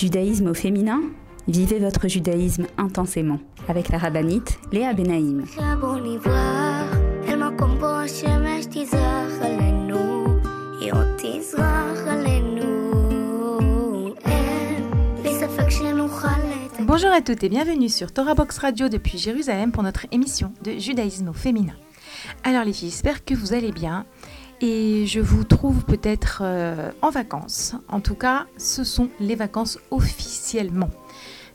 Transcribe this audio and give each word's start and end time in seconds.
Judaïsme 0.00 0.46
au 0.46 0.54
féminin 0.54 1.02
Vivez 1.46 1.78
votre 1.78 2.08
judaïsme 2.08 2.66
intensément 2.78 3.38
avec 3.68 3.90
la 3.90 3.98
rabbinite 3.98 4.58
Léa 4.72 4.94
Benaïm. 4.94 5.44
Bonjour 16.80 17.10
à 17.10 17.20
toutes 17.20 17.44
et 17.44 17.50
bienvenue 17.50 17.90
sur 17.90 18.10
Torah 18.10 18.34
Box 18.34 18.56
Radio 18.56 18.88
depuis 18.88 19.18
Jérusalem 19.18 19.70
pour 19.70 19.82
notre 19.82 20.06
émission 20.12 20.54
de 20.64 20.78
judaïsme 20.78 21.28
au 21.28 21.34
féminin. 21.34 21.74
Alors 22.42 22.64
les 22.64 22.72
filles, 22.72 22.88
j'espère 22.88 23.22
que 23.22 23.34
vous 23.34 23.52
allez 23.52 23.70
bien 23.70 24.06
et 24.60 25.06
je 25.06 25.20
vous 25.20 25.44
trouve 25.44 25.84
peut-être 25.84 26.42
euh, 26.44 26.90
en 27.02 27.10
vacances. 27.10 27.74
En 27.88 28.00
tout 28.00 28.14
cas, 28.14 28.46
ce 28.58 28.84
sont 28.84 29.08
les 29.18 29.34
vacances 29.34 29.78
officiellement. 29.90 30.90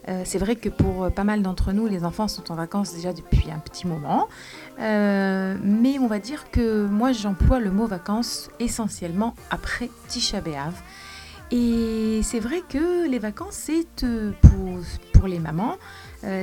Euh, 0.08 0.22
c'est 0.24 0.38
vrai 0.38 0.56
que 0.56 0.70
pour 0.70 1.12
pas 1.12 1.24
mal 1.24 1.42
d'entre 1.42 1.72
nous, 1.72 1.88
les 1.88 2.04
enfants 2.04 2.28
sont 2.28 2.52
en 2.52 2.56
vacances 2.56 2.94
déjà 2.94 3.14
depuis 3.14 3.50
un 3.52 3.60
petit 3.60 3.88
moment. 3.88 4.28
Euh, 4.80 5.56
mais 5.64 6.00
on 6.00 6.08
va 6.08 6.20
dire 6.20 6.50
que 6.52 6.86
moi, 6.86 7.12
j'emploie 7.12 7.60
le 7.60 7.72
mot 7.72 7.88
vacances 7.88 8.50
essentiellement 8.60 9.36
après 9.52 9.90
Tisha 10.08 10.42
B'Av. 10.42 10.74
Et 11.52 12.22
c'est 12.24 12.40
vrai 12.40 12.64
que 12.68 13.08
les 13.08 13.20
vacances, 13.20 13.54
c'est 13.54 13.86
pour, 15.14 15.28
les 15.28 15.40
mamans, 15.40 15.78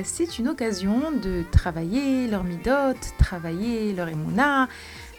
c'est 0.03 0.39
une 0.39 0.47
occasion 0.49 1.11
de 1.11 1.43
travailler 1.51 2.27
leur 2.27 2.43
midot, 2.43 2.97
travailler 3.17 3.93
leur 3.93 4.07
émouna, 4.07 4.67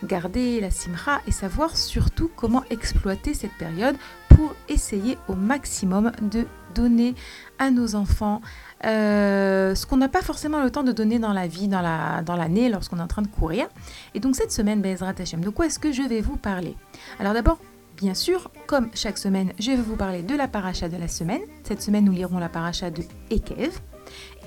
garder 0.04 0.60
la 0.60 0.70
simra 0.70 1.20
et 1.26 1.32
savoir 1.32 1.76
surtout 1.76 2.30
comment 2.36 2.64
exploiter 2.70 3.34
cette 3.34 3.52
période 3.52 3.96
pour 4.28 4.54
essayer 4.68 5.16
au 5.28 5.34
maximum 5.34 6.10
de 6.20 6.46
donner 6.74 7.14
à 7.58 7.70
nos 7.70 7.94
enfants 7.94 8.40
euh, 8.84 9.74
ce 9.74 9.86
qu'on 9.86 9.96
n'a 9.96 10.08
pas 10.08 10.22
forcément 10.22 10.62
le 10.62 10.70
temps 10.70 10.82
de 10.82 10.92
donner 10.92 11.18
dans 11.18 11.32
la 11.32 11.46
vie, 11.46 11.68
dans 11.68 11.80
l'année, 11.80 12.62
la, 12.62 12.68
dans 12.68 12.72
lorsqu'on 12.72 12.98
est 12.98 13.02
en 13.02 13.06
train 13.06 13.22
de 13.22 13.28
courir. 13.28 13.68
Et 14.14 14.20
donc 14.20 14.34
cette 14.36 14.52
semaine, 14.52 14.82
Bezrat 14.82 15.14
Hashem, 15.18 15.40
de 15.40 15.50
quoi 15.50 15.66
est-ce 15.66 15.78
que 15.78 15.92
je 15.92 16.02
vais 16.02 16.20
vous 16.20 16.36
parler? 16.36 16.76
Alors 17.20 17.32
d'abord, 17.32 17.58
bien 17.96 18.14
sûr, 18.14 18.50
comme 18.66 18.88
chaque 18.92 19.18
semaine, 19.18 19.52
je 19.58 19.70
vais 19.70 19.76
vous 19.76 19.96
parler 19.96 20.22
de 20.22 20.34
la 20.34 20.48
paracha 20.48 20.88
de 20.88 20.96
la 20.96 21.08
semaine. 21.08 21.42
Cette 21.62 21.80
semaine, 21.80 22.04
nous 22.04 22.12
lirons 22.12 22.38
la 22.38 22.48
paracha 22.48 22.90
de 22.90 23.02
Ekev 23.30 23.80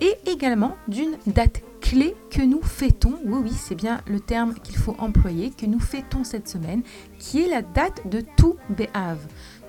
et 0.01 0.15
également 0.29 0.75
d'une 0.87 1.17
date 1.27 1.61
clé 1.81 2.15
que 2.29 2.41
nous 2.41 2.61
fêtons, 2.61 3.19
oui 3.25 3.39
oui 3.43 3.51
c'est 3.55 3.75
bien 3.75 4.01
le 4.07 4.19
terme 4.19 4.53
qu'il 4.55 4.75
faut 4.75 4.95
employer, 4.99 5.51
que 5.51 5.65
nous 5.65 5.79
fêtons 5.79 6.23
cette 6.23 6.47
semaine, 6.47 6.81
qui 7.19 7.43
est 7.43 7.47
la 7.47 7.61
date 7.61 8.07
de 8.09 8.21
tout 8.35 8.57
Béhav. 8.69 9.19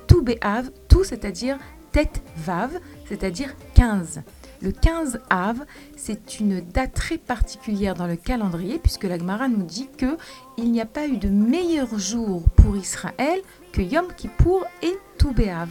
Tout 0.07 0.23
Béhav, 0.23 0.71
tout 0.89 1.05
c'est-à-dire 1.05 1.59
tête 1.93 2.23
Vav, 2.37 2.79
c'est-à-dire 3.07 3.55
15. 3.75 4.23
Le 4.61 4.73
15 4.73 5.21
Av, 5.31 5.65
c'est 5.97 6.41
une 6.41 6.61
date 6.61 6.95
très 6.95 7.17
particulière 7.17 7.95
dans 7.95 8.09
le 8.09 8.17
calendrier 8.17 8.79
puisque 8.79 9.05
la 9.05 9.17
Gemara 9.17 9.49
nous 9.49 9.63
dit 9.63 9.89
que 9.97 10.17
il 10.57 10.73
n'y 10.73 10.81
a 10.81 10.87
pas 10.87 11.07
eu 11.07 11.17
de 11.17 11.29
meilleur 11.29 11.97
jour 11.97 12.43
pour 12.57 12.77
Israël 12.77 13.41
que 13.73 13.83
Yom 13.83 14.09
Kippour 14.17 14.65
et 14.83 14.97
Toubéav. 15.17 15.69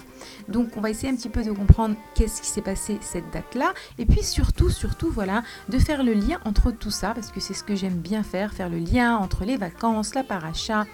Donc 0.48 0.70
on 0.78 0.82
va 0.82 0.90
essayer 0.90 1.12
un 1.12 1.16
petit 1.18 1.28
peu 1.28 1.44
de 1.44 1.52
comprendre 1.52 1.96
qu'est-ce 2.16 2.42
qui 2.42 2.48
s'est 2.48 2.62
passé 2.62 2.98
cette 3.02 3.30
date-là 3.34 3.74
et 3.98 4.06
puis 4.06 4.24
surtout, 4.24 4.70
surtout 4.70 5.10
voilà, 5.10 5.44
de 5.68 5.80
faire 5.80 6.04
le 6.04 6.14
lien 6.14 6.40
entre 6.46 6.72
tout 6.72 6.92
ça 6.92 7.14
parce 7.14 7.32
que 7.32 7.42
c'est 7.42 7.54
ce 7.54 7.66
que 7.66 7.76
j'aime 7.76 7.98
bien 7.98 8.24
faire, 8.24 8.54
faire 8.54 8.70
le 8.70 8.78
lien 8.78 9.18
entre 9.18 9.44
les 9.44 9.58
vacances, 9.58 10.16
la 10.16 10.24
paracha, 10.24 10.86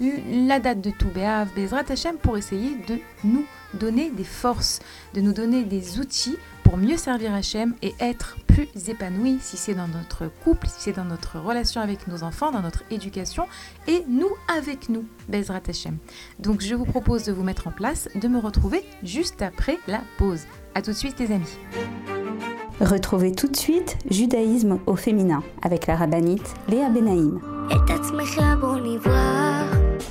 la 0.00 0.60
date 0.60 0.80
de 0.80 0.90
Toubéav, 0.90 1.48
Bezrat 1.56 1.84
Hashem 1.88 2.16
pour 2.16 2.36
essayer 2.36 2.76
de 2.86 2.98
nous 3.24 3.44
donner 3.74 4.10
des 4.10 4.24
forces, 4.24 4.80
de 5.14 5.20
nous 5.20 5.32
donner 5.32 5.64
des 5.64 5.98
outils 5.98 6.36
pour 6.70 6.78
mieux 6.78 6.96
servir 6.96 7.34
Hachem 7.34 7.74
et 7.82 7.94
être 7.98 8.36
plus 8.46 8.68
épanoui 8.88 9.38
si 9.40 9.56
c'est 9.56 9.74
dans 9.74 9.88
notre 9.88 10.30
couple, 10.44 10.68
si 10.68 10.76
c'est 10.78 10.92
dans 10.92 11.04
notre 11.04 11.40
relation 11.40 11.80
avec 11.80 12.06
nos 12.06 12.22
enfants, 12.22 12.52
dans 12.52 12.62
notre 12.62 12.84
éducation 12.92 13.46
et 13.88 14.04
nous 14.06 14.30
avec 14.56 14.88
nous, 14.88 15.04
Bezrat 15.28 15.62
Hachem. 15.68 15.98
Donc 16.38 16.60
je 16.60 16.76
vous 16.76 16.84
propose 16.84 17.24
de 17.24 17.32
vous 17.32 17.42
mettre 17.42 17.66
en 17.66 17.72
place, 17.72 18.08
de 18.14 18.28
me 18.28 18.38
retrouver 18.38 18.84
juste 19.02 19.42
après 19.42 19.78
la 19.88 20.00
pause. 20.16 20.42
A 20.76 20.82
tout 20.82 20.92
de 20.92 20.96
suite 20.96 21.18
les 21.18 21.32
amis. 21.32 21.58
Retrouvez 22.80 23.32
tout 23.32 23.48
de 23.48 23.56
suite 23.56 23.98
Judaïsme 24.08 24.78
au 24.86 24.94
féminin 24.94 25.42
avec 25.62 25.88
la 25.88 25.96
rabbinite 25.96 26.54
Léa 26.68 26.88
Benaïm. 26.88 27.40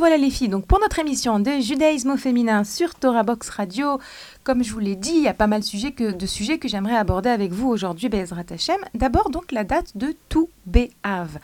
Revoilà 0.00 0.16
les 0.16 0.30
filles, 0.30 0.48
donc 0.48 0.64
pour 0.64 0.80
notre 0.80 0.98
émission 0.98 1.40
de 1.40 1.60
judaïsme 1.60 2.12
au 2.12 2.16
féminin 2.16 2.64
sur 2.64 2.94
Torah 2.94 3.22
Box 3.22 3.50
Radio, 3.50 4.00
comme 4.44 4.64
je 4.64 4.72
vous 4.72 4.78
l'ai 4.78 4.96
dit, 4.96 5.12
il 5.14 5.22
y 5.22 5.28
a 5.28 5.34
pas 5.34 5.46
mal 5.46 5.60
de 5.60 5.66
sujets 5.66 5.92
que, 5.92 6.56
que 6.56 6.68
j'aimerais 6.68 6.96
aborder 6.96 7.28
avec 7.28 7.52
vous 7.52 7.68
aujourd'hui, 7.68 8.08
Bezrat 8.08 8.44
Hashem. 8.48 8.78
D'abord 8.94 9.28
donc 9.28 9.52
la 9.52 9.62
date 9.62 9.98
de 9.98 10.14
tout 10.30 10.48
Béhav. 10.64 11.38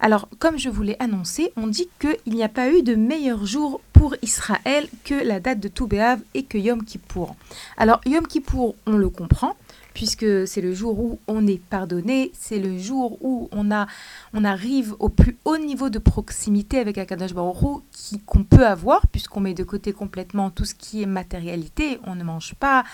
Alors, 0.00 0.28
comme 0.38 0.58
je 0.58 0.68
vous 0.68 0.82
l'ai 0.82 0.96
annoncé, 0.98 1.50
on 1.56 1.66
dit 1.66 1.88
qu'il 1.98 2.34
n'y 2.34 2.44
a 2.44 2.50
pas 2.50 2.68
eu 2.68 2.82
de 2.82 2.94
meilleur 2.94 3.46
jour 3.46 3.80
pour 3.94 4.14
Israël 4.20 4.86
que 5.04 5.14
la 5.14 5.40
date 5.40 5.60
de 5.60 5.68
Toubéav 5.68 6.20
et 6.34 6.42
que 6.42 6.58
Yom 6.58 6.84
Kippour. 6.84 7.34
Alors, 7.78 8.02
Yom 8.04 8.26
Kippour, 8.26 8.74
on 8.84 8.98
le 8.98 9.08
comprend, 9.08 9.56
puisque 9.94 10.46
c'est 10.46 10.60
le 10.60 10.74
jour 10.74 10.98
où 10.98 11.18
on 11.28 11.46
est 11.46 11.62
pardonné, 11.62 12.32
c'est 12.34 12.58
le 12.58 12.76
jour 12.76 13.16
où 13.22 13.48
on, 13.52 13.70
a, 13.70 13.86
on 14.34 14.44
arrive 14.44 14.94
au 14.98 15.08
plus 15.08 15.38
haut 15.44 15.56
niveau 15.56 15.88
de 15.88 15.98
proximité 15.98 16.80
avec 16.80 16.98
Akadosh 16.98 17.32
Baruch 17.32 17.82
qu'on 18.26 18.44
peut 18.44 18.66
avoir, 18.66 19.06
puisqu'on 19.06 19.40
met 19.40 19.54
de 19.54 19.64
côté 19.64 19.92
complètement 19.92 20.50
tout 20.50 20.64
ce 20.64 20.74
qui 20.74 21.02
est 21.02 21.06
matérialité, 21.06 21.98
on 22.04 22.16
ne 22.16 22.24
mange 22.24 22.54
pas, 22.56 22.84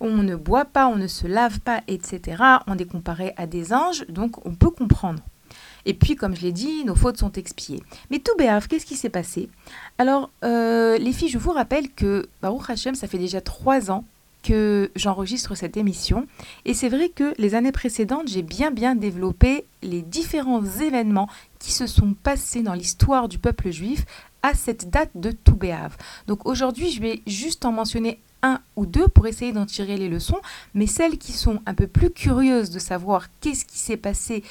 on 0.00 0.18
ne 0.18 0.36
boit 0.36 0.64
pas, 0.64 0.86
on 0.86 0.96
ne 0.96 1.08
se 1.08 1.26
lave 1.26 1.60
pas, 1.60 1.82
etc. 1.88 2.42
On 2.66 2.78
est 2.78 2.90
comparé 2.90 3.34
à 3.36 3.46
des 3.46 3.72
anges, 3.72 4.06
donc 4.08 4.46
on 4.46 4.54
peut 4.54 4.70
comprendre. 4.70 5.22
Et 5.86 5.94
puis, 5.94 6.16
comme 6.16 6.36
je 6.36 6.42
l'ai 6.42 6.52
dit, 6.52 6.84
nos 6.84 6.94
fautes 6.94 7.16
sont 7.16 7.32
expiées. 7.32 7.82
Mais 8.10 8.18
tout 8.18 8.36
béaf, 8.36 8.68
qu'est-ce 8.68 8.84
qui 8.84 8.96
s'est 8.96 9.08
passé? 9.08 9.48
Alors, 9.96 10.30
euh, 10.44 10.98
les 10.98 11.12
filles, 11.12 11.30
je 11.30 11.38
vous 11.38 11.52
rappelle 11.52 11.90
que 11.90 12.28
Baruch 12.42 12.68
Hashem, 12.68 12.94
ça 12.94 13.08
fait 13.08 13.18
déjà 13.18 13.40
trois 13.40 13.90
ans 13.90 14.04
que 14.42 14.90
j'enregistre 14.96 15.54
cette 15.54 15.76
émission. 15.76 16.26
Et 16.64 16.74
c'est 16.74 16.88
vrai 16.88 17.08
que 17.08 17.34
les 17.38 17.54
années 17.54 17.72
précédentes, 17.72 18.28
j'ai 18.28 18.42
bien 18.42 18.70
bien 18.70 18.94
développé 18.94 19.64
les 19.82 20.02
différents 20.02 20.64
événements 20.64 21.28
qui 21.58 21.72
se 21.72 21.86
sont 21.86 22.14
passés 22.14 22.62
dans 22.62 22.74
l'histoire 22.74 23.28
du 23.28 23.38
peuple 23.38 23.70
juif 23.70 24.04
à 24.42 24.54
cette 24.54 24.90
date 24.90 25.10
de 25.14 25.30
Toubéav. 25.32 25.96
Donc 26.26 26.46
aujourd'hui, 26.46 26.90
je 26.90 27.00
vais 27.00 27.22
juste 27.26 27.64
en 27.64 27.72
mentionner 27.72 28.20
un 28.42 28.60
ou 28.76 28.86
deux 28.86 29.08
pour 29.08 29.26
essayer 29.26 29.52
d'en 29.52 29.66
tirer 29.66 29.96
les 29.96 30.08
leçons, 30.08 30.40
mais 30.74 30.86
celles 30.86 31.18
qui 31.18 31.32
sont 31.32 31.60
un 31.66 31.74
peu 31.74 31.86
plus 31.86 32.10
curieuses 32.10 32.70
de 32.70 32.78
savoir 32.78 33.26
qu'est-ce 33.40 33.64
qui 33.64 33.78
s'est 33.78 33.96
passé, 33.96 34.44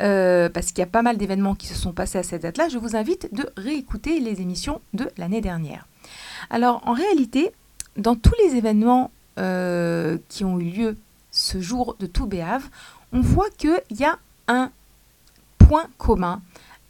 euh, 0.00 0.48
parce 0.48 0.68
qu'il 0.68 0.78
y 0.78 0.82
a 0.82 0.86
pas 0.86 1.02
mal 1.02 1.16
d'événements 1.16 1.56
qui 1.56 1.66
se 1.66 1.74
sont 1.74 1.92
passés 1.92 2.18
à 2.18 2.22
cette 2.22 2.42
date-là, 2.42 2.68
je 2.68 2.78
vous 2.78 2.94
invite 2.94 3.34
de 3.34 3.48
réécouter 3.56 4.20
les 4.20 4.40
émissions 4.40 4.80
de 4.94 5.08
l'année 5.16 5.40
dernière. 5.40 5.88
Alors 6.50 6.82
en 6.86 6.92
réalité, 6.92 7.50
dans 7.96 8.14
tous 8.14 8.34
les 8.44 8.56
événements 8.56 9.10
euh, 9.38 10.18
qui 10.28 10.44
ont 10.44 10.58
eu 10.58 10.64
lieu 10.64 10.96
ce 11.30 11.60
jour 11.60 11.96
de 11.98 12.06
Toubéave, 12.06 12.68
on 13.12 13.20
voit 13.20 13.50
qu'il 13.50 13.80
y 13.90 14.04
a 14.04 14.18
un 14.48 14.70
point 15.58 15.86
commun 15.98 16.42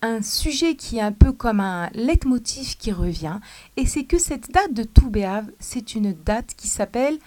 un 0.03 0.21
sujet 0.21 0.75
qui 0.75 0.99
est 0.99 1.03
un 1.03 1.13
peu 1.13 1.33
comme 1.33 1.61
un 1.61 1.89
leitmotiv 1.95 2.77
qui 2.77 2.93
revient, 2.93 3.39
et 3.77 3.87
c'est 3.87 4.05
que 4.05 4.19
cette 4.19 4.51
date 4.51 4.75
de 4.75 4.83
Toubéav, 4.83 5.47
c'est 5.61 5.95
une 5.95 6.13
date 6.13 6.55
qui 6.57 6.67
s'appelle 6.67 7.19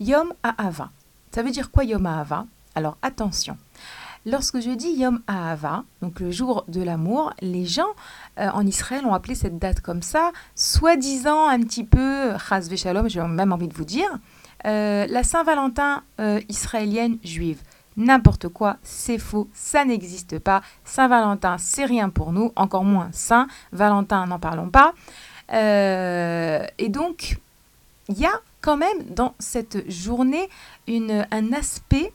Yom 0.00 0.32
Ahava. 0.42 0.90
Ça 1.30 1.42
veut 1.42 1.50
dire 1.50 1.70
quoi 1.70 1.84
Yom 1.84 2.06
Ahava 2.06 2.46
Alors 2.74 2.96
attention. 3.02 3.58
Lorsque 4.24 4.60
je 4.60 4.70
dis 4.70 4.92
Yom 4.92 5.20
Ahava, 5.26 5.84
donc 6.02 6.18
le 6.18 6.30
jour 6.30 6.64
de 6.68 6.82
l'amour, 6.82 7.32
les 7.42 7.66
gens 7.66 7.90
euh, 8.40 8.48
en 8.48 8.66
Israël 8.66 9.04
ont 9.04 9.14
appelé 9.14 9.34
cette 9.34 9.58
date 9.58 9.80
comme 9.80 10.02
ça, 10.02 10.32
soi-disant 10.56 11.46
un 11.46 11.60
petit 11.60 11.84
peu, 11.84 12.32
Chaz 12.48 12.74
Shalom, 12.74 13.08
j'ai 13.08 13.20
même 13.20 13.52
envie 13.52 13.68
de 13.68 13.74
vous 13.74 13.84
dire, 13.84 14.08
euh, 14.64 15.06
la 15.08 15.22
Saint-Valentin 15.22 16.02
euh, 16.20 16.40
israélienne 16.48 17.18
juive 17.22 17.60
n'importe 17.96 18.48
quoi, 18.48 18.76
c'est 18.82 19.18
faux, 19.18 19.48
ça 19.54 19.86
n'existe 19.86 20.38
pas. 20.38 20.60
Saint-Valentin, 20.84 21.56
c'est 21.58 21.86
rien 21.86 22.10
pour 22.10 22.30
nous, 22.30 22.52
encore 22.54 22.84
moins 22.84 23.08
Saint. 23.12 23.48
Valentin, 23.72 24.26
n'en 24.26 24.38
parlons 24.38 24.68
pas. 24.68 24.92
Euh, 25.52 26.62
et 26.76 26.90
donc, 26.90 27.38
il 28.08 28.18
y 28.18 28.26
a 28.26 28.40
quand 28.60 28.76
même 28.76 29.02
dans 29.08 29.34
cette 29.38 29.90
journée 29.90 30.48
une, 30.86 31.26
un 31.30 31.52
aspect 31.54 32.12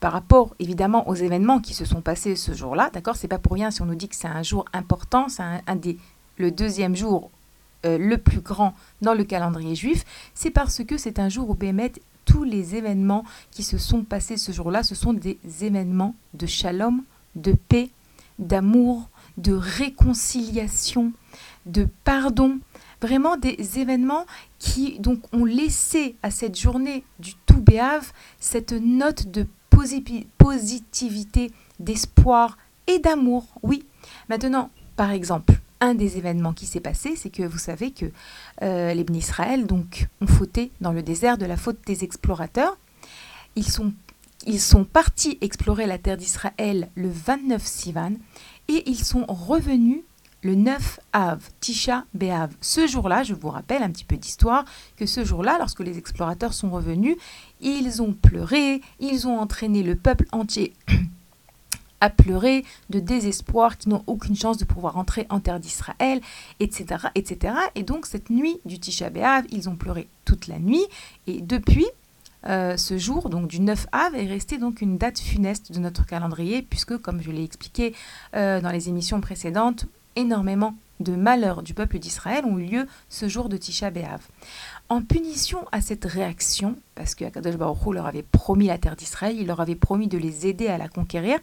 par 0.00 0.12
rapport 0.12 0.54
évidemment 0.60 1.08
aux 1.08 1.14
événements 1.14 1.58
qui 1.58 1.74
se 1.74 1.84
sont 1.84 2.00
passés 2.00 2.36
ce 2.36 2.52
jour-là, 2.52 2.90
d'accord? 2.92 3.16
C'est 3.16 3.28
pas 3.28 3.38
pour 3.38 3.54
rien 3.54 3.70
si 3.70 3.82
on 3.82 3.86
nous 3.86 3.96
dit 3.96 4.08
que 4.08 4.14
c'est 4.14 4.28
un 4.28 4.42
jour 4.42 4.64
important, 4.72 5.28
c'est 5.28 5.42
un, 5.42 5.76
des 5.76 5.98
le 6.36 6.52
deuxième 6.52 6.94
jour 6.94 7.30
euh, 7.86 7.98
le 7.98 8.18
plus 8.18 8.40
grand 8.40 8.74
dans 9.02 9.14
le 9.14 9.24
calendrier 9.24 9.74
juif, 9.74 10.04
c'est 10.34 10.50
parce 10.50 10.82
que 10.84 10.96
c'est 10.96 11.18
un 11.18 11.28
jour 11.28 11.50
où 11.50 11.54
Bémet 11.54 11.92
tous 12.24 12.44
les 12.44 12.74
événements 12.76 13.24
qui 13.50 13.62
se 13.62 13.78
sont 13.78 14.02
passés 14.02 14.36
ce 14.36 14.52
jour-là, 14.52 14.82
ce 14.82 14.94
sont 14.94 15.14
des 15.14 15.38
événements 15.62 16.14
de 16.34 16.46
shalom, 16.46 17.02
de 17.36 17.52
paix, 17.52 17.88
d'amour, 18.38 19.08
de 19.38 19.52
réconciliation, 19.52 21.12
de 21.66 21.88
pardon. 22.04 22.58
Vraiment 23.00 23.36
des 23.36 23.78
événements 23.78 24.26
qui 24.58 24.98
donc 24.98 25.20
ont 25.32 25.44
laissé 25.44 26.16
à 26.22 26.30
cette 26.30 26.58
journée 26.58 27.04
du 27.20 27.34
tout 27.46 27.60
béave 27.60 28.12
cette 28.40 28.72
note 28.72 29.30
de 29.30 29.46
positivité, 30.38 31.52
d'espoir 31.78 32.58
et 32.88 32.98
d'amour. 32.98 33.46
Oui. 33.62 33.84
Maintenant, 34.28 34.70
par 34.96 35.12
exemple, 35.12 35.54
un 35.80 35.94
des 35.94 36.18
événements 36.18 36.52
qui 36.52 36.66
s'est 36.66 36.80
passé, 36.80 37.14
c'est 37.16 37.30
que 37.30 37.42
vous 37.42 37.58
savez 37.58 37.90
que 37.92 38.06
euh, 38.62 38.94
les 38.94 39.04
Israël 39.16 39.66
donc, 39.66 40.08
ont 40.20 40.26
fauté 40.26 40.70
dans 40.80 40.92
le 40.92 41.02
désert 41.02 41.38
de 41.38 41.46
la 41.46 41.56
faute 41.56 41.78
des 41.86 42.04
explorateurs. 42.04 42.76
Ils 43.56 43.68
sont, 43.68 43.92
ils 44.46 44.60
sont 44.60 44.84
partis 44.84 45.38
explorer 45.40 45.86
la 45.86 45.98
terre 45.98 46.16
d'Israël 46.16 46.88
le 46.94 47.08
29 47.08 47.64
Sivan 47.64 48.12
et 48.68 48.88
ils 48.88 49.02
sont 49.04 49.24
revenus 49.28 50.02
le 50.42 50.54
9 50.54 51.00
Av, 51.12 51.48
Tisha 51.60 52.04
Be'av. 52.14 52.52
Ce 52.60 52.86
jour-là, 52.86 53.22
je 53.22 53.34
vous 53.34 53.48
rappelle 53.48 53.82
un 53.82 53.90
petit 53.90 54.04
peu 54.04 54.16
d'histoire, 54.16 54.64
que 54.96 55.06
ce 55.06 55.24
jour-là, 55.24 55.56
lorsque 55.58 55.80
les 55.80 55.98
explorateurs 55.98 56.54
sont 56.54 56.70
revenus, 56.70 57.16
ils 57.60 58.00
ont 58.02 58.12
pleuré, 58.12 58.80
ils 59.00 59.26
ont 59.26 59.40
entraîné 59.40 59.82
le 59.82 59.96
peuple 59.96 60.26
entier 60.30 60.74
à 62.00 62.10
pleurer 62.10 62.64
de 62.90 63.00
désespoir, 63.00 63.78
qui 63.78 63.88
n'ont 63.88 64.04
aucune 64.06 64.36
chance 64.36 64.58
de 64.58 64.64
pouvoir 64.64 64.96
entrer 64.96 65.26
en 65.30 65.40
terre 65.40 65.60
d'Israël, 65.60 66.20
etc., 66.60 67.06
etc. 67.14 67.54
Et 67.74 67.82
donc 67.82 68.06
cette 68.06 68.30
nuit 68.30 68.58
du 68.64 68.78
Tisha 68.78 69.10
B'Av, 69.10 69.44
ils 69.50 69.68
ont 69.68 69.76
pleuré 69.76 70.08
toute 70.24 70.46
la 70.46 70.58
nuit, 70.58 70.84
et 71.26 71.40
depuis 71.40 71.86
euh, 72.46 72.76
ce 72.76 72.98
jour, 72.98 73.30
donc 73.30 73.48
du 73.48 73.60
9 73.60 73.86
Av, 73.92 74.14
est 74.14 74.26
resté 74.26 74.58
donc 74.58 74.80
une 74.80 74.96
date 74.96 75.18
funeste 75.18 75.72
de 75.72 75.80
notre 75.80 76.06
calendrier, 76.06 76.62
puisque, 76.62 76.96
comme 76.98 77.20
je 77.22 77.30
l'ai 77.30 77.44
expliqué 77.44 77.94
euh, 78.34 78.60
dans 78.60 78.70
les 78.70 78.88
émissions 78.88 79.20
précédentes, 79.20 79.86
énormément 80.16 80.74
de 81.00 81.14
malheurs 81.14 81.62
du 81.62 81.74
peuple 81.74 81.98
d'Israël 81.98 82.44
ont 82.44 82.58
eu 82.58 82.64
lieu 82.64 82.86
ce 83.08 83.28
jour 83.28 83.48
de 83.48 83.56
Tisha 83.56 83.90
B'Av. 83.90 84.20
En 84.88 85.02
punition 85.02 85.64
à 85.70 85.80
cette 85.80 86.04
réaction, 86.04 86.76
parce 86.94 87.14
que 87.14 87.24
Akadosh 87.24 87.56
Baruch 87.56 87.92
leur 87.92 88.06
avait 88.06 88.22
promis 88.24 88.66
la 88.66 88.78
terre 88.78 88.96
d'Israël, 88.96 89.36
il 89.38 89.46
leur 89.46 89.60
avait 89.60 89.76
promis 89.76 90.08
de 90.08 90.18
les 90.18 90.46
aider 90.46 90.66
à 90.66 90.78
la 90.78 90.88
conquérir, 90.88 91.38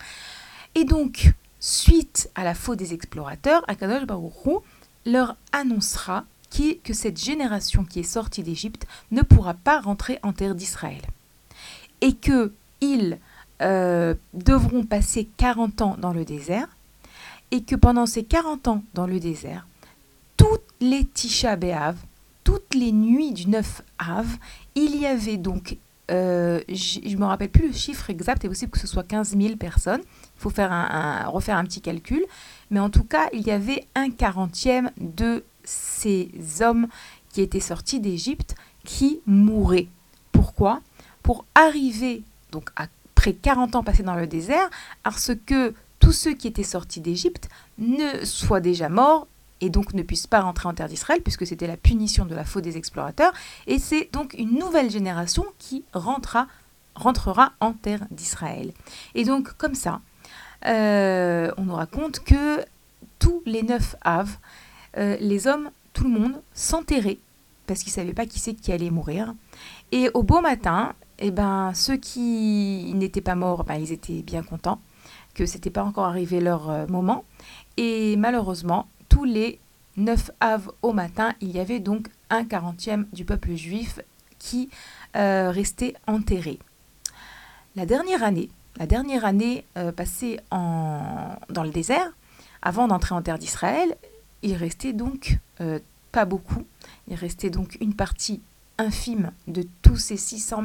et 0.75 0.83
donc, 0.83 1.31
suite 1.59 2.29
à 2.35 2.43
la 2.43 2.53
faute 2.53 2.79
des 2.79 2.93
explorateurs, 2.93 3.63
Akadosh 3.67 4.05
Baruch 4.05 4.61
leur 5.05 5.35
annoncera 5.51 6.25
que 6.83 6.93
cette 6.93 7.21
génération 7.21 7.83
qui 7.83 7.99
est 7.99 8.03
sortie 8.03 8.43
d'Égypte 8.43 8.87
ne 9.11 9.21
pourra 9.21 9.53
pas 9.53 9.81
rentrer 9.81 10.19
en 10.23 10.33
terre 10.33 10.55
d'Israël. 10.55 11.01
Et 12.01 12.13
qu'ils 12.13 13.19
euh, 13.61 14.15
devront 14.33 14.83
passer 14.83 15.27
40 15.37 15.81
ans 15.81 15.97
dans 15.99 16.13
le 16.13 16.25
désert, 16.25 16.69
et 17.51 17.61
que 17.63 17.75
pendant 17.75 18.05
ces 18.05 18.23
40 18.23 18.67
ans 18.67 18.83
dans 18.93 19.07
le 19.07 19.19
désert, 19.19 19.67
toutes 20.37 20.61
les 20.81 21.05
Tisha 21.05 21.55
B'Av, 21.55 21.97
toutes 22.43 22.73
les 22.73 22.91
nuits 22.91 23.33
du 23.33 23.47
9 23.47 23.81
Av, 23.99 24.27
il 24.75 24.99
y 24.99 25.05
avait 25.05 25.37
donc 25.37 25.77
euh, 26.11 26.61
je 26.69 26.99
ne 26.99 27.19
me 27.19 27.25
rappelle 27.25 27.49
plus 27.49 27.67
le 27.67 27.73
chiffre 27.73 28.09
exact, 28.09 28.43
il 28.43 28.47
est 28.47 28.49
possible 28.49 28.71
que 28.71 28.79
ce 28.79 28.87
soit 28.87 29.03
15 29.03 29.35
000 29.37 29.55
personnes. 29.55 30.01
Il 30.37 30.41
faut 30.41 30.49
faire 30.49 30.71
un, 30.71 31.27
refaire 31.27 31.57
un 31.57 31.63
petit 31.63 31.81
calcul. 31.81 32.23
Mais 32.71 32.79
en 32.79 32.89
tout 32.89 33.03
cas, 33.03 33.29
il 33.33 33.41
y 33.41 33.51
avait 33.51 33.85
un 33.95 34.09
quarantième 34.09 34.91
de 34.97 35.43
ces 35.63 36.29
hommes 36.61 36.87
qui 37.29 37.41
étaient 37.41 37.59
sortis 37.59 37.99
d'Égypte 37.99 38.55
qui 38.83 39.21
mouraient. 39.25 39.87
Pourquoi? 40.31 40.81
Pour 41.23 41.45
arriver, 41.55 42.23
donc 42.51 42.69
après 42.75 43.33
40 43.33 43.75
ans 43.75 43.83
passés 43.83 44.03
dans 44.03 44.15
le 44.15 44.27
désert, 44.27 44.69
à 45.03 45.11
ce 45.11 45.31
que 45.31 45.73
tous 45.99 46.11
ceux 46.11 46.33
qui 46.33 46.47
étaient 46.47 46.63
sortis 46.63 47.01
d'Égypte 47.01 47.49
ne 47.77 48.23
soient 48.23 48.59
déjà 48.59 48.89
morts 48.89 49.27
et 49.61 49.69
donc 49.69 49.93
ne 49.93 50.03
puissent 50.03 50.27
pas 50.27 50.41
rentrer 50.41 50.67
en 50.67 50.73
terre 50.73 50.89
d'Israël, 50.89 51.21
puisque 51.21 51.47
c'était 51.47 51.67
la 51.67 51.77
punition 51.77 52.25
de 52.25 52.35
la 52.35 52.43
faute 52.43 52.63
des 52.63 52.77
explorateurs. 52.77 53.33
Et 53.67 53.79
c'est 53.79 54.09
donc 54.11 54.35
une 54.37 54.59
nouvelle 54.59 54.91
génération 54.91 55.45
qui 55.57 55.83
rentrera, 55.93 56.47
rentrera 56.93 57.53
en 57.59 57.73
terre 57.73 58.05
d'Israël. 58.11 58.73
Et 59.15 59.23
donc, 59.23 59.53
comme 59.57 59.75
ça, 59.75 60.01
euh, 60.65 61.51
on 61.57 61.65
nous 61.65 61.75
raconte 61.75 62.19
que 62.19 62.63
tous 63.19 63.41
les 63.45 63.63
neuf 63.63 63.95
Av, 64.01 64.37
euh, 64.97 65.17
les 65.19 65.47
hommes, 65.47 65.69
tout 65.93 66.05
le 66.05 66.09
monde, 66.09 66.41
s'enterraient, 66.53 67.19
parce 67.67 67.81
qu'ils 67.81 67.91
ne 67.91 67.95
savaient 67.95 68.13
pas 68.13 68.25
qui 68.25 68.39
c'est 68.39 68.53
qui 68.53 68.71
allait 68.71 68.89
mourir. 68.89 69.33
Et 69.91 70.09
au 70.13 70.23
beau 70.23 70.41
matin, 70.41 70.93
eh 71.19 71.31
ben, 71.31 71.73
ceux 71.73 71.97
qui 71.97 72.91
n'étaient 72.95 73.21
pas 73.21 73.35
morts, 73.35 73.63
ben, 73.63 73.75
ils 73.75 73.91
étaient 73.91 74.21
bien 74.21 74.43
contents 74.43 74.79
que 75.33 75.45
ce 75.45 75.55
n'était 75.55 75.69
pas 75.69 75.83
encore 75.83 76.05
arrivé 76.05 76.39
leur 76.39 76.69
euh, 76.69 76.87
moment. 76.87 77.25
Et 77.77 78.15
malheureusement, 78.15 78.87
tous 79.09 79.25
les 79.25 79.59
9 79.97 80.31
av 80.39 80.71
au 80.81 80.93
matin, 80.93 81.33
il 81.41 81.51
y 81.51 81.59
avait 81.59 81.79
donc 81.79 82.07
un 82.29 82.45
quarantième 82.45 83.07
du 83.13 83.25
peuple 83.25 83.53
juif 83.53 83.99
qui 84.39 84.69
restait 85.13 85.95
enterré. 86.07 86.59
La 87.75 87.85
dernière 87.85 88.21
année, 88.21 88.49
la 88.77 88.85
dernière 88.85 89.25
année 89.25 89.65
euh, 89.77 89.91
passée 89.91 90.39
en, 90.51 91.35
dans 91.49 91.63
le 91.63 91.69
désert, 91.69 92.11
avant 92.61 92.87
d'entrer 92.87 93.15
en 93.15 93.21
terre 93.21 93.39
d'Israël, 93.39 93.95
il 94.41 94.55
restait 94.55 94.93
donc 94.93 95.37
euh, 95.61 95.79
pas 96.11 96.25
beaucoup. 96.25 96.65
Il 97.07 97.15
restait 97.15 97.49
donc 97.49 97.77
une 97.79 97.93
partie 97.93 98.41
infime 98.77 99.31
de 99.47 99.63
tous 99.81 99.95
ces 99.95 100.17
600 100.17 100.63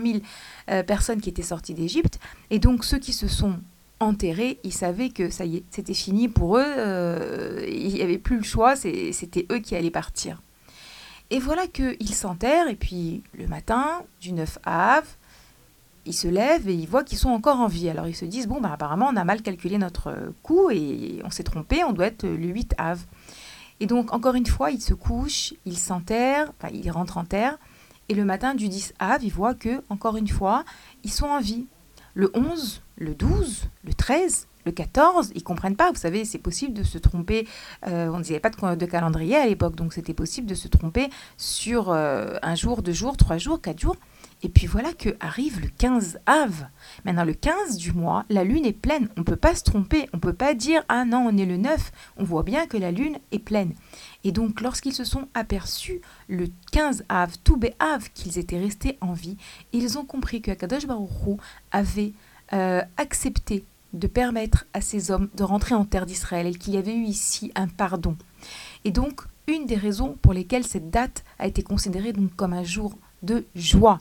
000 0.66 0.82
personnes 0.82 1.20
qui 1.20 1.28
étaient 1.28 1.42
sorties 1.42 1.74
d'Égypte. 1.74 2.18
Et 2.50 2.58
donc 2.58 2.84
ceux 2.84 2.98
qui 2.98 3.12
se 3.12 3.28
sont 3.28 3.60
enterrés, 4.00 4.58
ils 4.64 4.72
savaient 4.72 5.10
que 5.10 5.30
ça 5.30 5.44
y 5.44 5.58
est, 5.58 5.64
c'était 5.70 5.94
fini 5.94 6.28
pour 6.28 6.56
eux, 6.56 6.64
euh, 6.66 7.64
il 7.68 7.92
n'y 7.92 8.02
avait 8.02 8.18
plus 8.18 8.38
le 8.38 8.42
choix, 8.42 8.74
c'était 8.74 9.46
eux 9.52 9.58
qui 9.58 9.76
allaient 9.76 9.90
partir. 9.90 10.42
Et 11.28 11.38
voilà 11.38 11.66
qu'ils 11.68 12.14
s'enterrent, 12.14 12.68
et 12.68 12.74
puis 12.74 13.22
le 13.38 13.46
matin 13.46 14.02
du 14.20 14.32
9 14.32 14.58
Av, 14.64 15.04
ils 16.06 16.14
se 16.14 16.28
lèvent 16.28 16.68
et 16.68 16.74
ils 16.74 16.88
voient 16.88 17.04
qu'ils 17.04 17.18
sont 17.18 17.30
encore 17.30 17.60
en 17.60 17.66
vie. 17.66 17.88
Alors 17.88 18.06
ils 18.06 18.16
se 18.16 18.24
disent, 18.24 18.46
bon, 18.46 18.60
bah, 18.60 18.70
apparemment 18.72 19.08
on 19.12 19.16
a 19.16 19.24
mal 19.24 19.42
calculé 19.42 19.78
notre 19.78 20.32
coup 20.42 20.70
et 20.70 21.20
on 21.24 21.30
s'est 21.30 21.42
trompé, 21.42 21.84
on 21.84 21.92
doit 21.92 22.06
être 22.06 22.24
le 22.24 22.46
8 22.46 22.74
Av. 22.78 23.00
Et 23.80 23.86
donc 23.86 24.12
encore 24.12 24.34
une 24.34 24.46
fois, 24.46 24.70
ils 24.70 24.80
se 24.80 24.94
couchent, 24.94 25.54
ils 25.64 25.78
s'enterrent, 25.78 26.52
ils 26.72 26.90
rentrent 26.90 27.16
en 27.16 27.24
terre, 27.24 27.58
et 28.10 28.14
le 28.14 28.24
matin 28.24 28.54
du 28.54 28.68
10 28.68 28.94
Av, 28.98 29.22
ils 29.22 29.32
voient 29.32 29.54
que, 29.54 29.84
encore 29.88 30.16
une 30.16 30.26
fois, 30.26 30.64
ils 31.04 31.12
sont 31.12 31.28
en 31.28 31.40
vie. 31.40 31.66
Le 32.14 32.28
11, 32.34 32.82
le 32.96 33.14
12, 33.14 33.68
le 33.84 33.94
13, 33.94 34.48
le 34.66 34.72
14, 34.72 35.30
ils 35.36 35.44
comprennent 35.44 35.76
pas. 35.76 35.92
Vous 35.92 35.96
savez, 35.96 36.24
c'est 36.24 36.38
possible 36.38 36.74
de 36.74 36.82
se 36.82 36.98
tromper. 36.98 37.46
Euh, 37.86 38.08
on 38.08 38.18
ne 38.18 38.38
pas 38.38 38.50
de, 38.50 38.74
de, 38.74 38.86
calendrier 38.86 39.36
à 39.36 39.46
l'époque, 39.46 39.76
donc 39.76 39.92
c'était 39.92 40.12
possible 40.12 40.48
de 40.48 40.56
se 40.56 40.66
tromper 40.66 41.08
sur 41.36 41.90
euh, 41.90 42.36
un 42.42 42.56
jour, 42.56 42.82
deux 42.82 42.92
jours, 42.92 43.16
trois 43.16 43.38
jours, 43.38 43.60
quatre 43.60 43.78
jours. 43.78 43.96
Et 44.42 44.48
puis 44.48 44.66
voilà 44.66 44.92
que 44.92 45.10
arrive 45.20 45.60
le 45.60 45.68
15 45.68 46.20
Av. 46.26 46.66
Maintenant, 47.04 47.24
le 47.24 47.34
15 47.34 47.76
du 47.76 47.92
mois, 47.92 48.24
la 48.30 48.44
lune 48.44 48.64
est 48.64 48.72
pleine. 48.72 49.08
On 49.16 49.20
ne 49.20 49.24
peut 49.24 49.36
pas 49.36 49.54
se 49.54 49.64
tromper. 49.64 50.08
On 50.12 50.16
ne 50.16 50.22
peut 50.22 50.32
pas 50.32 50.54
dire 50.54 50.82
Ah 50.88 51.04
non, 51.04 51.28
on 51.30 51.36
est 51.36 51.46
le 51.46 51.56
9. 51.56 51.92
On 52.16 52.24
voit 52.24 52.42
bien 52.42 52.66
que 52.66 52.76
la 52.76 52.90
lune 52.90 53.18
est 53.32 53.38
pleine. 53.38 53.74
Et 54.24 54.32
donc, 54.32 54.60
lorsqu'ils 54.60 54.94
se 54.94 55.04
sont 55.04 55.28
aperçus 55.34 56.00
le 56.28 56.46
15 56.72 57.04
Av, 57.08 57.36
Toubé 57.44 57.74
Av, 57.78 58.10
qu'ils 58.12 58.38
étaient 58.38 58.58
restés 58.58 58.96
en 59.00 59.12
vie, 59.12 59.36
ils 59.72 59.98
ont 59.98 60.04
compris 60.04 60.40
que 60.40 60.50
Akadosh 60.50 60.86
Baruch 60.86 61.38
avait 61.70 62.12
euh, 62.52 62.82
accepté 62.96 63.64
de 63.92 64.06
permettre 64.06 64.66
à 64.72 64.80
ces 64.80 65.10
hommes 65.10 65.28
de 65.34 65.42
rentrer 65.42 65.74
en 65.74 65.84
terre 65.84 66.06
d'Israël 66.06 66.46
et 66.46 66.54
qu'il 66.54 66.74
y 66.74 66.78
avait 66.78 66.94
eu 66.94 67.04
ici 67.04 67.50
un 67.54 67.68
pardon. 67.68 68.16
Et 68.84 68.90
donc, 68.90 69.22
une 69.46 69.66
des 69.66 69.76
raisons 69.76 70.16
pour 70.22 70.32
lesquelles 70.32 70.64
cette 70.64 70.90
date 70.90 71.24
a 71.38 71.46
été 71.46 71.62
considérée 71.62 72.12
donc 72.12 72.34
comme 72.36 72.52
un 72.52 72.64
jour 72.64 72.96
de 73.22 73.44
joie. 73.54 73.98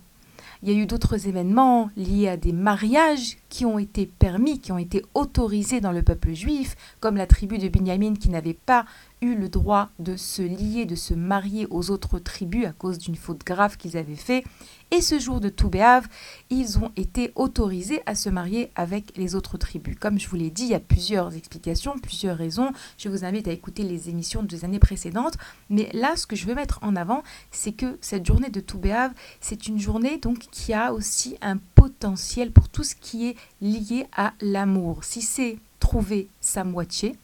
Il 0.62 0.70
y 0.70 0.76
a 0.76 0.78
eu 0.78 0.86
d'autres 0.86 1.28
événements 1.28 1.90
liés 1.96 2.28
à 2.28 2.36
des 2.36 2.52
mariages 2.52 3.38
qui 3.48 3.66
ont 3.66 3.80
été 3.80 4.06
permis, 4.06 4.60
qui 4.60 4.74
ont 4.74 4.78
été 4.78 5.06
autorisés 5.14 5.80
dans 5.80 5.94
le 5.94 6.04
peuple 6.04 6.34
juif, 6.34 6.76
comme 7.00 7.16
la 7.16 7.28
tribu 7.28 7.58
de 7.58 7.70
Binyamin 7.70 8.16
qui 8.16 8.30
n'avait 8.30 8.54
pas 8.54 8.84
eu 9.22 9.36
le 9.36 9.50
droit 9.50 9.90
de 10.00 10.16
se 10.16 10.42
lier, 10.42 10.86
de 10.86 10.96
se 10.96 11.14
marier 11.14 11.68
aux 11.70 11.92
autres 11.92 12.20
tribus 12.20 12.66
à 12.66 12.72
cause 12.72 12.98
d'une 12.98 13.16
faute 13.16 13.46
grave 13.46 13.78
qu'ils 13.78 13.98
avaient 13.98 14.16
fait. 14.16 14.44
Et 14.92 15.02
ce 15.02 15.20
jour 15.20 15.40
de 15.40 15.50
Toubéav, 15.50 16.08
ils 16.50 16.80
ont 16.80 16.92
été 16.96 17.32
autorisés 17.36 18.02
à 18.06 18.16
se 18.16 18.30
marier 18.30 18.72
avec 18.76 19.16
les 19.18 19.36
autres 19.36 19.58
tribus. 19.58 19.96
Comme 20.00 20.20
je 20.20 20.28
vous 20.28 20.36
l'ai 20.36 20.50
dit, 20.50 20.64
il 20.64 20.70
y 20.70 20.76
a 20.76 20.80
plusieurs 20.80 21.36
explications, 21.36 22.00
plusieurs 22.00 22.38
raisons. 22.38 22.72
Je 22.98 23.10
vous 23.10 23.24
invite 23.24 23.48
à 23.48 23.52
écouter 23.52 23.84
les 23.84 24.10
émissions 24.10 24.42
des 24.42 24.66
années 24.66 24.80
précédentes. 24.80 25.38
Mais 25.70 25.90
là, 25.94 26.16
ce 26.16 26.26
que 26.26 26.36
je 26.36 26.46
veux 26.46 26.56
mettre 26.56 26.80
en 26.82 26.96
avant, 26.96 27.22
c'est 27.52 27.74
que 27.74 27.98
cette 28.02 28.26
journée 28.26 28.50
de 28.50 28.62
Toubéav, 28.62 29.12
c'est 29.42 29.68
une 29.68 29.80
journée 29.80 30.18
donc 30.18 30.40
qui 30.52 30.74
a 30.74 30.94
aussi 30.94 31.38
un 31.42 31.58
potentiel 31.76 32.52
pour 32.52 32.68
tout 32.70 32.84
ce 32.84 32.96
qui 32.96 33.28
est 33.28 33.36
lié 33.62 34.08
à 34.16 34.34
l'amour. 34.42 35.04
Si 35.04 35.22
c'est 35.22 35.60
trouver 35.80 36.30
sa 36.42 36.64
moitié, 36.64 37.16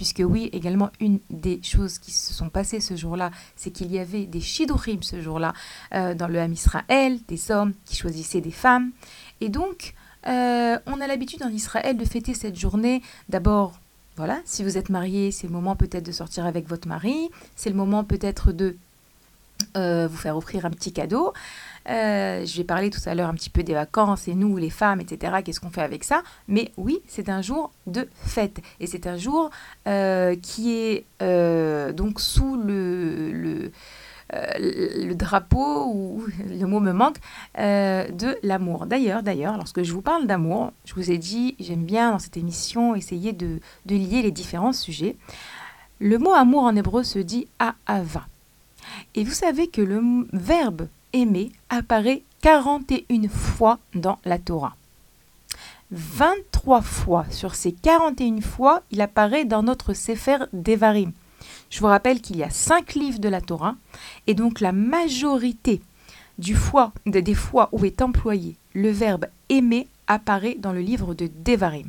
puisque 0.00 0.22
oui, 0.24 0.48
également 0.54 0.88
une 0.98 1.20
des 1.28 1.60
choses 1.62 1.98
qui 1.98 2.10
se 2.10 2.32
sont 2.32 2.48
passées 2.48 2.80
ce 2.80 2.96
jour-là, 2.96 3.30
c'est 3.54 3.70
qu'il 3.70 3.92
y 3.92 3.98
avait 3.98 4.24
des 4.24 4.40
shidurim 4.40 5.02
ce 5.02 5.20
jour-là 5.20 5.52
euh, 5.94 6.14
dans 6.14 6.26
le 6.26 6.38
Ham 6.38 6.50
Israël, 6.50 7.18
des 7.28 7.50
hommes 7.50 7.74
qui 7.84 7.96
choisissaient 7.96 8.40
des 8.40 8.50
femmes. 8.50 8.92
Et 9.42 9.50
donc, 9.50 9.92
euh, 10.26 10.78
on 10.86 11.02
a 11.02 11.06
l'habitude 11.06 11.42
en 11.42 11.50
Israël 11.50 11.98
de 11.98 12.04
fêter 12.06 12.32
cette 12.32 12.58
journée 12.58 13.02
d'abord 13.28 13.78
voilà, 14.16 14.40
si 14.46 14.64
vous 14.64 14.78
êtes 14.78 14.88
marié, 14.88 15.32
c'est 15.32 15.48
le 15.48 15.52
moment 15.52 15.76
peut-être 15.76 16.06
de 16.06 16.12
sortir 16.12 16.46
avec 16.46 16.66
votre 16.66 16.88
mari, 16.88 17.28
c'est 17.54 17.68
le 17.68 17.76
moment 17.76 18.02
peut-être 18.02 18.52
de 18.52 18.78
euh, 19.76 20.08
vous 20.08 20.16
faire 20.16 20.34
offrir 20.34 20.64
un 20.64 20.70
petit 20.70 20.94
cadeau. 20.94 21.34
Euh, 21.88 22.44
je 22.44 22.56
vais 22.56 22.64
parler 22.64 22.90
tout 22.90 23.00
à 23.06 23.14
l'heure 23.14 23.28
un 23.28 23.34
petit 23.34 23.50
peu 23.50 23.62
des 23.62 23.74
vacances 23.74 24.28
et 24.28 24.34
nous, 24.34 24.56
les 24.56 24.70
femmes, 24.70 25.00
etc. 25.00 25.38
Qu'est-ce 25.44 25.60
qu'on 25.60 25.70
fait 25.70 25.82
avec 25.82 26.04
ça 26.04 26.22
Mais 26.48 26.72
oui, 26.76 27.00
c'est 27.06 27.28
un 27.28 27.42
jour 27.42 27.72
de 27.86 28.08
fête. 28.24 28.60
Et 28.80 28.86
c'est 28.86 29.06
un 29.06 29.16
jour 29.16 29.50
euh, 29.88 30.36
qui 30.40 30.72
est 30.72 31.04
donc 31.92 32.20
sous 32.20 32.56
le, 32.56 33.32
le, 33.32 33.72
le, 34.32 35.14
drapeau, 35.14 35.86
ou 35.86 36.24
le 36.48 36.66
mot 36.66 36.80
me 36.80 36.92
manque, 36.92 37.16
de 37.56 38.36
l'amour. 38.42 38.86
D'ailleurs, 38.86 39.22
d'ailleurs, 39.22 39.56
lorsque 39.56 39.82
je 39.82 39.92
vous 39.92 40.02
parle 40.02 40.26
d'amour, 40.26 40.72
je 40.84 40.94
vous 40.94 41.10
ai 41.10 41.18
dit, 41.18 41.56
j'aime 41.58 41.84
bien 41.84 42.12
dans 42.12 42.18
cette 42.18 42.36
émission 42.36 42.94
essayer 42.94 43.32
de, 43.32 43.60
de 43.86 43.96
lier 43.96 44.22
les 44.22 44.30
différents 44.30 44.72
sujets. 44.72 45.16
Le 45.98 46.16
mot 46.18 46.32
amour 46.32 46.62
en 46.62 46.74
hébreu 46.76 47.02
se 47.02 47.18
dit 47.18 47.46
ahava. 47.58 48.26
Et 49.14 49.24
vous 49.24 49.32
savez 49.32 49.68
que 49.68 49.82
le 49.82 50.26
verbe 50.32 50.88
aimer 51.12 51.52
apparaît 51.68 52.22
41 52.42 53.28
fois 53.28 53.78
dans 53.94 54.18
la 54.24 54.38
Torah. 54.38 54.76
23 55.90 56.82
fois 56.82 57.26
sur 57.30 57.54
ces 57.54 57.72
41 57.72 58.40
fois, 58.40 58.82
il 58.90 59.00
apparaît 59.00 59.44
dans 59.44 59.62
notre 59.62 59.92
Sefer 59.92 60.38
Devarim. 60.52 61.12
Je 61.68 61.80
vous 61.80 61.86
rappelle 61.86 62.20
qu'il 62.20 62.36
y 62.36 62.44
a 62.44 62.50
5 62.50 62.94
livres 62.94 63.18
de 63.18 63.28
la 63.28 63.40
Torah, 63.40 63.74
et 64.26 64.34
donc 64.34 64.60
la 64.60 64.72
majorité 64.72 65.80
du 66.38 66.56
des 67.06 67.34
fois 67.34 67.68
où 67.72 67.84
est 67.84 68.02
employé 68.02 68.56
le 68.74 68.90
verbe 68.90 69.26
aimer 69.48 69.88
apparaît 70.06 70.56
dans 70.58 70.72
le 70.72 70.80
livre 70.80 71.14
de 71.14 71.28
Devarim. 71.44 71.88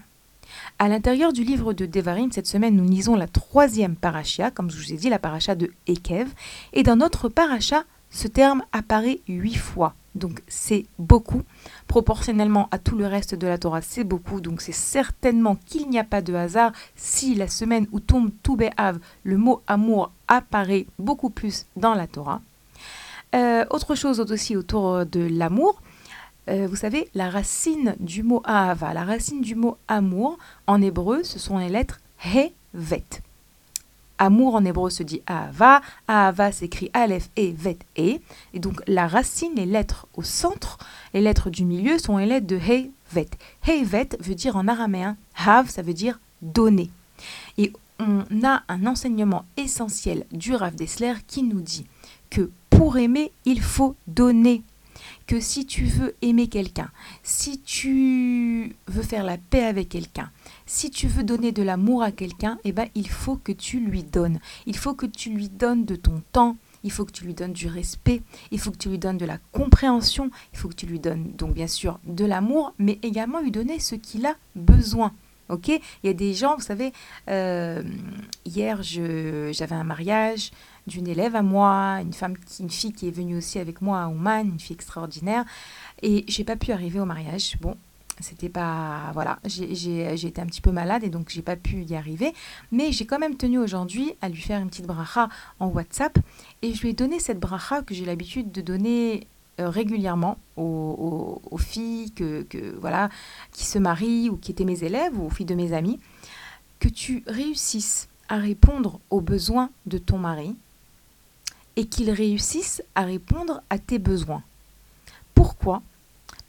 À 0.79 0.89
l'intérieur 0.89 1.31
du 1.31 1.43
livre 1.43 1.73
de 1.73 1.85
Devarim, 1.85 2.31
cette 2.31 2.47
semaine, 2.47 2.75
nous 2.75 2.89
lisons 2.89 3.15
la 3.15 3.27
troisième 3.27 3.95
paracha, 3.95 4.51
comme 4.51 4.69
je 4.69 4.77
vous 4.77 4.93
ai 4.93 4.97
dit, 4.97 5.09
la 5.09 5.19
paracha 5.19 5.55
de 5.55 5.71
Ekev. 5.87 6.27
Et 6.73 6.83
dans 6.83 6.95
notre 6.95 7.29
paracha, 7.29 7.83
ce 8.11 8.27
terme 8.27 8.63
apparaît 8.71 9.19
huit 9.27 9.55
fois. 9.55 9.95
Donc 10.13 10.43
c'est 10.47 10.85
beaucoup. 10.99 11.41
Proportionnellement 11.87 12.67
à 12.71 12.77
tout 12.77 12.97
le 12.97 13.07
reste 13.07 13.33
de 13.33 13.47
la 13.47 13.57
Torah, 13.57 13.81
c'est 13.81 14.03
beaucoup. 14.03 14.41
Donc 14.41 14.61
c'est 14.61 14.71
certainement 14.73 15.55
qu'il 15.65 15.89
n'y 15.89 15.97
a 15.97 16.03
pas 16.03 16.21
de 16.21 16.33
hasard 16.33 16.73
si 16.95 17.33
la 17.33 17.47
semaine 17.47 17.87
où 17.91 17.99
tombe 17.99 18.31
Toubéav, 18.43 18.99
le 19.23 19.37
mot 19.37 19.61
amour 19.67 20.11
apparaît 20.27 20.85
beaucoup 20.99 21.29
plus 21.29 21.65
dans 21.77 21.95
la 21.95 22.07
Torah. 22.07 22.41
Euh, 23.33 23.65
autre 23.69 23.95
chose 23.95 24.19
aussi 24.19 24.57
autour 24.57 25.05
de 25.05 25.21
l'amour, 25.21 25.81
euh, 26.49 26.67
vous 26.67 26.75
savez, 26.75 27.09
la 27.13 27.29
racine 27.29 27.95
du 27.99 28.23
mot 28.23 28.41
ahava, 28.43 28.93
la 28.93 29.05
racine 29.05 29.41
du 29.41 29.55
mot 29.55 29.77
amour, 29.87 30.37
en 30.67 30.81
hébreu, 30.81 31.23
ce 31.23 31.39
sont 31.39 31.57
les 31.57 31.69
lettres 31.69 31.99
he, 32.25 32.51
vet. 32.73 33.21
Amour 34.23 34.53
en 34.53 34.65
hébreu 34.65 34.91
se 34.91 35.01
dit 35.01 35.23
ahava, 35.25 35.81
ahava 36.07 36.51
s'écrit 36.51 36.91
aleph 36.93 37.31
et 37.37 37.53
vet 37.53 37.79
e. 37.97 38.19
Et 38.53 38.59
donc 38.59 38.83
la 38.85 39.07
racine, 39.07 39.55
les 39.55 39.65
lettres 39.65 40.05
au 40.13 40.21
centre, 40.21 40.77
les 41.15 41.21
lettres 41.21 41.49
du 41.49 41.65
milieu 41.65 41.97
sont 41.97 42.17
les 42.17 42.27
lettres 42.27 42.45
de 42.45 42.57
he, 42.57 42.91
vet. 43.11 43.31
He, 43.67 43.83
vet 43.83 44.09
veut 44.19 44.35
dire 44.35 44.57
en 44.57 44.67
araméen, 44.67 45.17
have, 45.35 45.71
ça 45.71 45.81
veut 45.81 45.95
dire 45.95 46.19
donner. 46.43 46.91
Et 47.57 47.73
on 47.97 48.23
a 48.43 48.61
un 48.67 48.85
enseignement 48.85 49.43
essentiel 49.57 50.27
du 50.31 50.53
Rav 50.53 50.75
Dessler 50.75 51.15
qui 51.25 51.41
nous 51.41 51.61
dit 51.61 51.87
que 52.29 52.51
pour 52.69 52.97
aimer, 52.97 53.31
il 53.45 53.59
faut 53.59 53.95
donner 54.05 54.61
que 55.27 55.39
si 55.39 55.65
tu 55.65 55.85
veux 55.85 56.15
aimer 56.21 56.47
quelqu'un, 56.47 56.89
si 57.23 57.61
tu 57.61 58.75
veux 58.87 59.03
faire 59.03 59.23
la 59.23 59.37
paix 59.37 59.63
avec 59.63 59.89
quelqu'un, 59.89 60.31
si 60.65 60.91
tu 60.91 61.07
veux 61.07 61.23
donner 61.23 61.51
de 61.51 61.63
l'amour 61.63 62.03
à 62.03 62.11
quelqu'un, 62.11 62.59
eh 62.63 62.71
ben, 62.71 62.87
il 62.95 63.09
faut 63.09 63.35
que 63.35 63.51
tu 63.51 63.79
lui 63.79 64.03
donnes. 64.03 64.39
Il 64.65 64.77
faut 64.77 64.93
que 64.93 65.05
tu 65.05 65.29
lui 65.29 65.49
donnes 65.49 65.85
de 65.85 65.95
ton 65.95 66.21
temps, 66.31 66.57
il 66.83 66.91
faut 66.91 67.05
que 67.05 67.11
tu 67.11 67.25
lui 67.25 67.33
donnes 67.33 67.53
du 67.53 67.67
respect, 67.67 68.21
il 68.51 68.59
faut 68.59 68.71
que 68.71 68.77
tu 68.77 68.89
lui 68.89 68.97
donnes 68.97 69.17
de 69.17 69.25
la 69.25 69.37
compréhension, 69.51 70.29
il 70.53 70.59
faut 70.59 70.69
que 70.69 70.75
tu 70.75 70.85
lui 70.85 70.99
donnes 70.99 71.31
donc 71.37 71.53
bien 71.53 71.67
sûr 71.67 71.99
de 72.05 72.25
l'amour, 72.25 72.73
mais 72.77 72.99
également 73.03 73.39
lui 73.39 73.51
donner 73.51 73.79
ce 73.79 73.95
qu'il 73.95 74.25
a 74.25 74.35
besoin. 74.55 75.13
Ok? 75.49 75.67
Il 75.67 75.81
y 76.03 76.09
a 76.09 76.13
des 76.13 76.33
gens, 76.33 76.55
vous 76.55 76.63
savez, 76.63 76.93
euh, 77.29 77.83
hier 78.45 78.81
j'avais 78.83 79.75
un 79.75 79.83
mariage, 79.83 80.51
d'une 80.87 81.07
élève 81.07 81.35
à 81.35 81.41
moi, 81.41 81.99
une 82.01 82.13
femme, 82.13 82.35
une 82.59 82.69
fille 82.69 82.93
qui 82.93 83.07
est 83.07 83.11
venue 83.11 83.37
aussi 83.37 83.59
avec 83.59 83.81
moi 83.81 84.01
à 84.01 84.07
Ouman, 84.07 84.47
une 84.47 84.59
fille 84.59 84.75
extraordinaire. 84.75 85.45
Et 86.01 86.25
j'ai 86.27 86.43
pas 86.43 86.55
pu 86.55 86.71
arriver 86.71 86.99
au 86.99 87.05
mariage. 87.05 87.57
Bon, 87.61 87.75
c'était 88.21 88.49
pas 88.49 89.11
voilà 89.13 89.39
j'ai 89.45 90.27
été 90.27 90.41
un 90.41 90.45
petit 90.45 90.61
peu 90.61 90.71
malade 90.71 91.03
et 91.03 91.09
donc 91.09 91.29
j'ai 91.29 91.41
pas 91.41 91.55
pu 91.55 91.83
y 91.83 91.95
arriver 91.95 92.33
mais 92.71 92.91
j'ai 92.91 93.05
quand 93.05 93.19
même 93.19 93.35
tenu 93.35 93.57
aujourd'hui 93.57 94.13
à 94.21 94.29
lui 94.29 94.41
faire 94.41 94.59
une 94.59 94.69
petite 94.69 94.85
bracha 94.85 95.29
en 95.59 95.67
WhatsApp 95.67 96.17
et 96.61 96.73
je 96.73 96.81
lui 96.81 96.89
ai 96.89 96.93
donné 96.93 97.19
cette 97.19 97.39
bracha 97.39 97.81
que 97.81 97.93
j'ai 97.93 98.05
l'habitude 98.05 98.51
de 98.51 98.61
donner 98.61 99.27
euh, 99.59 99.69
régulièrement 99.69 100.37
aux, 100.55 101.41
aux, 101.49 101.57
filles 101.57 102.11
que, 102.11 102.43
que, 102.43 102.75
voilà 102.79 103.09
qui 103.51 103.65
se 103.65 103.79
marient 103.79 104.29
ou 104.29 104.37
qui 104.37 104.51
étaient 104.51 104.65
mes 104.65 104.83
élèves 104.83 105.19
ou 105.19 105.25
aux 105.25 105.29
filles 105.29 105.45
de 105.45 105.55
mes 105.55 105.73
amis 105.73 105.99
que 106.79 106.89
tu 106.89 107.23
réussisses 107.27 108.07
à 108.29 108.37
répondre 108.37 108.99
aux 109.09 109.21
besoins 109.21 109.69
de 109.85 109.97
ton 109.97 110.17
mari 110.17 110.55
et 111.75 111.85
qu'ils 111.85 112.11
réussissent 112.11 112.83
à 112.95 113.03
répondre 113.03 113.61
à 113.69 113.79
tes 113.79 113.99
besoins. 113.99 114.43
Pourquoi? 115.35 115.81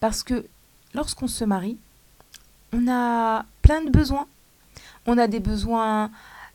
Parce 0.00 0.22
que 0.22 0.46
lorsqu'on 0.94 1.28
se 1.28 1.44
marie, 1.44 1.78
on 2.72 2.88
a 2.88 3.44
plein 3.62 3.82
de 3.82 3.90
besoins. 3.90 4.26
On 5.06 5.18
a 5.18 5.26
des 5.26 5.40
besoins 5.40 6.10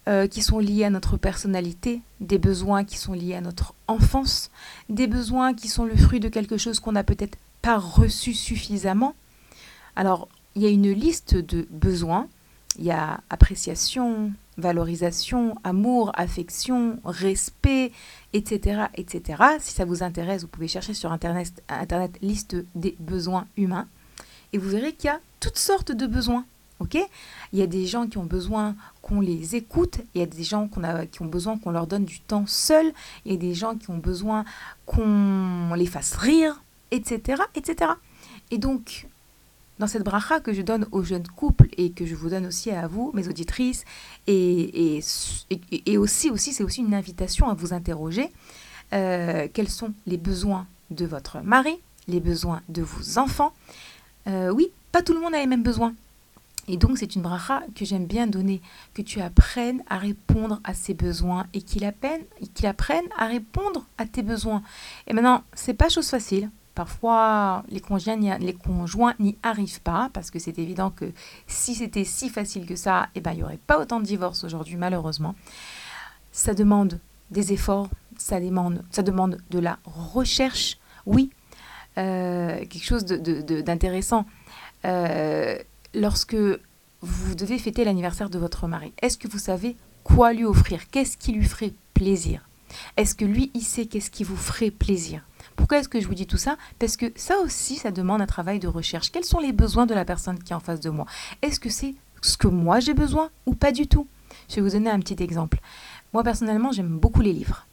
euh, 0.08 0.28
qui 0.28 0.42
sont 0.42 0.60
liés 0.60 0.86
à 0.86 0.90
notre 0.90 1.18
personnalité, 1.18 2.02
des 2.20 2.38
besoins 2.38 2.84
qui 2.84 2.98
sont 2.98 3.14
liés 3.14 3.36
à 3.36 3.42
notre 3.42 3.74
enfance, 3.88 4.52
des 4.90 5.08
besoins 5.08 5.54
qui 5.54 5.68
sont 5.68 5.86
le 5.86 5.96
fruit 5.96 6.20
de 6.20 6.30
quelque 6.30 6.58
chose 6.58 6.80
qu'on 6.80 6.94
n'a 6.94 7.04
peut-être 7.04 7.38
pas 7.62 7.78
reçu 7.78 8.34
suffisamment. 8.34 9.16
Alors, 9.96 10.28
il 10.56 10.62
y 10.62 10.66
a 10.66 10.70
une 10.70 10.92
liste 10.92 11.36
de 11.36 11.68
besoins. 11.70 12.28
Il 12.80 12.86
y 12.86 12.92
a 12.92 13.20
appréciation, 13.30 14.32
valorisation, 14.58 15.56
amour, 15.64 16.12
affection, 16.16 17.00
respect, 17.04 17.92
etc., 18.34 18.86
etc. 18.96 19.44
Si 19.60 19.74
ça 19.74 19.86
vous 19.86 20.04
intéresse, 20.04 20.42
vous 20.42 20.48
pouvez 20.48 20.68
chercher 20.68 20.94
sur 20.94 21.12
Internet, 21.12 21.64
Internet 21.70 22.18
liste 22.22 22.56
des 22.76 22.96
besoins 23.00 23.48
humains 23.56 23.88
et 24.54 24.58
vous 24.58 24.70
verrez 24.70 24.94
qu'il 24.94 25.08
y 25.08 25.12
a 25.12 25.20
toutes 25.40 25.58
sortes 25.58 25.92
de 25.92 26.08
besoins. 26.08 26.46
Ok? 26.80 26.96
Il 27.54 27.60
y 27.60 27.64
a 27.64 27.68
des 27.68 27.88
gens 27.88 28.08
qui 28.08 28.20
ont 28.20 28.26
besoin 28.26 28.76
qu'on 29.02 29.20
les 29.20 29.56
écoute, 29.56 30.00
il 30.14 30.20
y 30.20 30.24
a 30.24 30.28
des 30.28 30.44
gens 30.44 30.70
a, 30.84 31.06
qui 31.08 31.22
ont 31.24 31.28
besoin 31.28 31.58
qu'on 31.58 31.72
leur 31.72 31.88
donne 31.88 32.06
du 32.06 32.20
temps 32.20 32.46
seul, 32.46 32.94
il 33.26 33.32
y 33.32 33.36
a 33.36 33.40
des 33.40 33.56
gens 33.56 33.76
qui 33.76 33.90
ont 33.90 33.98
besoin 33.98 34.46
qu'on 34.86 35.74
les 35.76 35.88
fasse 35.88 36.16
rire, 36.16 36.62
etc., 36.92 37.42
etc. 37.56 37.94
Et 38.52 38.60
donc, 38.60 39.08
dans 39.80 39.88
cette 39.88 40.04
bracha 40.04 40.40
que 40.40 40.54
je 40.54 40.62
donne 40.62 40.88
aux 40.92 41.04
jeunes 41.04 41.28
couples 41.28 41.68
et 41.78 41.92
que 41.92 42.06
je 42.06 42.16
vous 42.16 42.30
donne 42.30 42.46
aussi 42.46 42.72
à 42.72 42.88
vous, 42.88 43.12
mes 43.14 43.28
auditrices, 43.28 43.86
et, 44.26 45.00
et, 45.86 45.98
aussi, 45.98 46.30
aussi 46.30 46.54
c'est 46.54 46.64
aussi 46.64 46.82
une 46.82 46.94
invitation 46.94 47.50
à 47.50 47.54
vous 47.54 47.74
interroger 47.74 48.32
euh, 48.94 49.48
quels 49.54 49.70
sont 49.70 49.94
les 50.06 50.18
besoins 50.18 50.66
de 50.92 51.06
votre 51.06 51.42
mari, 51.42 51.78
les 52.08 52.20
besoins 52.20 52.62
de 52.70 52.82
vos 52.82 53.18
enfants. 53.18 53.54
Euh, 54.28 54.50
oui, 54.50 54.72
pas 54.92 55.02
tout 55.02 55.14
le 55.14 55.20
monde 55.20 55.36
a 55.36 55.40
les 55.40 55.48
mêmes 55.48 55.64
besoins. 55.64 55.94
Et 56.70 56.76
donc, 56.76 56.98
c'est 56.98 57.16
une 57.16 57.22
bracha 57.22 57.64
que 57.76 57.86
j'aime 57.86 58.06
bien 58.06 58.28
donner, 58.28 58.62
que 58.94 59.02
tu 59.02 59.22
apprennes 59.22 59.84
à 59.90 59.98
répondre 59.98 60.60
à 60.66 60.74
ses 60.74 60.94
besoins 60.94 61.48
et 61.54 61.62
qu'il 61.62 61.86
apprenne, 61.86 62.22
apprenne 62.64 63.06
à 63.18 63.28
répondre 63.28 63.86
à 63.98 64.06
tes 64.06 64.22
besoins. 64.22 64.62
Et 65.08 65.14
maintenant, 65.14 65.44
c'est 65.54 65.74
pas 65.74 65.88
chose 65.88 66.10
facile. 66.10 66.50
Parfois, 66.78 67.64
les 67.70 67.80
conjoints, 67.80 68.18
n'y 69.18 69.36
arrivent 69.42 69.82
pas 69.82 70.12
parce 70.14 70.30
que 70.30 70.38
c'est 70.38 70.60
évident 70.60 70.92
que 70.92 71.12
si 71.48 71.74
c'était 71.74 72.04
si 72.04 72.30
facile 72.30 72.68
que 72.68 72.76
ça, 72.76 73.08
eh 73.16 73.20
ben, 73.20 73.32
il 73.32 73.38
n'y 73.38 73.44
aurait 73.44 73.58
pas 73.58 73.80
autant 73.80 74.00
de 74.00 74.06
divorces 74.06 74.44
aujourd'hui, 74.44 74.76
malheureusement. 74.76 75.34
Ça 76.32 76.54
demande 76.54 77.00
des 77.32 77.52
efforts, 77.52 77.90
ça 78.20 78.40
demande, 78.40 78.84
ça 78.92 79.02
demande 79.02 79.40
de 79.50 79.58
la 79.58 79.80
recherche, 79.86 80.78
oui, 81.08 81.32
euh, 81.98 82.60
quelque 82.60 82.86
chose 82.86 83.06
d'intéressant. 83.06 84.28
Euh, 84.86 85.58
lorsque 85.96 86.38
vous 87.02 87.34
devez 87.34 87.58
fêter 87.58 87.86
l'anniversaire 87.86 88.30
de 88.30 88.38
votre 88.38 88.68
mari, 88.68 88.94
est-ce 89.02 89.18
que 89.18 89.28
vous 89.28 89.40
savez 89.40 89.78
quoi 90.04 90.32
lui 90.32 90.46
offrir? 90.46 90.92
Qu'est-ce 90.92 91.18
qui 91.18 91.32
lui 91.32 91.46
ferait 91.46 91.74
plaisir? 91.96 92.48
Est-ce 92.98 93.16
que 93.16 93.26
lui, 93.26 93.50
il 93.56 93.64
sait 93.64 93.88
qu'est-ce 93.88 94.12
qui 94.12 94.24
vous 94.24 94.38
ferait 94.38 94.70
plaisir? 94.70 95.24
Pourquoi 95.58 95.80
est-ce 95.80 95.90
que 95.90 96.00
je 96.00 96.08
vous 96.08 96.14
dis 96.14 96.28
tout 96.28 96.38
ça? 96.38 96.56
Parce 96.80 96.96
que 96.96 97.12
ça 97.18 97.40
aussi, 97.40 97.76
ça 97.76 97.92
demande 97.92 98.22
un 98.22 98.28
travail 98.28 98.60
de 98.60 98.70
recherche. 98.70 99.12
Quels 99.12 99.26
sont 99.26 99.40
les 99.40 99.52
besoins 99.52 99.86
de 99.86 99.94
la 99.94 100.06
personne 100.06 100.40
qui 100.42 100.54
est 100.54 100.56
en 100.56 100.62
face 100.62 100.80
de 100.80 100.90
moi? 100.90 101.06
Est-ce 101.42 101.60
que 101.60 101.70
c'est 101.70 101.96
ce 102.22 102.38
que 102.38 102.48
moi 102.48 102.80
j'ai 102.80 102.94
besoin 102.94 103.30
ou 103.46 103.54
pas 103.54 103.74
du 103.74 103.88
tout? 103.88 104.08
Je 104.50 104.56
vais 104.56 104.62
vous 104.62 104.70
donner 104.70 104.90
un 104.90 105.00
petit 105.00 105.22
exemple. 105.22 105.60
Moi 106.14 106.24
personnellement, 106.24 106.72
j'aime 106.72 106.98
beaucoup 106.98 107.22
les 107.22 107.34
livres. 107.34 107.66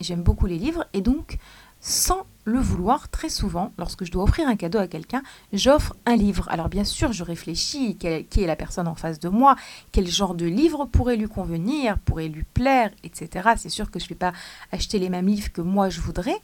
J'aime 0.00 0.22
beaucoup 0.22 0.46
les 0.46 0.58
livres 0.58 0.86
et 0.94 1.02
donc, 1.02 1.38
sans 1.80 2.24
le 2.44 2.58
vouloir, 2.58 3.08
très 3.08 3.28
souvent, 3.28 3.72
lorsque 3.78 4.04
je 4.04 4.12
dois 4.12 4.24
offrir 4.24 4.48
un 4.48 4.56
cadeau 4.56 4.78
à 4.78 4.86
quelqu'un, 4.86 5.22
j'offre 5.52 5.96
un 6.06 6.16
livre. 6.16 6.46
Alors 6.50 6.68
bien 6.68 6.84
sûr, 6.84 7.12
je 7.12 7.24
réfléchis 7.24 7.96
qui 7.96 8.06
est 8.06 8.46
la 8.46 8.56
personne 8.56 8.86
en 8.86 8.94
face 8.94 9.18
de 9.18 9.28
moi, 9.28 9.56
quel 9.92 10.06
genre 10.06 10.34
de 10.34 10.46
livre 10.46 10.84
pourrait 10.84 11.16
lui 11.16 11.28
convenir, 11.28 11.98
pourrait 11.98 12.28
lui 12.28 12.44
plaire, 12.44 12.90
etc. 13.02 13.50
C'est 13.56 13.70
sûr 13.70 13.90
que 13.90 13.98
je 13.98 14.04
ne 14.04 14.08
vais 14.10 14.14
pas 14.14 14.32
acheter 14.72 14.98
les 14.98 15.08
mêmes 15.08 15.26
livres 15.26 15.52
que 15.52 15.62
moi 15.62 15.88
je 15.88 16.00
voudrais, 16.00 16.36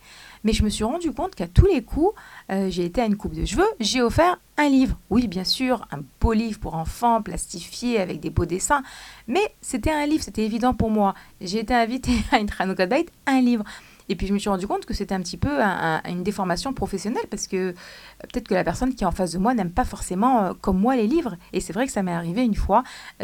mais 0.44 0.52
je 0.52 0.64
me 0.64 0.70
suis 0.70 0.84
rendu 0.84 1.12
compte 1.12 1.34
qu'à 1.34 1.48
tous 1.48 1.66
les 1.66 1.82
coups, 1.82 2.14
euh, 2.50 2.70
j'ai 2.70 2.84
été 2.84 3.02
à 3.02 3.06
une 3.06 3.16
coupe 3.16 3.34
de 3.34 3.44
cheveux, 3.44 3.68
j'ai 3.78 4.00
offert 4.00 4.38
un 4.56 4.68
livre. 4.68 4.98
Oui, 5.10 5.26
bien 5.26 5.44
sûr, 5.44 5.86
un 5.90 6.00
beau 6.20 6.32
livre 6.32 6.60
pour 6.60 6.74
enfants, 6.74 7.22
plastifié, 7.22 8.00
avec 8.00 8.20
des 8.20 8.30
beaux 8.30 8.46
dessins, 8.46 8.82
mais 9.26 9.54
c'était 9.60 9.90
un 9.90 10.06
livre, 10.06 10.22
c'était 10.22 10.44
évident 10.44 10.74
pour 10.74 10.90
moi. 10.90 11.14
J'ai 11.40 11.60
été 11.60 11.74
invitée 11.74 12.18
à 12.32 12.38
une 12.38 12.48
Hanukkah 12.58 12.86
un 13.26 13.40
livre. 13.40 13.64
Et 14.10 14.16
puis 14.16 14.26
je 14.26 14.34
me 14.34 14.38
suis 14.38 14.50
rendu 14.50 14.66
compte 14.66 14.84
que 14.84 14.92
c'était 14.92 15.14
un 15.14 15.20
petit 15.20 15.36
peu 15.36 15.60
une 16.04 16.24
déformation 16.24 16.72
professionnelle 16.72 17.24
parce 17.30 17.46
que 17.46 17.56
euh, 17.56 17.72
peut-être 18.20 18.48
que 18.48 18.54
la 18.54 18.64
personne 18.64 18.94
qui 18.94 19.04
est 19.04 19.06
en 19.06 19.12
face 19.12 19.32
de 19.32 19.38
moi 19.38 19.54
n'aime 19.54 19.70
pas 19.70 19.84
forcément 19.84 20.42
euh, 20.42 20.52
comme 20.60 20.78
moi 20.78 20.96
les 20.96 21.06
livres. 21.06 21.36
Et 21.52 21.60
c'est 21.60 21.72
vrai 21.72 21.86
que 21.86 21.92
ça 21.92 22.02
m'est 22.02 22.12
arrivé 22.12 22.42
une 22.42 22.56
fois 22.56 22.82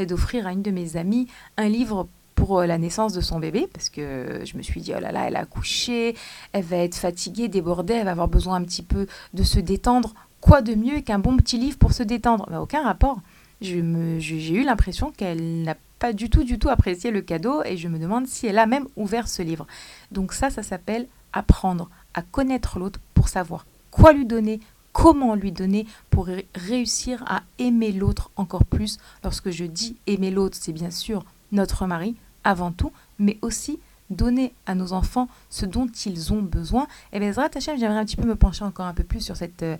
d'offrir 0.08 0.46
à 0.46 0.52
une 0.52 0.62
de 0.62 0.70
mes 0.70 0.96
amies 0.96 1.26
un 1.56 1.68
livre 1.68 2.08
pour 2.36 2.60
euh, 2.60 2.66
la 2.66 2.78
naissance 2.78 3.12
de 3.12 3.20
son 3.20 3.40
bébé, 3.40 3.66
parce 3.72 3.90
que 3.90 4.42
je 4.44 4.56
me 4.56 4.62
suis 4.62 4.80
dit, 4.80 4.92
oh 4.96 5.00
là 5.00 5.10
là, 5.10 5.24
elle 5.26 5.34
a 5.34 5.40
accouché, 5.40 6.14
elle 6.52 6.64
va 6.64 6.76
être 6.76 6.94
fatiguée, 6.94 7.48
débordée, 7.48 7.94
elle 7.94 8.04
va 8.04 8.12
avoir 8.12 8.28
besoin 8.28 8.54
un 8.54 8.62
petit 8.62 8.82
peu 8.82 9.08
de 9.34 9.42
se 9.42 9.58
détendre. 9.58 10.14
Quoi 10.40 10.62
de 10.62 10.76
mieux 10.76 11.00
qu'un 11.00 11.18
bon 11.18 11.36
petit 11.36 11.58
livre 11.58 11.78
pour 11.78 11.92
se 11.92 12.04
détendre? 12.04 12.46
Bah, 12.48 12.60
Aucun 12.60 12.84
rapport. 12.84 13.18
J'ai 13.60 13.80
eu 13.80 14.62
l'impression 14.62 15.10
qu'elle 15.10 15.62
n'a 15.62 15.74
pas 15.98 16.12
du 16.12 16.30
tout, 16.30 16.44
du 16.44 16.58
tout 16.58 16.68
apprécié 16.68 17.10
le 17.10 17.22
cadeau 17.22 17.62
et 17.64 17.76
je 17.76 17.88
me 17.88 17.98
demande 17.98 18.26
si 18.26 18.46
elle 18.46 18.58
a 18.58 18.66
même 18.66 18.86
ouvert 18.96 19.28
ce 19.28 19.42
livre. 19.42 19.66
Donc 20.12 20.32
ça, 20.32 20.50
ça 20.50 20.62
s'appelle 20.62 21.06
apprendre 21.32 21.90
à 22.14 22.22
connaître 22.22 22.78
l'autre 22.78 23.00
pour 23.14 23.28
savoir 23.28 23.66
quoi 23.90 24.12
lui 24.12 24.26
donner, 24.26 24.60
comment 24.92 25.34
lui 25.34 25.52
donner 25.52 25.86
pour 26.10 26.28
réussir 26.54 27.24
à 27.26 27.42
aimer 27.58 27.92
l'autre 27.92 28.30
encore 28.36 28.64
plus. 28.64 28.98
Lorsque 29.24 29.50
je 29.50 29.64
dis 29.64 29.96
aimer 30.06 30.30
l'autre, 30.30 30.56
c'est 30.60 30.72
bien 30.72 30.90
sûr 30.90 31.24
notre 31.52 31.86
mari, 31.86 32.16
avant 32.44 32.72
tout, 32.72 32.92
mais 33.18 33.38
aussi 33.42 33.78
donner 34.10 34.54
à 34.66 34.74
nos 34.74 34.92
enfants 34.92 35.28
ce 35.50 35.66
dont 35.66 35.88
ils 36.06 36.32
ont 36.32 36.42
besoin. 36.42 36.86
Et 37.12 37.18
bien, 37.18 37.32
Zrat 37.32 37.50
j'aimerais 37.58 37.98
un 37.98 38.04
petit 38.04 38.16
peu 38.16 38.26
me 38.26 38.36
pencher 38.36 38.64
encore 38.64 38.86
un 38.86 38.94
peu 38.94 39.02
plus 39.02 39.20
sur, 39.20 39.36
cette, 39.36 39.62
euh, 39.62 39.76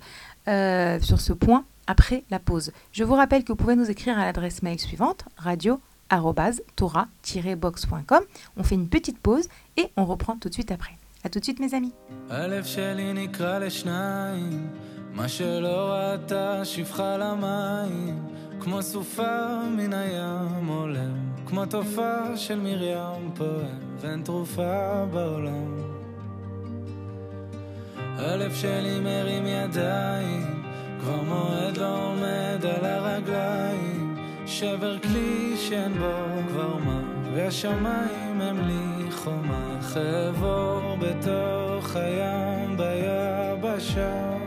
euh, 0.47 0.99
sur 0.99 1.21
ce 1.21 1.33
point 1.33 1.63
après 1.87 2.23
la 2.29 2.39
pause. 2.39 2.71
Je 2.91 3.03
vous 3.03 3.15
rappelle 3.15 3.43
que 3.43 3.53
vous 3.53 3.55
pouvez 3.55 3.75
nous 3.75 3.89
écrire 3.89 4.19
à 4.19 4.25
l'adresse 4.25 4.63
mail 4.63 4.79
suivante, 4.79 5.25
radio 5.37 5.79
boxcom 7.56 8.22
On 8.56 8.62
fait 8.62 8.74
une 8.74 8.88
petite 8.88 9.18
pause 9.18 9.48
et 9.76 9.90
on 9.96 10.04
reprend 10.04 10.36
tout 10.36 10.48
de 10.48 10.54
suite 10.54 10.70
après. 10.70 10.96
A 11.24 11.28
tout 11.28 11.38
de 11.38 11.44
suite 11.44 11.60
mes 11.60 11.74
amis. 11.74 11.92
כמו 18.64 18.82
סופה 18.82 19.60
מן 19.76 19.92
הים 19.92 20.66
עולם, 20.66 21.16
כמו 21.46 21.66
תופעה 21.66 22.36
של 22.36 22.60
מרים 22.60 23.30
פועם, 23.34 23.96
ואין 24.00 24.22
תרופה 24.22 25.04
בעולם. 25.12 25.76
הלב 27.96 28.54
שלי 28.54 29.00
מרים 29.00 29.46
ידיים, 29.46 30.62
כבר 31.00 31.22
מועד 31.22 31.76
לא 31.76 32.06
עומד 32.06 32.66
על 32.66 32.84
הרגליים, 32.84 34.05
שבר 34.47 34.99
כלי 34.99 35.57
שאין 35.57 35.93
בו 35.93 36.13
כבר 36.47 36.77
מה, 36.77 37.01
והשמיים 37.33 38.41
הם 38.41 38.57
לי 38.67 39.11
חומה, 39.11 39.79
חבור 39.81 40.97
בתוך 40.99 41.95
הים 41.95 42.77
ביבשה. 42.77 44.37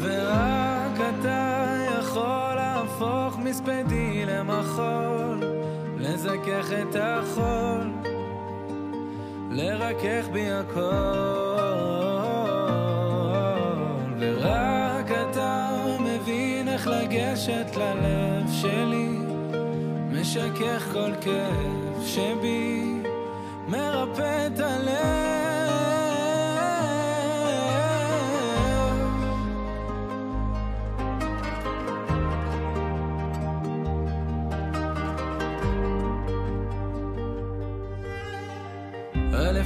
ורק 0.00 1.00
אתה 1.20 1.76
יכול 1.98 2.54
להפוך 2.54 3.38
מספדי 3.38 4.24
למחול, 4.26 5.40
לזכך 5.98 6.72
את 6.82 6.96
החול, 7.00 7.90
לרכך 9.50 10.28
בי 10.32 10.50
הכל. 10.50 11.88
ורק 14.18 14.77
לגשת 17.08 17.76
ללב 17.76 18.50
שלי, 18.52 19.08
משכך 20.10 20.88
כל 20.92 21.10
כאב 21.20 22.06
שבי, 22.06 22.94
מרפא 23.68 24.46
את 24.46 24.60
הלב. 24.60 25.28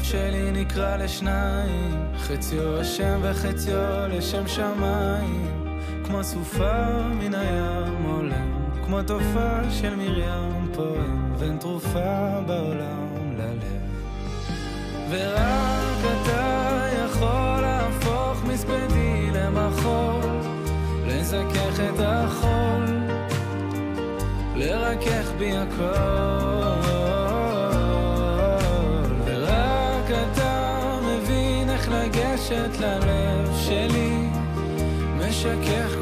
שלי 0.04 0.50
נקרא 0.52 0.96
לשניים, 0.96 2.12
חציו 2.16 2.80
השם 2.80 3.20
וחציו 3.22 4.08
לשם 4.08 4.48
שמיים, 4.48 5.61
כמו 6.12 6.24
סופה 6.24 7.08
מן 7.14 7.34
הים 7.34 8.04
עולם, 8.04 8.50
כמו 8.84 9.02
תופעה 9.02 9.70
של 9.70 9.96
מרים 9.96 10.68
פועם, 10.74 11.32
ואין 11.38 11.56
תרופה 11.58 12.40
בעולם 12.46 13.36
ללב. 13.36 13.82
ורק 15.10 15.98
אתה 16.22 16.86
יכול 17.04 17.60
להפוך 17.60 18.44
מספדי 18.44 19.30
למחול, 19.34 20.30
לזכך 21.06 21.80
את 21.80 22.00
החול, 22.00 22.84
לרכך 24.56 25.30
בי 25.38 25.56
הכל. 25.56 26.42
לגשת 32.04 32.80
ללב 32.80 33.56
שלי, 33.56 34.28
משכך 35.18 36.01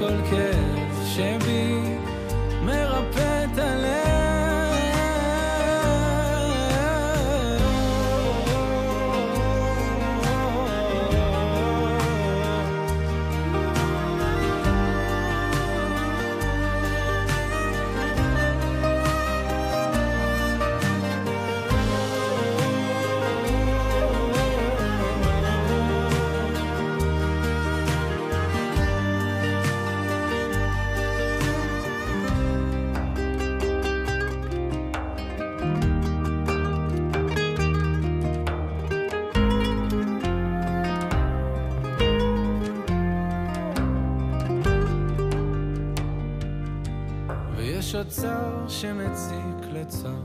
שמציק 48.81 49.73
לצום, 49.73 50.23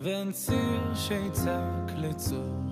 ואין 0.00 0.32
ציר 0.32 0.94
שיצעק 0.94 1.92
לצור. 1.96 2.62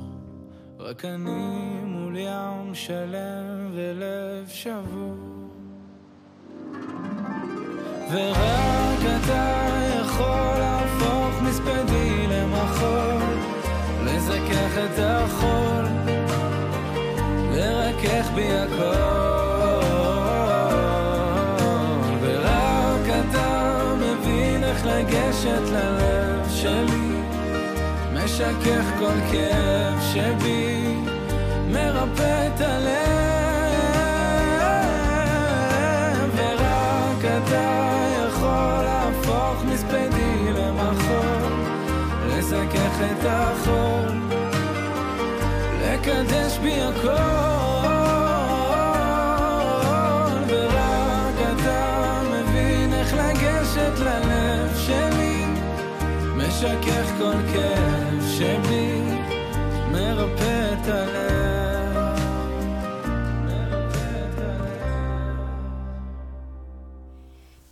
רק 0.78 1.04
אני 1.04 1.80
מול 1.84 2.16
ים 2.16 2.74
שלם 2.74 3.70
ולב 3.74 4.48
שבור. 4.48 5.16
ורק 8.12 9.00
אתה 9.16 9.68
יכול 10.00 10.58
להפוך 10.58 11.42
מספדי 11.42 12.26
למחול, 12.26 13.22
לזכך 14.04 14.78
את 14.84 14.98
החול, 14.98 15.84
לרכך 17.52 18.30
בי 18.34 18.52
הכל. 18.52 19.15
לגשת 24.86 25.62
ללב 25.72 26.48
שלי, 26.50 27.20
משכך 28.12 28.84
כל 28.98 29.18
כאב 29.32 30.00
שבי, 30.12 30.94
מרפא 31.68 32.46
את 32.46 32.60
הלב. 32.60 32.96
ורק 36.36 37.24
אתה 37.24 37.88
יכול 38.28 38.84
להפוך 38.84 39.64
מספדי 39.72 40.52
למחול, 40.52 41.52
לזכך 42.28 43.00
את 43.00 43.26
החול, 43.26 44.18
לקדש 45.82 46.58
בי 46.58 46.80
הכל. 46.82 47.55
משכך 56.65 57.11
כל 57.17 57.53
כאב 57.53 58.23
שבי, 58.37 59.01
מרפא 59.91 60.73
את 60.73 60.87
הלב. 60.87 62.19
מרפא 63.45 64.27
את 64.33 64.39
הלב. 64.39 65.37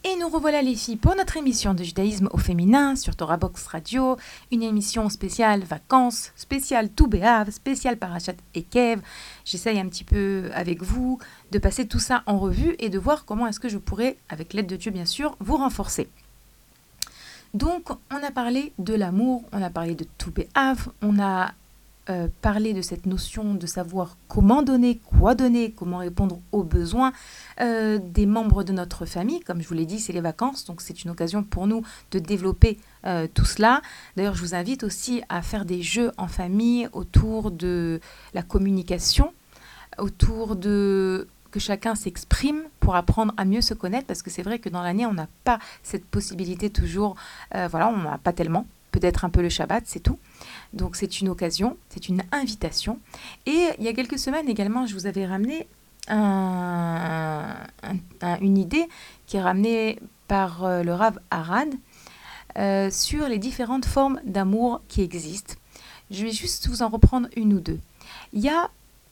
Et 0.04 0.16
nous 0.20 0.30
revoilà 0.30 0.62
les 0.62 0.76
filles 0.76 0.98
pour 0.98 1.16
notre 1.16 1.38
émission 1.38 1.74
de 1.74 1.84
judaïsme 1.84 2.30
au 2.32 2.38
féminin 2.38 2.96
sur 2.96 3.16
Torah 3.16 3.38
Box 3.38 3.66
Radio, 3.68 4.18
une 4.52 4.64
émission 4.64 5.10
spéciale 5.10 5.64
vacances, 5.64 6.32
spéciale 6.36 6.90
tout 6.90 7.08
Béav, 7.08 7.50
spéciale 7.52 7.98
Parachat 7.98 8.34
et 8.54 8.64
Kev. 8.64 9.02
J'essaye 9.46 9.80
un 9.80 9.88
petit 9.88 10.04
peu 10.04 10.50
avec 10.54 10.84
vous 10.84 11.20
de 11.52 11.60
passer 11.60 11.88
tout 11.88 12.00
ça 12.00 12.24
en 12.28 12.38
revue 12.38 12.76
et 12.80 12.90
de 12.90 13.00
voir 13.00 13.26
comment 13.26 13.48
est-ce 13.48 13.60
que 13.60 13.70
je 13.70 13.78
pourrais, 13.78 14.18
avec 14.30 14.54
l'aide 14.54 14.68
de 14.68 14.76
Dieu 14.76 14.92
bien 14.92 15.06
sûr, 15.06 15.36
vous 15.40 15.58
renforcer. 15.58 16.08
Donc, 17.55 17.89
on 18.11 18.17
a 18.17 18.33
parlé 18.33 18.73
de 18.79 18.95
l'amour, 18.95 19.45
on 19.53 19.63
a 19.63 19.71
parlé 19.71 19.95
de 19.95 20.05
tout 20.19 20.33
Béav, 20.33 20.89
on 21.03 21.21
a 21.21 21.53
euh, 22.11 22.29
parlé 22.43 22.75
de 22.75 22.83
cette 22.83 23.07
notion 23.07 23.55
de 23.55 23.67
savoir 23.67 24.19
comment 24.29 24.63
donner, 24.63 24.99
quoi 24.99 25.37
donner, 25.37 25.71
comment 25.71 25.99
répondre 25.99 26.41
aux 26.53 26.65
besoins 26.65 27.13
euh, 27.61 27.99
des 28.03 28.27
membres 28.27 28.65
de 28.65 28.73
notre 28.73 29.07
famille. 29.07 29.41
Comme 29.41 29.63
je 29.63 29.69
vous 29.69 29.75
l'ai 29.75 29.87
dit, 29.87 30.01
c'est 30.01 30.13
les 30.13 30.21
vacances, 30.21 30.67
donc 30.67 30.81
c'est 30.83 31.05
une 31.05 31.11
occasion 31.11 31.45
pour 31.45 31.69
nous 31.69 31.83
de 32.11 32.19
développer 32.19 32.79
euh, 33.07 33.29
tout 33.33 33.47
cela. 33.47 33.81
D'ailleurs, 34.17 34.35
je 34.35 34.43
vous 34.43 34.55
invite 34.55 34.83
aussi 34.83 35.23
à 35.29 35.41
faire 35.41 35.65
des 35.65 35.81
jeux 35.81 36.11
en 36.19 36.27
famille 36.27 36.89
autour 36.93 37.53
de 37.53 38.01
la 38.35 38.43
communication, 38.43 39.33
autour 39.97 40.57
de 40.57 41.29
que 41.55 41.61
chacun 41.61 41.95
s'exprime 41.95 42.63
pour 42.81 42.97
apprendre 42.97 43.33
à 43.37 43.45
mieux 43.45 43.61
se 43.61 43.75
connaître, 43.75 44.09
parce 44.09 44.23
que 44.23 44.31
c'est 44.31 44.43
vrai 44.43 44.59
que 44.59 44.69
dans 44.69 44.83
l'année, 44.83 45.07
on 45.07 45.13
n'a 45.15 45.29
pas 45.45 45.61
cette 45.85 46.05
possibilité 46.05 46.69
toujours, 46.69 47.15
euh, 47.55 47.69
voilà, 47.71 47.87
on 47.91 47.99
n'a 47.99 48.19
pas 48.19 48.33
tellement, 48.33 48.67
peut-être 48.91 49.25
un 49.25 49.31
peu 49.31 49.41
le 49.41 49.49
Shabbat, 49.49 49.85
c'est 49.87 50.01
tout. 50.01 50.19
Donc 50.73 50.97
c'est 50.97 51.21
une 51.21 51.29
occasion, 51.29 51.77
c'est 51.91 52.09
une 52.09 52.23
invitation. 52.33 52.99
Et 53.47 53.69
il 53.79 53.85
y 53.85 53.89
a 53.89 53.93
quelques 53.93 54.19
semaines 54.19 54.49
également, 54.49 54.85
je 54.89 54.95
vous 54.95 55.07
avais 55.07 55.27
ramené 55.27 55.69
un- 56.09 57.55
un- 57.85 57.97
un- 58.27 58.39
une 58.41 58.59
idée 58.59 58.89
qui 59.29 59.37
est 59.37 59.43
ramenée 59.43 60.01
par 60.27 60.65
euh, 60.65 60.83
le 60.83 60.93
Rav 60.93 61.21
Arad 61.31 61.73
euh, 62.59 62.91
sur 62.91 63.29
les 63.29 63.39
différentes 63.39 63.85
formes 63.85 64.19
d'amour 64.25 64.81
qui 64.89 65.03
existent. 65.03 65.55
Je 66.11 66.25
vais 66.25 66.33
juste 66.33 66.67
vous 66.67 66.83
en 66.83 66.89
reprendre 66.89 67.29
une 67.37 67.53
ou 67.55 67.61
deux. 67.61 67.79
Il 68.33 68.41
y 68.41 68.49
a 68.49 68.69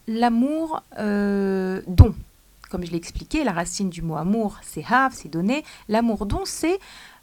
l'amour 0.07 0.83
don. 0.97 2.13
Comme 2.73 2.83
je 2.83 2.89
l'ai 2.89 2.97
expliqué, 2.97 3.43
la 3.43 3.51
racine 3.51 3.91
du 3.91 4.01
mot 4.01 4.15
amour, 4.15 4.57
c'est 4.63 4.83
have, 4.89 5.13
c'est 5.13 5.29
donner. 5.29 5.63
L'amour 5.89 6.25
don, 6.25 6.41
c'est 6.43 6.79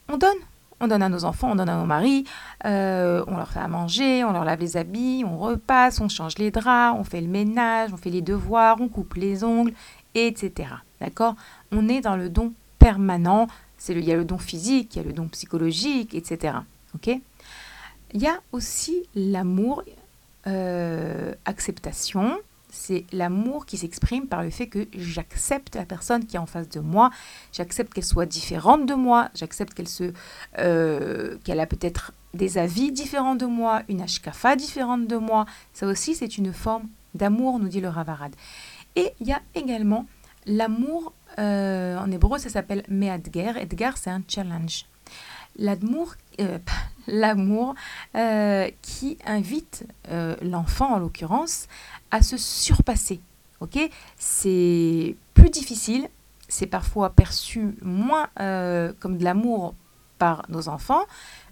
on 0.09 0.17
donne. 0.17 0.39
On 0.79 0.87
donne 0.87 1.03
à 1.03 1.09
nos 1.09 1.25
enfants, 1.25 1.51
on 1.51 1.57
donne 1.57 1.69
à 1.69 1.77
nos 1.77 1.87
maris, 1.87 2.25
euh, 2.67 3.25
on 3.27 3.37
leur 3.37 3.49
fait 3.49 3.59
à 3.59 3.67
manger, 3.67 4.23
on 4.23 4.31
leur 4.31 4.45
lave 4.45 4.61
les 4.61 4.77
habits, 4.77 5.25
on 5.27 5.39
repasse, 5.39 6.01
on 6.01 6.09
change 6.09 6.39
les 6.39 6.53
draps, 6.53 6.97
on 6.97 7.03
fait 7.03 7.21
le 7.21 7.27
ménage, 7.27 7.93
on 7.93 7.97
fait 7.97 8.11
les 8.11 8.23
devoirs, 8.23 8.81
on 8.81 8.89
coupe 8.89 9.15
les 9.15 9.43
ongles, 9.43 9.73
etc. 10.15 10.69
D'accord? 11.01 11.35
On 11.73 11.89
est 11.89 12.01
dans 12.01 12.15
le 12.15 12.29
don 12.29 12.53
permanent. 12.79 13.49
C'est 13.77 13.93
il 13.93 14.05
y 14.05 14.13
a 14.13 14.17
le 14.17 14.25
don 14.25 14.39
physique, 14.39 14.95
il 14.95 14.99
y 14.99 15.01
a 15.01 15.05
le 15.05 15.13
don 15.13 15.27
psychologique, 15.27 16.15
etc. 16.15 16.59
Ok? 16.95 17.09
Il 18.15 18.23
y 18.23 18.29
a 18.29 18.39
aussi 18.53 19.03
l'amour 19.17 19.83
euh, 20.47 21.35
acceptation. 21.45 22.39
C'est 22.72 23.04
l'amour 23.12 23.66
qui 23.66 23.76
s'exprime 23.76 24.26
par 24.26 24.42
le 24.42 24.50
fait 24.50 24.68
que 24.68 24.87
j'accepte 24.96 25.74
la 25.76 25.85
personne 25.85 26.24
qui 26.24 26.37
est 26.37 26.38
en 26.38 26.46
face 26.46 26.68
de 26.68 26.80
moi, 26.80 27.11
j'accepte 27.52 27.92
qu'elle 27.92 28.04
soit 28.04 28.26
différente 28.26 28.87
de 28.87 28.94
moi, 28.94 29.28
j'accepte 29.35 29.74
qu'elle 29.74 29.88
se, 29.88 30.12
euh, 30.59 31.37
qu'elle 31.44 31.61
a 31.61 31.66
peut-être 31.66 32.12
des 32.35 32.59
avis 32.59 32.92
différents 32.92 33.35
de 33.35 33.46
moi, 33.46 33.83
une 33.88 34.00
ashkafa 34.00 34.56
différente 34.56 35.06
de 35.06 35.16
moi. 35.16 35.46
Ça 35.72 35.87
aussi, 35.87 36.14
c'est 36.14 36.38
une 36.38 36.52
forme 36.52 36.85
d'amour, 37.14 37.59
nous 37.59 37.68
dit 37.68 37.80
le 37.80 37.88
Ravarad. 37.88 38.35
Et 38.96 39.12
il 39.20 39.26
y 39.26 39.33
a 39.33 39.40
également 39.54 40.06
l'amour, 40.46 41.12
euh, 41.38 41.98
en 41.98 42.11
hébreu, 42.11 42.38
ça 42.38 42.48
s'appelle 42.48 42.85
meadger. 42.88 43.52
Edgar, 43.56 43.96
c'est 43.96 44.11
un 44.11 44.22
challenge. 44.28 44.87
L'amour, 45.56 46.14
euh, 46.40 46.59
l'amour 47.09 47.74
qui 48.83 49.18
invite 49.26 49.85
l'enfant, 50.42 50.94
en 50.94 50.98
l'occurrence, 50.98 51.66
à 52.11 52.23
se 52.23 52.37
surpasser. 52.37 53.20
Ok? 53.61 53.79
C'est 54.18 55.16
plus 55.35 55.51
difficile, 55.51 56.09
c'est 56.49 56.66
parfois 56.66 57.11
perçu 57.11 57.77
moins 57.83 58.29
euh, 58.40 58.92
comme 59.01 59.18
de 59.18 59.25
l'amour 59.25 59.75
par 60.18 60.44
nos 60.49 60.68
enfants, 60.68 61.03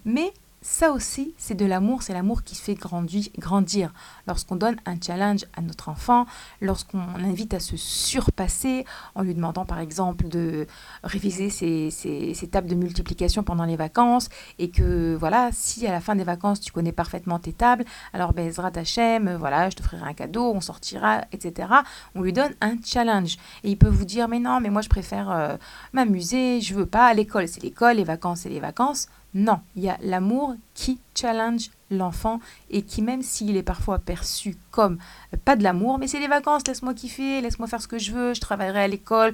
mais 0.05 0.33
ça 0.61 0.91
aussi, 0.91 1.33
c'est 1.37 1.55
de 1.55 1.65
l'amour, 1.65 2.03
c'est 2.03 2.13
l'amour 2.13 2.43
qui 2.43 2.55
fait 2.55 2.73
grandi- 2.73 3.31
grandir. 3.37 3.93
Lorsqu'on 4.27 4.57
donne 4.57 4.75
un 4.85 4.95
challenge 4.99 5.45
à 5.55 5.61
notre 5.61 5.87
enfant, 5.87 6.25
lorsqu'on 6.59 7.01
l'invite 7.17 7.53
à 7.53 7.61
se 7.61 7.77
surpasser, 7.77 8.83
en 9.15 9.21
lui 9.21 9.33
demandant 9.33 9.63
par 9.63 9.79
exemple 9.79 10.27
de 10.27 10.67
réviser 11.03 11.49
ses, 11.49 12.49
tables 12.51 12.67
de 12.67 12.75
multiplication 12.75 13.41
pendant 13.41 13.63
les 13.63 13.77
vacances, 13.77 14.27
et 14.57 14.69
que 14.69 15.15
voilà, 15.15 15.49
si 15.53 15.87
à 15.87 15.91
la 15.93 16.01
fin 16.01 16.15
des 16.15 16.25
vacances 16.25 16.59
tu 16.59 16.73
connais 16.73 16.91
parfaitement 16.91 17.39
tes 17.39 17.53
tables, 17.53 17.85
alors 18.11 18.33
ben, 18.33 18.45
Ezra 18.45 18.69
Tachem, 18.69 19.33
voilà, 19.35 19.69
je 19.69 19.77
te 19.77 19.83
ferai 19.83 19.97
un 20.01 20.13
cadeau, 20.13 20.51
on 20.53 20.61
sortira, 20.61 21.21
etc. 21.31 21.69
On 22.15 22.21
lui 22.21 22.33
donne 22.33 22.53
un 22.59 22.75
challenge. 22.83 23.37
Et 23.63 23.71
il 23.71 23.77
peut 23.77 23.87
vous 23.87 24.05
dire, 24.05 24.27
mais 24.27 24.39
non, 24.39 24.59
mais 24.59 24.69
moi 24.69 24.81
je 24.81 24.89
préfère 24.89 25.31
euh, 25.31 25.55
m'amuser, 25.93 26.59
je 26.59 26.73
veux 26.73 26.85
pas, 26.85 27.13
l'école 27.13 27.47
c'est 27.47 27.63
l'école, 27.63 27.95
les 27.95 28.03
vacances 28.03 28.41
c'est 28.41 28.49
les 28.49 28.59
vacances. 28.59 29.07
Non, 29.33 29.59
il 29.75 29.83
y 29.83 29.89
a 29.89 29.97
l'amour 30.01 30.55
qui 30.73 30.99
challenge 31.15 31.69
l'enfant 31.91 32.39
et 32.71 32.81
qui, 32.81 33.01
même 33.01 33.21
s'il 33.21 33.55
est 33.57 33.63
parfois 33.63 33.99
perçu 33.99 34.57
comme 34.71 34.97
euh, 35.33 35.37
pas 35.45 35.55
de 35.55 35.63
l'amour, 35.63 35.97
mais 35.99 36.07
c'est 36.07 36.19
les 36.19 36.27
vacances, 36.27 36.67
laisse-moi 36.67 36.93
kiffer, 36.95 37.41
laisse-moi 37.41 37.67
faire 37.67 37.81
ce 37.81 37.87
que 37.87 37.99
je 37.99 38.11
veux, 38.11 38.33
je 38.33 38.41
travaillerai 38.41 38.81
à 38.83 38.87
l'école. 38.87 39.33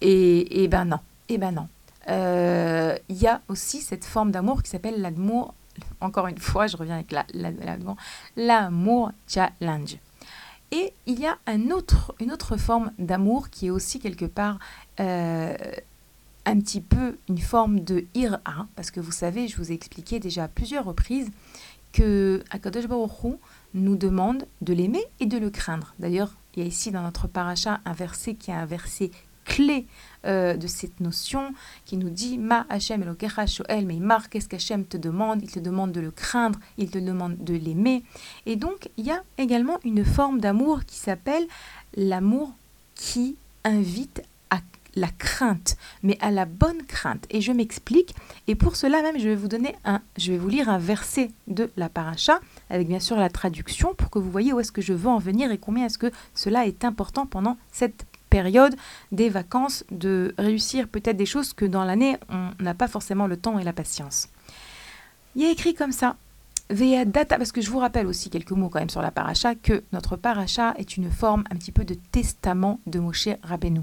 Et, 0.00 0.62
et 0.64 0.68
ben 0.68 0.84
non, 0.84 0.98
et 1.28 1.38
ben 1.38 1.52
non. 1.52 1.68
Euh, 2.08 2.96
Il 3.08 3.16
y 3.18 3.26
a 3.28 3.40
aussi 3.48 3.80
cette 3.80 4.04
forme 4.04 4.30
d'amour 4.32 4.62
qui 4.62 4.70
s'appelle 4.70 5.00
l'amour, 5.00 5.54
encore 6.00 6.26
une 6.26 6.38
fois, 6.38 6.66
je 6.66 6.76
reviens 6.76 6.96
avec 6.96 7.12
la- 7.12 7.26
la- 7.34 7.50
l'amour, 7.50 7.96
l'amour 8.36 9.12
challenge. 9.28 9.96
Et 10.72 10.92
il 11.06 11.18
y 11.18 11.26
a 11.26 11.36
un 11.46 11.70
autre, 11.70 12.14
une 12.20 12.30
autre 12.32 12.56
forme 12.56 12.92
d'amour 12.98 13.50
qui 13.50 13.66
est 13.66 13.70
aussi 13.70 13.98
quelque 13.98 14.24
part 14.24 14.58
euh, 15.00 15.56
un 16.50 16.58
petit 16.58 16.80
peu 16.80 17.16
une 17.28 17.38
forme 17.38 17.80
de 17.80 18.04
ira, 18.14 18.66
parce 18.74 18.90
que 18.90 19.00
vous 19.00 19.12
savez, 19.12 19.46
je 19.46 19.56
vous 19.56 19.70
ai 19.70 19.74
expliqué 19.74 20.18
déjà 20.18 20.44
à 20.44 20.48
plusieurs 20.48 20.84
reprises 20.84 21.30
que 21.92 22.42
Akadosh 22.50 22.86
Baruch 22.86 23.38
nous 23.74 23.96
demande 23.96 24.46
de 24.60 24.72
l'aimer 24.72 25.04
et 25.20 25.26
de 25.26 25.38
le 25.38 25.50
craindre. 25.50 25.94
D'ailleurs, 25.98 26.34
il 26.54 26.62
y 26.62 26.66
a 26.66 26.68
ici 26.68 26.90
dans 26.90 27.02
notre 27.02 27.28
paracha 27.28 27.80
un 27.84 27.92
verset 27.92 28.34
qui 28.34 28.50
est 28.50 28.54
un 28.54 28.66
verset 28.66 29.10
clé 29.44 29.86
euh, 30.26 30.56
de 30.56 30.66
cette 30.66 31.00
notion 31.00 31.54
qui 31.84 31.96
nous 31.96 32.10
dit 32.10 32.36
Ma 32.36 32.66
Hashem 32.68 33.02
Elokecha 33.02 33.46
Shoel 33.46 33.86
qu'est-ce 34.30 34.48
qu'Hachem 34.48 34.84
te 34.84 34.96
demande? 34.96 35.42
Il 35.42 35.50
te 35.50 35.60
demande 35.60 35.92
de 35.92 36.00
le 36.00 36.10
craindre, 36.10 36.58
il 36.78 36.90
te 36.90 36.98
demande 36.98 37.36
de 37.38 37.54
l'aimer. 37.54 38.02
Et 38.46 38.56
donc, 38.56 38.90
il 38.96 39.06
y 39.06 39.10
a 39.10 39.22
également 39.38 39.78
une 39.84 40.04
forme 40.04 40.40
d'amour 40.40 40.84
qui 40.84 40.96
s'appelle 40.96 41.46
l'amour 41.96 42.52
qui 42.94 43.36
invite 43.64 44.22
la 44.94 45.08
crainte, 45.08 45.76
mais 46.02 46.18
à 46.20 46.30
la 46.30 46.44
bonne 46.44 46.82
crainte. 46.84 47.26
Et 47.30 47.40
je 47.40 47.52
m'explique. 47.52 48.14
Et 48.46 48.54
pour 48.54 48.76
cela 48.76 49.02
même, 49.02 49.18
je 49.18 49.28
vais 49.28 49.34
vous 49.34 49.48
donner 49.48 49.76
un, 49.84 50.00
je 50.16 50.32
vais 50.32 50.38
vous 50.38 50.48
lire 50.48 50.68
un 50.68 50.78
verset 50.78 51.30
de 51.46 51.70
la 51.76 51.88
paracha, 51.88 52.40
avec 52.68 52.88
bien 52.88 53.00
sûr 53.00 53.16
la 53.16 53.30
traduction, 53.30 53.94
pour 53.94 54.10
que 54.10 54.18
vous 54.18 54.30
voyez 54.30 54.52
où 54.52 54.60
est-ce 54.60 54.72
que 54.72 54.82
je 54.82 54.92
veux 54.92 55.08
en 55.08 55.18
venir 55.18 55.50
et 55.50 55.58
combien 55.58 55.86
est-ce 55.86 55.98
que 55.98 56.10
cela 56.34 56.66
est 56.66 56.84
important 56.84 57.26
pendant 57.26 57.56
cette 57.72 58.06
période 58.30 58.76
des 59.12 59.28
vacances, 59.28 59.84
de 59.90 60.34
réussir 60.38 60.88
peut-être 60.88 61.16
des 61.16 61.26
choses 61.26 61.52
que 61.52 61.64
dans 61.64 61.84
l'année, 61.84 62.16
on 62.28 62.50
n'a 62.60 62.74
pas 62.74 62.88
forcément 62.88 63.26
le 63.26 63.36
temps 63.36 63.58
et 63.58 63.64
la 63.64 63.72
patience. 63.72 64.28
Il 65.34 65.42
y 65.42 65.46
a 65.46 65.50
écrit 65.50 65.74
comme 65.74 65.92
ça, 65.92 66.16
Vea 66.70 67.04
data, 67.04 67.36
parce 67.36 67.50
que 67.50 67.60
je 67.60 67.68
vous 67.68 67.80
rappelle 67.80 68.06
aussi 68.06 68.30
quelques 68.30 68.52
mots 68.52 68.68
quand 68.68 68.78
même 68.78 68.90
sur 68.90 69.02
la 69.02 69.10
paracha, 69.10 69.56
que 69.56 69.82
notre 69.92 70.16
paracha 70.16 70.74
est 70.78 70.96
une 70.96 71.10
forme 71.10 71.42
un 71.50 71.56
petit 71.56 71.72
peu 71.72 71.84
de 71.84 71.94
testament 71.94 72.78
de 72.86 73.00
Moshe 73.00 73.28
Rabbeinu. 73.42 73.80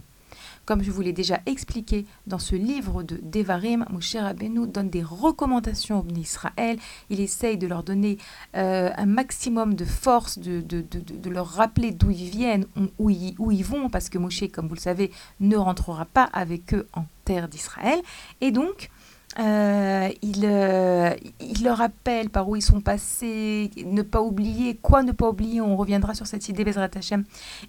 Comme 0.67 0.83
je 0.83 0.91
vous 0.91 0.99
l'ai 0.99 1.13
déjà 1.13 1.39
expliqué 1.45 2.05
dans 2.27 2.39
ce 2.39 2.53
livre 2.53 3.01
de 3.01 3.17
Devarim, 3.23 3.85
Moshe 3.89 4.17
Rabbeinu 4.17 4.67
donne 4.67 4.89
des 4.89 5.01
recommandations 5.01 6.01
aux 6.01 6.13
Israël. 6.13 6.77
Il 7.09 7.21
essaye 7.21 7.57
de 7.57 7.67
leur 7.67 7.83
donner 7.83 8.17
euh, 8.57 8.89
un 8.97 9.05
maximum 9.05 9.75
de 9.75 9.85
force, 9.85 10.37
de, 10.39 11.29
leur 11.29 11.47
rappeler 11.47 11.91
d'où 11.91 12.11
ils 12.11 12.29
viennent, 12.29 12.65
où 12.99 13.09
ils, 13.09 13.33
où 13.39 13.49
ils 13.49 13.63
vont, 13.63 13.89
parce 13.89 14.09
que 14.09 14.17
Moshe, 14.17 14.43
comme 14.51 14.67
vous 14.67 14.75
le 14.75 14.81
savez, 14.81 15.09
ne 15.39 15.55
rentrera 15.55 16.03
pas 16.03 16.25
avec 16.33 16.73
eux 16.73 16.85
en 16.91 17.05
terre 17.23 17.47
d'Israël. 17.47 18.01
Et 18.41 18.51
donc, 18.51 18.89
euh, 19.39 20.09
il, 20.23 20.45
euh, 20.45 21.13
il, 21.39 21.63
leur 21.63 21.77
rappelle 21.77 22.29
par 22.29 22.49
où 22.49 22.55
ils 22.55 22.61
sont 22.61 22.81
passés, 22.81 23.69
ne 23.85 24.01
pas 24.01 24.21
oublier, 24.21 24.75
quoi 24.75 25.03
ne 25.03 25.11
pas 25.11 25.29
oublier, 25.29 25.61
on 25.61 25.75
reviendra 25.75 26.15
sur 26.15 26.25
cette 26.25 26.49
idée 26.49 26.63
Bezrat 26.63 26.89
Hashem. 26.95 27.23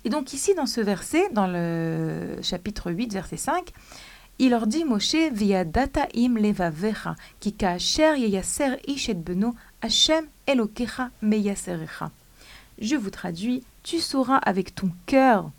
Et 0.04 0.09
donc 0.09 0.33
ici, 0.33 0.54
dans 0.54 0.66
ce 0.66 0.81
verset, 0.81 1.28
dans 1.33 1.46
le 1.46 2.38
chapitre 2.42 2.90
8, 2.90 3.12
verset 3.12 3.37
5, 3.37 3.70
il 4.38 4.50
leur 4.50 4.66
dit 4.66 4.85
Moshe, 4.85 5.31
via 5.33 5.64
data 5.64 6.07
im 6.14 6.37
levavecha, 6.38 7.16
ki 7.40 7.52
ka'asher 7.52 8.16
yeyaser 8.16 8.78
ishet 8.87 9.14
beno, 9.14 9.54
Hashem 9.83 10.26
elokecha 10.46 11.11
meyaserecha. 11.20 12.11
Je 12.81 12.96
vous 12.96 13.11
traduis, 13.11 13.64
tu 13.83 13.98
sauras 13.98 14.37
avec 14.37 14.74
ton 14.74 14.90
cœur 15.07 15.50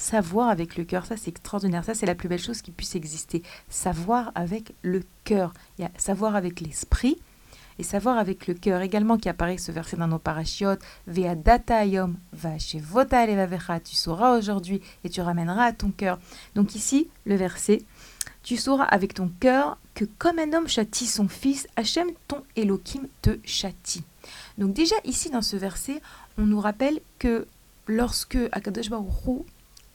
Savoir 0.00 0.48
avec 0.48 0.78
le 0.78 0.84
cœur, 0.84 1.04
ça 1.04 1.18
c'est 1.18 1.28
extraordinaire. 1.28 1.84
Ça 1.84 1.92
c'est 1.92 2.06
la 2.06 2.14
plus 2.14 2.26
belle 2.26 2.40
chose 2.40 2.62
qui 2.62 2.70
puisse 2.70 2.94
exister. 2.94 3.42
Savoir 3.68 4.32
avec 4.34 4.72
le 4.80 5.02
cœur. 5.24 5.52
Il 5.78 5.82
y 5.82 5.84
a 5.84 5.90
savoir 5.98 6.36
avec 6.36 6.62
l'esprit 6.62 7.18
et 7.78 7.82
savoir 7.82 8.16
avec 8.16 8.46
le 8.46 8.54
cœur 8.54 8.80
également 8.80 9.18
qui 9.18 9.28
apparaît 9.28 9.58
ce 9.58 9.72
verset 9.72 9.98
dans 9.98 10.08
nos 10.08 10.18
parachiotes. 10.18 10.80
Vea 11.06 11.34
data 11.34 11.84
yom 11.84 12.16
va 12.32 12.58
chez 12.58 12.80
vota 12.80 13.26
Tu 13.84 13.94
sauras 13.94 14.38
aujourd'hui 14.38 14.80
et 15.04 15.10
tu 15.10 15.20
ramèneras 15.20 15.64
à 15.64 15.72
ton 15.74 15.90
cœur. 15.90 16.18
Donc 16.54 16.74
ici, 16.74 17.10
le 17.26 17.34
verset. 17.34 17.82
Tu 18.42 18.56
sauras 18.56 18.84
avec 18.84 19.12
ton 19.12 19.30
cœur 19.38 19.76
que 19.92 20.06
comme 20.16 20.38
un 20.38 20.54
homme 20.54 20.66
châtie 20.66 21.06
son 21.06 21.28
fils, 21.28 21.68
Hachem 21.76 22.08
ton 22.26 22.42
Elohim 22.56 23.06
te 23.20 23.38
châtie. 23.44 24.04
Donc 24.56 24.72
déjà 24.72 24.96
ici 25.04 25.28
dans 25.28 25.42
ce 25.42 25.56
verset, 25.56 26.00
on 26.38 26.46
nous 26.46 26.58
rappelle 26.58 27.00
que 27.18 27.46
lorsque 27.86 28.38
Akadosh 28.52 28.88
Baruch 28.88 29.44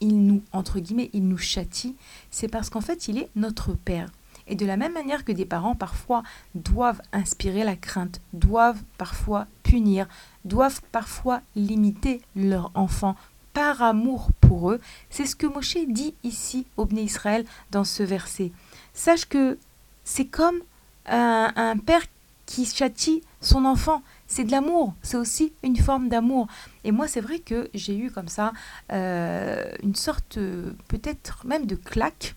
il 0.05 0.23
nous, 0.25 0.43
entre 0.51 0.79
guillemets, 0.79 1.09
il 1.13 1.27
nous 1.27 1.37
châtie, 1.37 1.95
c'est 2.29 2.47
parce 2.47 2.69
qu'en 2.69 2.81
fait, 2.81 3.07
il 3.07 3.17
est 3.17 3.29
notre 3.35 3.73
Père. 3.73 4.09
Et 4.47 4.55
de 4.55 4.65
la 4.65 4.77
même 4.77 4.93
manière 4.93 5.25
que 5.25 5.31
des 5.31 5.45
parents 5.45 5.73
parfois 5.73 6.21
doivent 6.53 7.01
inspirer 7.11 7.63
la 7.63 7.75
crainte, 7.75 8.21
doivent 8.33 8.83
parfois 8.99 9.47
punir, 9.63 10.07
doivent 10.43 10.81
parfois 10.91 11.41
limiter 11.55 12.21
leur 12.35 12.71
enfant 12.75 13.15
par 13.53 13.81
amour 13.81 14.29
pour 14.41 14.71
eux, 14.71 14.81
c'est 15.09 15.25
ce 15.25 15.35
que 15.35 15.47
Moshe 15.47 15.77
dit 15.87 16.13
ici 16.23 16.67
au 16.77 16.85
Bné 16.85 17.03
Israël 17.03 17.45
dans 17.71 17.85
ce 17.85 18.03
verset. 18.03 18.51
Sache 18.93 19.25
que 19.25 19.57
c'est 20.03 20.25
comme 20.25 20.59
un, 21.07 21.51
un 21.55 21.77
père 21.77 22.03
qui 22.45 22.65
châtie 22.65 23.23
son 23.41 23.65
enfant 23.65 24.03
c'est 24.27 24.43
de 24.43 24.51
l'amour, 24.51 24.93
c'est 25.01 25.17
aussi 25.17 25.53
une 25.63 25.77
forme 25.77 26.09
d'amour. 26.09 26.47
Et 26.83 26.91
moi, 26.91 27.07
c'est 27.07 27.21
vrai 27.21 27.39
que 27.39 27.69
j'ai 27.73 27.97
eu 27.97 28.11
comme 28.11 28.27
ça 28.27 28.53
euh, 28.91 29.71
une 29.83 29.95
sorte, 29.95 30.39
peut-être 30.87 31.45
même 31.45 31.65
de 31.65 31.75
claque, 31.75 32.35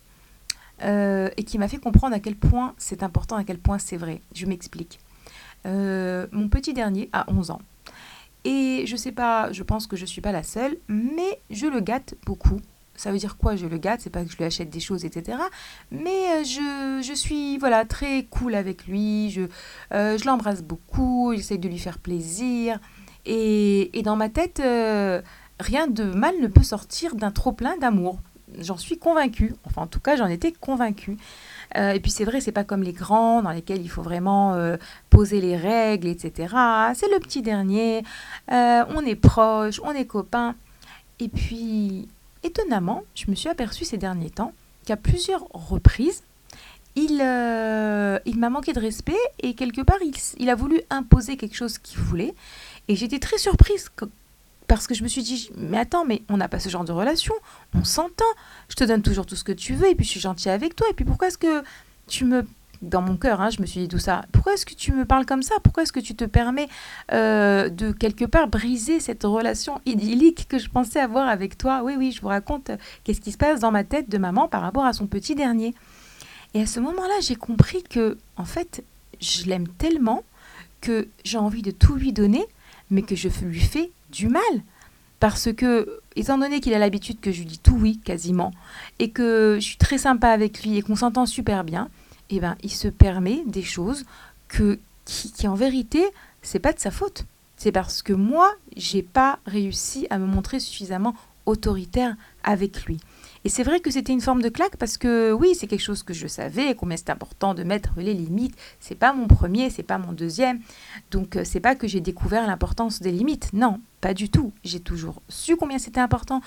euh, 0.83 1.29
et 1.35 1.43
qui 1.43 1.57
m'a 1.57 1.67
fait 1.67 1.77
comprendre 1.77 2.15
à 2.15 2.19
quel 2.19 2.35
point 2.35 2.73
c'est 2.77 3.03
important, 3.03 3.35
à 3.35 3.43
quel 3.43 3.57
point 3.57 3.79
c'est 3.79 3.97
vrai. 3.97 4.21
Je 4.33 4.45
m'explique. 4.45 4.99
Euh, 5.65 6.27
mon 6.31 6.47
petit 6.47 6.73
dernier 6.73 7.09
a 7.11 7.29
11 7.29 7.51
ans. 7.51 7.61
Et 8.45 8.85
je 8.87 8.95
sais 8.95 9.11
pas, 9.11 9.51
je 9.51 9.63
pense 9.63 9.87
que 9.87 9.97
je 9.97 10.05
suis 10.05 10.21
pas 10.21 10.31
la 10.31 10.43
seule, 10.43 10.77
mais 10.87 11.39
je 11.49 11.67
le 11.67 11.81
gâte 11.81 12.15
beaucoup. 12.25 12.61
Ça 12.99 13.13
veut 13.13 13.17
dire 13.17 13.37
quoi 13.37 13.55
Je 13.55 13.65
le 13.65 13.77
gâte, 13.77 14.01
c'est 14.01 14.09
pas 14.09 14.25
que 14.25 14.29
je 14.29 14.35
lui 14.35 14.43
achète 14.43 14.69
des 14.69 14.81
choses, 14.81 15.05
etc. 15.05 15.37
Mais 15.89 16.09
euh, 16.09 16.43
je, 16.43 17.01
je 17.01 17.13
suis 17.13 17.57
voilà 17.57 17.85
très 17.85 18.25
cool 18.25 18.55
avec 18.55 18.87
lui. 18.87 19.31
Je, 19.31 19.43
euh, 19.93 20.17
je 20.17 20.25
l'embrasse 20.25 20.61
beaucoup. 20.61 21.31
J'essaie 21.33 21.57
de 21.57 21.69
lui 21.69 21.79
faire 21.79 21.97
plaisir. 21.97 22.77
Et, 23.25 23.97
et 23.97 24.03
dans 24.03 24.17
ma 24.17 24.27
tête, 24.27 24.59
euh, 24.59 25.21
rien 25.61 25.87
de 25.87 26.03
mal 26.03 26.35
ne 26.41 26.47
peut 26.47 26.61
sortir 26.61 27.15
d'un 27.15 27.31
trop 27.31 27.53
plein 27.53 27.77
d'amour. 27.77 28.19
J'en 28.57 28.75
suis 28.75 28.97
convaincue. 28.97 29.55
Enfin, 29.63 29.83
en 29.83 29.87
tout 29.87 30.01
cas, 30.01 30.17
j'en 30.17 30.27
étais 30.27 30.51
convaincue. 30.51 31.15
et 31.75 31.99
puis 32.01 32.11
c'est 32.11 32.25
vrai, 32.25 32.41
c'est 32.41 32.51
pas 32.51 32.65
comme 32.65 32.83
les 32.83 32.91
grands 32.91 33.41
dans 33.41 33.51
lesquels 33.51 33.81
il 33.81 33.89
faut 33.89 34.01
vraiment 34.01 34.57
poser 35.09 35.39
les 35.39 35.55
règles, 35.55 36.07
etc. 36.07 36.53
C'est 36.95 37.09
le 37.09 37.19
petit 37.19 37.43
dernier. 37.43 38.03
on 38.49 39.05
est 39.05 39.15
proche, 39.15 39.79
on 39.85 39.91
est 39.91 40.05
copains. 40.05 40.55
Et 41.19 41.29
puis 41.29 42.09
étonnamment, 42.43 43.03
je 43.15 43.29
me 43.29 43.35
suis 43.35 43.49
aperçue 43.49 43.85
ces 43.85 43.97
derniers 43.97 44.29
temps 44.29 44.53
qu'à 44.85 44.97
plusieurs 44.97 45.47
reprises, 45.51 46.23
il, 46.95 47.21
euh, 47.21 48.19
il 48.25 48.37
m'a 48.39 48.49
manqué 48.49 48.73
de 48.73 48.79
respect 48.79 49.17
et 49.39 49.53
quelque 49.53 49.81
part, 49.81 49.97
il, 50.37 50.49
a 50.49 50.55
voulu 50.55 50.81
imposer 50.89 51.37
quelque 51.37 51.55
chose 51.55 51.77
qu'il 51.77 51.99
voulait. 51.99 52.33
Et 52.87 52.95
j'étais 52.95 53.19
très 53.19 53.37
surprise 53.37 53.89
parce 54.67 54.87
que 54.87 54.93
je 54.93 55.03
me 55.03 55.07
suis 55.07 55.23
dit, 55.23 55.49
mais 55.55 55.77
attends, 55.77 56.05
mais 56.05 56.23
on 56.29 56.37
n'a 56.37 56.47
pas 56.47 56.59
ce 56.59 56.69
genre 56.69 56.83
de 56.83 56.91
relation, 56.91 57.33
on 57.73 57.83
s'entend, 57.83 58.25
je 58.69 58.75
te 58.75 58.83
donne 58.83 59.01
toujours 59.01 59.25
tout 59.25 59.35
ce 59.35 59.43
que 59.43 59.51
tu 59.51 59.73
veux 59.73 59.89
et 59.89 59.95
puis 59.95 60.05
je 60.05 60.11
suis 60.11 60.19
gentille 60.19 60.51
avec 60.51 60.75
toi 60.75 60.87
et 60.89 60.93
puis 60.93 61.05
pourquoi 61.05 61.27
est-ce 61.27 61.37
que 61.37 61.63
tu 62.07 62.25
me 62.25 62.45
dans 62.81 63.01
mon 63.01 63.17
cœur, 63.17 63.41
hein, 63.41 63.49
je 63.49 63.61
me 63.61 63.65
suis 63.65 63.81
dit 63.81 63.87
tout 63.87 63.99
ça. 63.99 64.23
Pourquoi 64.31 64.53
est-ce 64.53 64.65
que 64.65 64.73
tu 64.73 64.93
me 64.93 65.05
parles 65.05 65.25
comme 65.25 65.43
ça? 65.43 65.55
Pourquoi 65.63 65.83
est-ce 65.83 65.91
que 65.91 65.99
tu 65.99 66.15
te 66.15 66.23
permets 66.25 66.69
euh, 67.11 67.69
de 67.69 67.91
quelque 67.91 68.25
part 68.25 68.47
briser 68.47 68.99
cette 68.99 69.23
relation 69.23 69.81
idyllique 69.85 70.47
que 70.47 70.57
je 70.57 70.69
pensais 70.69 70.99
avoir 70.99 71.27
avec 71.27 71.57
toi? 71.57 71.81
Oui, 71.83 71.95
oui, 71.97 72.11
je 72.11 72.21
vous 72.21 72.29
raconte 72.29 72.71
qu'est-ce 73.03 73.21
qui 73.21 73.31
se 73.31 73.37
passe 73.37 73.59
dans 73.59 73.71
ma 73.71 73.83
tête 73.83 74.09
de 74.09 74.17
maman 74.17 74.47
par 74.47 74.61
rapport 74.61 74.85
à 74.85 74.93
son 74.93 75.07
petit 75.07 75.35
dernier. 75.35 75.75
Et 76.53 76.61
à 76.61 76.65
ce 76.65 76.79
moment-là, 76.79 77.13
j'ai 77.21 77.35
compris 77.35 77.83
que, 77.83 78.17
en 78.37 78.45
fait, 78.45 78.83
je 79.19 79.45
l'aime 79.45 79.67
tellement 79.67 80.23
que 80.81 81.07
j'ai 81.23 81.37
envie 81.37 81.61
de 81.61 81.71
tout 81.71 81.95
lui 81.95 82.13
donner, 82.13 82.45
mais 82.89 83.01
que 83.01 83.15
je 83.15 83.27
lui 83.27 83.59
fais 83.59 83.91
du 84.11 84.29
mal. 84.29 84.41
Parce 85.19 85.51
que, 85.51 85.99
étant 86.15 86.37
donné 86.37 86.61
qu'il 86.61 86.73
a 86.73 86.79
l'habitude 86.79 87.19
que 87.19 87.31
je 87.31 87.39
lui 87.39 87.45
dis 87.45 87.59
tout 87.59 87.75
oui, 87.75 87.97
quasiment, 87.97 88.51
et 88.99 89.09
que 89.09 89.57
je 89.59 89.65
suis 89.65 89.77
très 89.77 89.97
sympa 89.97 90.29
avec 90.29 90.63
lui 90.63 90.77
et 90.77 90.81
qu'on 90.81 90.95
s'entend 90.95 91.25
super 91.25 91.65
bien, 91.65 91.89
eh 92.29 92.39
ben, 92.39 92.55
il 92.63 92.71
se 92.71 92.87
permet 92.87 93.43
des 93.45 93.63
choses 93.63 94.05
que, 94.47 94.79
qui, 95.05 95.47
en 95.47 95.55
vérité, 95.55 96.03
c'est 96.41 96.59
pas 96.59 96.73
de 96.73 96.79
sa 96.79 96.91
faute. 96.91 97.25
C'est 97.57 97.71
parce 97.71 98.01
que 98.01 98.13
moi, 98.13 98.53
j'ai 98.77 99.03
pas 99.03 99.39
réussi 99.45 100.07
à 100.09 100.17
me 100.17 100.25
montrer 100.25 100.59
suffisamment 100.59 101.15
autoritaire 101.45 102.15
avec 102.43 102.85
lui. 102.85 102.99
Et 103.45 103.49
c'est 103.49 103.63
vrai 103.63 103.79
que 103.79 103.89
c'était 103.89 104.11
une 104.11 104.21
forme 104.21 104.41
de 104.41 104.49
claque 104.49 104.77
parce 104.77 104.97
que 104.97 105.31
oui, 105.31 105.55
c'est 105.55 105.67
quelque 105.67 105.81
chose 105.81 106.03
que 106.03 106.13
je 106.13 106.27
savais, 106.27 106.75
combien 106.75 106.97
c'est 106.97 107.09
important 107.09 107.53
de 107.53 107.63
mettre 107.63 107.91
les 107.97 108.13
limites. 108.13 108.55
C'est 108.79 108.95
pas 108.95 109.13
mon 109.13 109.27
premier, 109.27 109.69
c'est 109.69 109.83
pas 109.83 109.97
mon 109.97 110.11
deuxième. 110.11 110.59
Donc 111.11 111.35
euh, 111.35 111.43
c'est 111.45 111.61
pas 111.61 111.75
que 111.75 111.87
j'ai 111.87 112.01
découvert 112.01 112.45
l'importance 112.47 113.01
des 113.01 113.11
limites. 113.11 113.51
Non, 113.53 113.79
pas 114.01 114.13
du 114.13 114.29
tout. 114.29 114.51
J'ai 114.63 114.81
toujours 114.81 115.21
su 115.29 115.55
combien 115.55 115.79
c'était 115.79 116.01
important. 116.01 116.41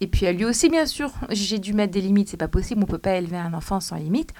Et 0.00 0.06
puis 0.06 0.26
à 0.26 0.32
lui 0.32 0.46
aussi, 0.46 0.70
bien 0.70 0.86
sûr, 0.86 1.12
j'ai 1.28 1.58
dû 1.58 1.74
mettre 1.74 1.92
des 1.92 2.00
limites. 2.00 2.30
C'est 2.30 2.38
pas 2.38 2.48
possible, 2.48 2.82
on 2.82 2.86
peut 2.86 2.98
pas 2.98 3.16
élever 3.16 3.36
un 3.36 3.52
enfant 3.52 3.80
sans 3.80 3.96
limite. 3.96 4.32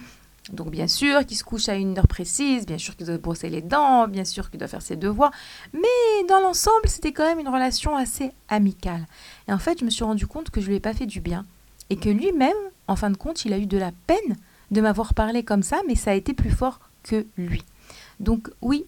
Donc 0.53 0.71
bien 0.71 0.89
sûr 0.89 1.25
qu'il 1.27 1.37
se 1.37 1.45
couche 1.45 1.69
à 1.69 1.75
une 1.75 1.99
heure 1.99 2.09
précise, 2.09 2.67
bien 2.67 2.79
sûr 2.79 2.97
qu'il 2.97 3.07
doit 3.07 3.19
brosser 3.19 3.49
les 3.49 3.63
dents, 3.63 4.09
bien 4.09 4.25
sûr 4.25 4.51
qu'il 4.51 4.59
doit 4.59 4.69
faire 4.69 4.83
ses 4.83 4.97
devoirs, 4.97 5.31
mais 5.73 6.27
dans 6.29 6.41
l'ensemble 6.41 6.87
c'était 6.87 7.13
quand 7.13 7.25
même 7.25 7.39
une 7.39 7.49
relation 7.49 7.97
assez 7.97 8.33
amicale. 8.49 9.07
Et 9.49 9.53
en 9.53 9.59
fait 9.59 9.79
je 9.81 9.85
me 9.85 9.91
suis 9.91 10.05
rendu 10.05 10.27
compte 10.27 10.51
que 10.51 10.61
je 10.61 10.69
lui 10.69 10.77
ai 10.77 10.81
pas 10.81 10.95
fait 10.95 11.07
du 11.07 11.21
bien 11.21 11.47
et 11.91 11.97
que 11.97 12.09
lui-même, 12.09 12.57
en 12.89 12.97
fin 12.97 13.11
de 13.11 13.17
compte, 13.17 13.45
il 13.45 13.53
a 13.53 13.59
eu 13.59 13.67
de 13.67 13.79
la 13.79 13.93
peine 14.07 14.37
de 14.71 14.81
m'avoir 14.81 15.15
parlé 15.15 15.43
comme 15.43 15.63
ça, 15.63 15.81
mais 15.87 15.97
ça 15.97 16.13
a 16.13 16.15
été 16.15 16.33
plus 16.33 16.51
fort 16.51 16.81
que 17.03 17.27
lui. 17.37 17.65
Donc 18.21 18.51
oui, 18.63 18.87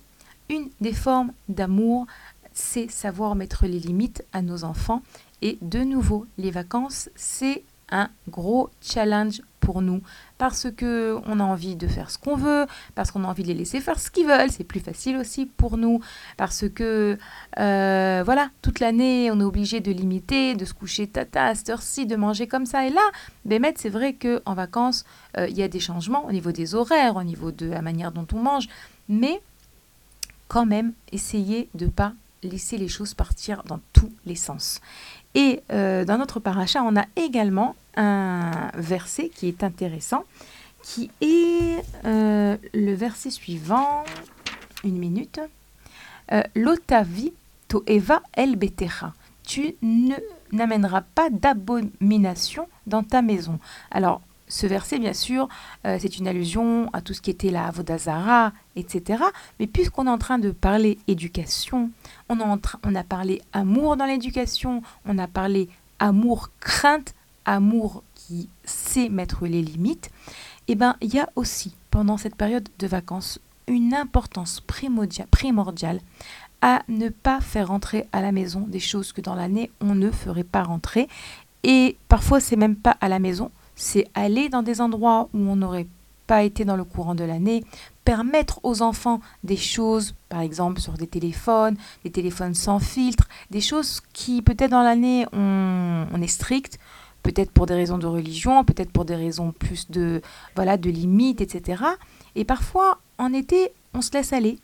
une 0.48 0.68
des 0.80 0.92
formes 0.92 1.32
d'amour, 1.48 2.06
c'est 2.52 2.90
savoir 2.90 3.34
mettre 3.34 3.66
les 3.66 3.80
limites 3.80 4.24
à 4.32 4.42
nos 4.42 4.64
enfants. 4.64 5.02
Et 5.40 5.58
de 5.62 5.80
nouveau, 5.80 6.26
les 6.38 6.50
vacances, 6.50 7.10
c'est 7.16 7.64
un 7.90 8.08
gros 8.28 8.70
challenge 8.80 9.42
pour 9.62 9.80
nous 9.80 10.02
parce 10.38 10.66
que 10.76 11.18
on 11.26 11.38
a 11.40 11.44
envie 11.44 11.76
de 11.76 11.86
faire 11.86 12.10
ce 12.10 12.18
qu'on 12.18 12.36
veut, 12.36 12.66
parce 12.96 13.12
qu'on 13.12 13.22
a 13.24 13.28
envie 13.28 13.44
de 13.44 13.48
les 13.48 13.54
laisser 13.54 13.80
faire 13.80 13.98
ce 13.98 14.10
qu'ils 14.10 14.26
veulent, 14.26 14.50
c'est 14.50 14.64
plus 14.64 14.80
facile 14.80 15.16
aussi 15.16 15.46
pour 15.46 15.76
nous, 15.76 16.00
parce 16.36 16.68
que 16.68 17.16
euh, 17.58 18.22
voilà, 18.24 18.50
toute 18.60 18.80
l'année 18.80 19.30
on 19.30 19.38
est 19.40 19.44
obligé 19.44 19.80
de 19.80 19.92
limiter, 19.92 20.56
de 20.56 20.64
se 20.64 20.74
coucher 20.74 21.06
tata 21.06 21.46
à 21.46 21.54
cette 21.54 21.70
heure-ci, 21.70 22.06
de 22.06 22.16
manger 22.16 22.48
comme 22.48 22.66
ça. 22.66 22.86
Et 22.86 22.90
là, 22.90 23.08
Bémet, 23.44 23.74
c'est 23.76 23.88
vrai 23.88 24.14
qu'en 24.14 24.54
vacances, 24.54 25.04
euh, 25.38 25.48
il 25.48 25.56
y 25.56 25.62
a 25.62 25.68
des 25.68 25.80
changements 25.80 26.26
au 26.26 26.32
niveau 26.32 26.50
des 26.50 26.74
horaires, 26.74 27.16
au 27.16 27.22
niveau 27.22 27.52
de 27.52 27.66
la 27.66 27.80
manière 27.80 28.10
dont 28.10 28.26
on 28.34 28.40
mange, 28.40 28.68
mais 29.08 29.40
quand 30.48 30.66
même, 30.66 30.92
essayez 31.12 31.68
de 31.74 31.86
pas 31.86 32.14
laisser 32.42 32.76
les 32.76 32.88
choses 32.88 33.14
partir 33.14 33.62
dans 33.64 33.80
tous 33.92 34.12
les 34.26 34.34
sens. 34.34 34.80
Et 35.34 35.62
euh, 35.72 36.04
dans 36.04 36.18
notre 36.18 36.40
paracha, 36.40 36.82
on 36.82 36.96
a 36.96 37.06
également 37.16 37.74
un 37.96 38.70
verset 38.74 39.28
qui 39.28 39.48
est 39.48 39.64
intéressant, 39.64 40.24
qui 40.82 41.10
est 41.20 41.82
euh, 42.04 42.56
le 42.74 42.94
verset 42.94 43.30
suivant. 43.30 44.04
Une 44.84 44.98
minute. 44.98 45.40
Euh, 46.32 46.42
L'otavi 46.54 47.32
to 47.68 47.84
eva 47.86 48.22
el 48.34 48.56
betecha. 48.56 49.14
Tu 49.44 49.76
n'amèneras 50.52 51.02
pas 51.14 51.30
d'abomination 51.30 52.68
dans 52.86 53.02
ta 53.02 53.22
maison. 53.22 53.58
Alors, 53.90 54.20
ce 54.52 54.66
verset, 54.66 54.98
bien 54.98 55.14
sûr, 55.14 55.48
euh, 55.86 55.96
c'est 55.98 56.18
une 56.18 56.28
allusion 56.28 56.90
à 56.92 57.00
tout 57.00 57.14
ce 57.14 57.22
qui 57.22 57.30
était 57.30 57.50
la 57.50 57.68
Avodazara, 57.68 58.52
etc. 58.76 59.24
Mais 59.58 59.66
puisqu'on 59.66 60.06
est 60.06 60.10
en 60.10 60.18
train 60.18 60.38
de 60.38 60.50
parler 60.50 60.98
éducation, 61.08 61.90
on, 62.28 62.36
on 62.84 62.94
a 62.94 63.02
parlé 63.02 63.40
amour 63.54 63.96
dans 63.96 64.04
l'éducation, 64.04 64.82
on 65.06 65.16
a 65.16 65.26
parlé 65.26 65.70
amour-crainte, 66.00 67.14
amour 67.46 68.02
qui 68.14 68.50
sait 68.62 69.08
mettre 69.08 69.46
les 69.46 69.62
limites, 69.62 70.10
eh 70.68 70.74
bien, 70.74 70.96
il 71.00 71.14
y 71.14 71.18
a 71.18 71.30
aussi, 71.34 71.74
pendant 71.90 72.18
cette 72.18 72.36
période 72.36 72.68
de 72.78 72.86
vacances, 72.86 73.40
une 73.68 73.94
importance 73.94 74.60
primordiale 74.60 76.00
à 76.60 76.82
ne 76.88 77.08
pas 77.08 77.40
faire 77.40 77.68
rentrer 77.68 78.06
à 78.12 78.20
la 78.20 78.32
maison 78.32 78.66
des 78.68 78.80
choses 78.80 79.12
que 79.12 79.22
dans 79.22 79.34
l'année 79.34 79.70
on 79.80 79.94
ne 79.94 80.10
ferait 80.10 80.44
pas 80.44 80.62
rentrer. 80.62 81.08
Et 81.64 81.96
parfois, 82.08 82.38
c'est 82.38 82.56
même 82.56 82.76
pas 82.76 82.96
à 83.00 83.08
la 83.08 83.18
maison, 83.18 83.50
c'est 83.74 84.08
aller 84.14 84.48
dans 84.48 84.62
des 84.62 84.80
endroits 84.80 85.28
où 85.32 85.38
on 85.38 85.56
n'aurait 85.56 85.86
pas 86.26 86.42
été 86.42 86.64
dans 86.64 86.76
le 86.76 86.84
courant 86.84 87.14
de 87.14 87.24
l'année, 87.24 87.64
permettre 88.04 88.60
aux 88.62 88.82
enfants 88.82 89.20
des 89.44 89.56
choses, 89.56 90.14
par 90.28 90.40
exemple 90.40 90.80
sur 90.80 90.94
des 90.94 91.06
téléphones, 91.06 91.76
des 92.04 92.10
téléphones 92.10 92.54
sans 92.54 92.78
filtre, 92.78 93.28
des 93.50 93.60
choses 93.60 94.00
qui 94.12 94.42
peut-être 94.42 94.70
dans 94.70 94.82
l'année 94.82 95.26
on, 95.32 96.22
est 96.22 96.28
strict, 96.28 96.78
peut-être 97.22 97.50
pour 97.50 97.66
des 97.66 97.74
raisons 97.74 97.98
de 97.98 98.06
religion, 98.06 98.64
peut-être 98.64 98.90
pour 98.92 99.04
des 99.04 99.16
raisons 99.16 99.52
plus 99.52 99.90
de 99.90 100.22
voilà 100.54 100.76
de 100.76 100.90
limites, 100.90 101.40
etc. 101.40 101.84
Et 102.34 102.44
parfois 102.44 102.98
en 103.18 103.32
été 103.32 103.72
on 103.94 104.00
se 104.00 104.12
laisse 104.12 104.32
aller 104.32 104.58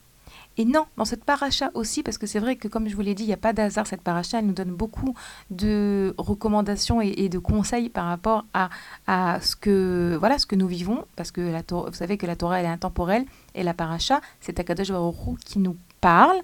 et 0.59 0.65
non, 0.65 0.87
dans 0.97 1.05
cette 1.05 1.25
paracha 1.25 1.71
aussi, 1.75 2.03
parce 2.03 2.19
que 2.19 2.27
c'est 2.27 2.41
vrai 2.41 2.57
que 2.57 2.67
comme 2.67 2.89
je 2.89 2.97
vous 2.97 3.01
l'ai 3.01 3.15
dit, 3.15 3.23
il 3.23 3.29
n'y 3.29 3.33
a 3.33 3.39
pas 3.39 3.53
d'hasard, 3.53 3.87
cette 3.87 4.03
paracha, 4.03 4.41
elle 4.41 4.47
nous 4.47 4.53
donne 4.53 4.73
beaucoup 4.73 5.15
de 5.51 6.15
recommandations 6.19 7.01
et, 7.01 7.29
de 7.29 7.39
conseils 7.39 7.89
par 7.89 8.07
rapport 8.07 8.45
à, 8.53 9.41
ce, 9.41 9.55
que, 9.55 10.17
voilà, 10.19 10.37
ce 10.39 10.47
que 10.47 10.57
nous 10.57 10.67
vivons, 10.67 11.05
parce 11.15 11.31
que 11.31 11.41
la, 11.41 11.63
vous 11.71 11.93
savez 11.93 12.19
que 12.19 12.27
la 12.27 12.35
Torah, 12.35 12.59
elle 12.59 12.67
est 12.67 12.71
intemporelle, 12.71 13.25
et 13.55 13.63
la 13.63 13.73
paracha, 13.73 14.21
c'est 14.41 14.59
Akadosh 14.59 14.91
Baruch 14.91 15.39
qui 15.45 15.61
nous 15.61 15.77
parle 16.01 16.39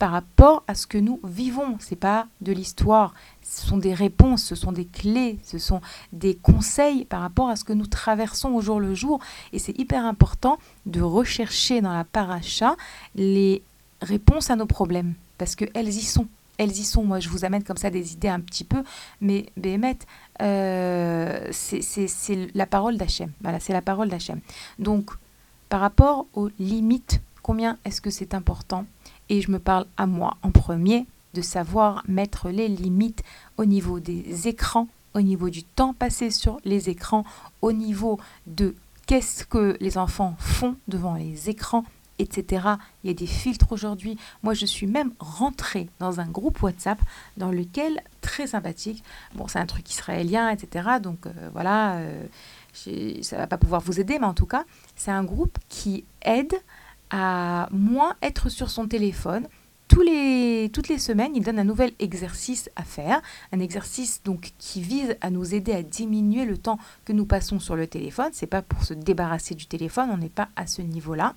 par 0.00 0.12
rapport 0.12 0.64
à 0.66 0.74
ce 0.74 0.86
que 0.86 0.96
nous 0.96 1.20
vivons. 1.22 1.76
C'est 1.78 1.94
pas 1.94 2.26
de 2.40 2.52
l'histoire, 2.52 3.12
ce 3.42 3.66
sont 3.66 3.76
des 3.76 3.92
réponses, 3.92 4.42
ce 4.42 4.54
sont 4.54 4.72
des 4.72 4.86
clés, 4.86 5.38
ce 5.44 5.58
sont 5.58 5.82
des 6.14 6.34
conseils 6.34 7.04
par 7.04 7.20
rapport 7.20 7.50
à 7.50 7.56
ce 7.56 7.64
que 7.64 7.74
nous 7.74 7.86
traversons 7.86 8.48
au 8.54 8.62
jour 8.62 8.80
le 8.80 8.94
jour. 8.94 9.20
Et 9.52 9.58
c'est 9.58 9.78
hyper 9.78 10.06
important 10.06 10.58
de 10.86 11.02
rechercher 11.02 11.82
dans 11.82 11.92
la 11.92 12.04
paracha 12.04 12.76
les 13.14 13.62
réponses 14.00 14.48
à 14.48 14.56
nos 14.56 14.64
problèmes, 14.64 15.12
parce 15.36 15.54
qu'elles 15.54 15.88
y 15.88 16.02
sont. 16.02 16.26
Elles 16.56 16.72
y 16.78 16.84
sont. 16.84 17.04
Moi, 17.04 17.20
je 17.20 17.28
vous 17.28 17.44
amène 17.44 17.62
comme 17.62 17.76
ça 17.76 17.90
des 17.90 18.14
idées 18.14 18.28
un 18.28 18.40
petit 18.40 18.64
peu, 18.64 18.82
mais 19.20 19.52
Béhémet, 19.58 19.98
euh, 20.40 21.46
c'est 21.52 22.48
la 22.54 22.66
parole 22.66 22.96
d'Hachem. 22.96 23.32
Voilà, 23.42 23.60
c'est 23.60 23.74
la 23.74 23.82
parole 23.82 24.08
d'Hachem. 24.08 24.40
Donc, 24.78 25.10
par 25.68 25.80
rapport 25.80 26.26
aux 26.32 26.48
limites, 26.58 27.20
combien 27.42 27.76
est-ce 27.84 28.00
que 28.00 28.10
c'est 28.10 28.32
important 28.32 28.86
et 29.30 29.40
je 29.40 29.50
me 29.50 29.58
parle 29.58 29.86
à 29.96 30.06
moi 30.06 30.36
en 30.42 30.50
premier 30.50 31.06
de 31.32 31.40
savoir 31.40 32.02
mettre 32.08 32.50
les 32.50 32.68
limites 32.68 33.22
au 33.56 33.64
niveau 33.64 34.00
des 34.00 34.48
écrans, 34.48 34.88
au 35.14 35.22
niveau 35.22 35.48
du 35.48 35.62
temps 35.62 35.94
passé 35.94 36.30
sur 36.30 36.60
les 36.64 36.90
écrans, 36.90 37.24
au 37.62 37.72
niveau 37.72 38.18
de 38.46 38.74
qu'est-ce 39.06 39.44
que 39.44 39.76
les 39.80 39.96
enfants 39.96 40.34
font 40.38 40.76
devant 40.88 41.14
les 41.14 41.48
écrans, 41.48 41.84
etc. 42.18 42.66
Il 43.02 43.08
y 43.08 43.10
a 43.10 43.14
des 43.14 43.26
filtres 43.26 43.70
aujourd'hui. 43.70 44.18
Moi, 44.42 44.54
je 44.54 44.66
suis 44.66 44.88
même 44.88 45.12
rentrée 45.20 45.88
dans 46.00 46.18
un 46.18 46.26
groupe 46.26 46.60
WhatsApp 46.62 47.00
dans 47.36 47.52
lequel, 47.52 48.02
très 48.20 48.48
sympathique, 48.48 49.04
bon, 49.36 49.46
c'est 49.46 49.60
un 49.60 49.66
truc 49.66 49.88
israélien, 49.88 50.50
etc. 50.50 50.98
Donc 51.00 51.26
euh, 51.26 51.50
voilà, 51.52 51.98
euh, 51.98 52.26
ça 53.22 53.36
va 53.36 53.46
pas 53.46 53.58
pouvoir 53.58 53.80
vous 53.80 54.00
aider, 54.00 54.18
mais 54.18 54.26
en 54.26 54.34
tout 54.34 54.46
cas, 54.46 54.64
c'est 54.96 55.12
un 55.12 55.24
groupe 55.24 55.58
qui 55.68 56.04
aide 56.22 56.54
à 57.10 57.68
moins 57.72 58.14
être 58.22 58.48
sur 58.48 58.70
son 58.70 58.86
téléphone. 58.86 59.46
Toutes 59.88 60.88
les 60.88 60.98
semaines, 60.98 61.32
il 61.34 61.42
donne 61.42 61.58
un 61.58 61.64
nouvel 61.64 61.90
exercice 61.98 62.70
à 62.76 62.84
faire, 62.84 63.20
un 63.52 63.58
exercice 63.58 64.22
donc 64.22 64.52
qui 64.56 64.80
vise 64.80 65.16
à 65.20 65.30
nous 65.30 65.52
aider 65.52 65.72
à 65.72 65.82
diminuer 65.82 66.44
le 66.44 66.56
temps 66.56 66.78
que 67.04 67.12
nous 67.12 67.26
passons 67.26 67.58
sur 67.58 67.74
le 67.74 67.88
téléphone. 67.88 68.30
C'est 68.32 68.46
pas 68.46 68.62
pour 68.62 68.84
se 68.84 68.94
débarrasser 68.94 69.56
du 69.56 69.66
téléphone, 69.66 70.08
on 70.12 70.18
n'est 70.18 70.28
pas 70.28 70.48
à 70.54 70.68
ce 70.68 70.80
niveau-là. 70.80 71.34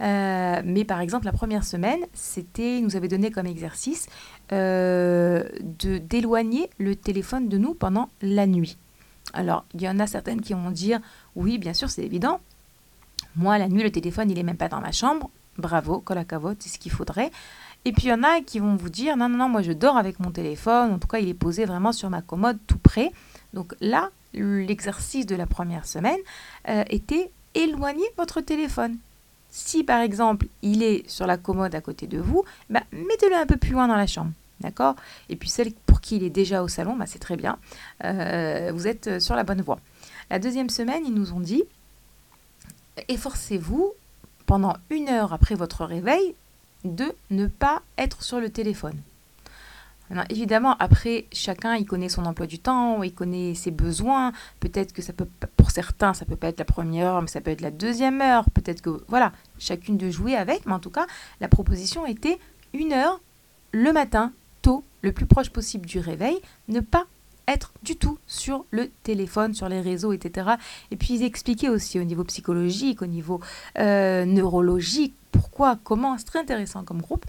Euh, 0.00 0.62
mais 0.64 0.84
par 0.84 1.00
exemple, 1.00 1.26
la 1.26 1.32
première 1.32 1.64
semaine, 1.64 2.00
c'était, 2.14 2.80
nous 2.80 2.96
avait 2.96 3.08
donné 3.08 3.30
comme 3.30 3.46
exercice 3.46 4.08
euh, 4.52 5.44
d'éloigner 5.60 6.70
le 6.78 6.96
téléphone 6.96 7.48
de 7.48 7.58
nous 7.58 7.74
pendant 7.74 8.08
la 8.20 8.46
nuit. 8.46 8.78
Alors, 9.34 9.64
il 9.74 9.82
y 9.82 9.88
en 9.88 9.98
a 9.98 10.06
certaines 10.06 10.40
qui 10.40 10.52
vont 10.52 10.70
dire, 10.70 11.00
oui, 11.36 11.58
bien 11.58 11.74
sûr, 11.74 11.88
c'est 11.88 12.02
évident, 12.02 12.40
moi, 13.36 13.58
la 13.58 13.68
nuit, 13.68 13.82
le 13.82 13.90
téléphone, 13.90 14.30
il 14.30 14.38
est 14.38 14.42
même 14.42 14.56
pas 14.56 14.68
dans 14.68 14.80
ma 14.80 14.92
chambre. 14.92 15.30
Bravo, 15.58 16.00
colacavote, 16.00 16.58
c'est 16.60 16.68
ce 16.68 16.78
qu'il 16.78 16.92
faudrait. 16.92 17.30
Et 17.84 17.92
puis 17.92 18.04
il 18.04 18.08
y 18.10 18.12
en 18.12 18.22
a 18.22 18.40
qui 18.40 18.58
vont 18.60 18.76
vous 18.76 18.90
dire 18.90 19.16
non, 19.16 19.28
non, 19.28 19.38
non, 19.38 19.48
moi 19.48 19.62
je 19.62 19.72
dors 19.72 19.96
avec 19.96 20.20
mon 20.20 20.30
téléphone. 20.30 20.92
En 20.92 20.98
tout 20.98 21.08
cas, 21.08 21.18
il 21.18 21.28
est 21.28 21.34
posé 21.34 21.64
vraiment 21.64 21.92
sur 21.92 22.10
ma 22.10 22.22
commode 22.22 22.58
tout 22.66 22.78
près. 22.78 23.10
Donc 23.54 23.74
là, 23.80 24.10
l'exercice 24.34 25.26
de 25.26 25.34
la 25.34 25.46
première 25.46 25.86
semaine 25.86 26.18
euh, 26.68 26.84
était 26.88 27.30
éloigner 27.54 28.06
votre 28.16 28.40
téléphone. 28.40 28.96
Si 29.50 29.84
par 29.84 30.00
exemple 30.00 30.46
il 30.62 30.82
est 30.82 31.08
sur 31.10 31.26
la 31.26 31.36
commode 31.36 31.74
à 31.74 31.80
côté 31.80 32.06
de 32.06 32.18
vous, 32.18 32.44
bah, 32.70 32.82
mettez-le 32.92 33.34
un 33.34 33.46
peu 33.46 33.56
plus 33.56 33.72
loin 33.72 33.88
dans 33.88 33.96
la 33.96 34.06
chambre. 34.06 34.30
D'accord? 34.60 34.94
Et 35.28 35.36
puis 35.36 35.48
celle 35.48 35.72
pour 35.86 36.00
qui 36.00 36.16
il 36.16 36.22
est 36.22 36.30
déjà 36.30 36.62
au 36.62 36.68
salon, 36.68 36.94
bah, 36.96 37.06
c'est 37.06 37.18
très 37.18 37.36
bien. 37.36 37.58
Euh, 38.04 38.70
vous 38.72 38.86
êtes 38.86 39.20
sur 39.20 39.34
la 39.34 39.42
bonne 39.42 39.60
voie. 39.60 39.80
La 40.30 40.38
deuxième 40.38 40.70
semaine, 40.70 41.02
ils 41.04 41.12
nous 41.12 41.32
ont 41.32 41.40
dit 41.40 41.64
efforcez-vous 43.08 43.92
pendant 44.46 44.74
une 44.90 45.08
heure 45.08 45.32
après 45.32 45.54
votre 45.54 45.84
réveil 45.84 46.34
de 46.84 47.14
ne 47.30 47.46
pas 47.46 47.82
être 47.98 48.22
sur 48.22 48.40
le 48.40 48.50
téléphone. 48.50 49.00
évidemment, 50.28 50.76
après, 50.78 51.26
chacun, 51.32 51.76
il 51.76 51.86
connaît 51.86 52.08
son 52.08 52.26
emploi 52.26 52.46
du 52.46 52.58
temps, 52.58 53.02
il 53.02 53.14
connaît 53.14 53.54
ses 53.54 53.70
besoins. 53.70 54.32
Peut-être 54.60 54.92
que 54.92 55.00
ça 55.00 55.12
peut, 55.12 55.28
pour 55.56 55.70
certains, 55.70 56.12
ça 56.12 56.24
peut 56.24 56.36
pas 56.36 56.48
être 56.48 56.58
la 56.58 56.64
première 56.64 57.06
heure, 57.06 57.22
mais 57.22 57.28
ça 57.28 57.40
peut 57.40 57.50
être 57.50 57.60
la 57.60 57.70
deuxième 57.70 58.20
heure. 58.20 58.44
Peut-être 58.50 58.82
que, 58.82 59.04
voilà, 59.08 59.32
chacune 59.58 59.96
de 59.96 60.10
jouer 60.10 60.36
avec. 60.36 60.66
Mais 60.66 60.72
en 60.72 60.80
tout 60.80 60.90
cas, 60.90 61.06
la 61.40 61.48
proposition 61.48 62.04
était 62.04 62.38
une 62.74 62.92
heure 62.92 63.20
le 63.72 63.92
matin, 63.92 64.32
tôt, 64.60 64.84
le 65.00 65.12
plus 65.12 65.26
proche 65.26 65.50
possible 65.50 65.86
du 65.86 65.98
réveil, 65.98 66.40
ne 66.68 66.80
pas 66.80 67.06
être 67.48 67.72
du 67.82 67.96
tout 67.96 68.18
sur 68.26 68.64
le 68.70 68.88
téléphone, 69.02 69.54
sur 69.54 69.68
les 69.68 69.80
réseaux, 69.80 70.12
etc. 70.12 70.52
Et 70.90 70.96
puis 70.96 71.14
ils 71.14 71.22
expliquaient 71.22 71.68
aussi 71.68 71.98
au 71.98 72.04
niveau 72.04 72.24
psychologique, 72.24 73.02
au 73.02 73.06
niveau 73.06 73.40
euh, 73.78 74.24
neurologique, 74.24 75.14
pourquoi, 75.32 75.78
comment, 75.82 76.16
c'est 76.18 76.24
très 76.24 76.38
intéressant 76.38 76.84
comme 76.84 77.00
groupe. 77.00 77.24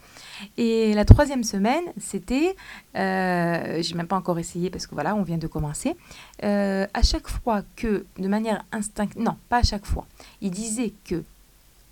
Et 0.58 0.94
la 0.94 1.06
troisième 1.06 1.44
semaine, 1.44 1.84
c'était, 1.98 2.56
euh, 2.96 3.82
j'ai 3.82 3.96
même 3.96 4.08
pas 4.08 4.18
encore 4.18 4.38
essayé 4.40 4.70
parce 4.70 4.86
que 4.86 4.94
voilà, 4.94 5.16
on 5.16 5.24
vient 5.24 5.38
de 5.38 5.48
commencer, 5.48 5.96
euh, 6.44 6.86
à 6.94 7.02
chaque 7.02 7.28
fois 7.28 7.64
que, 7.76 8.06
de 8.20 8.28
manière 8.28 8.64
instinctive, 8.72 9.22
non, 9.22 9.38
pas 9.50 9.58
à 9.60 9.64
chaque 9.64 9.86
fois, 9.86 10.06
il 10.42 10.52
disait 10.52 10.94
que 11.06 11.24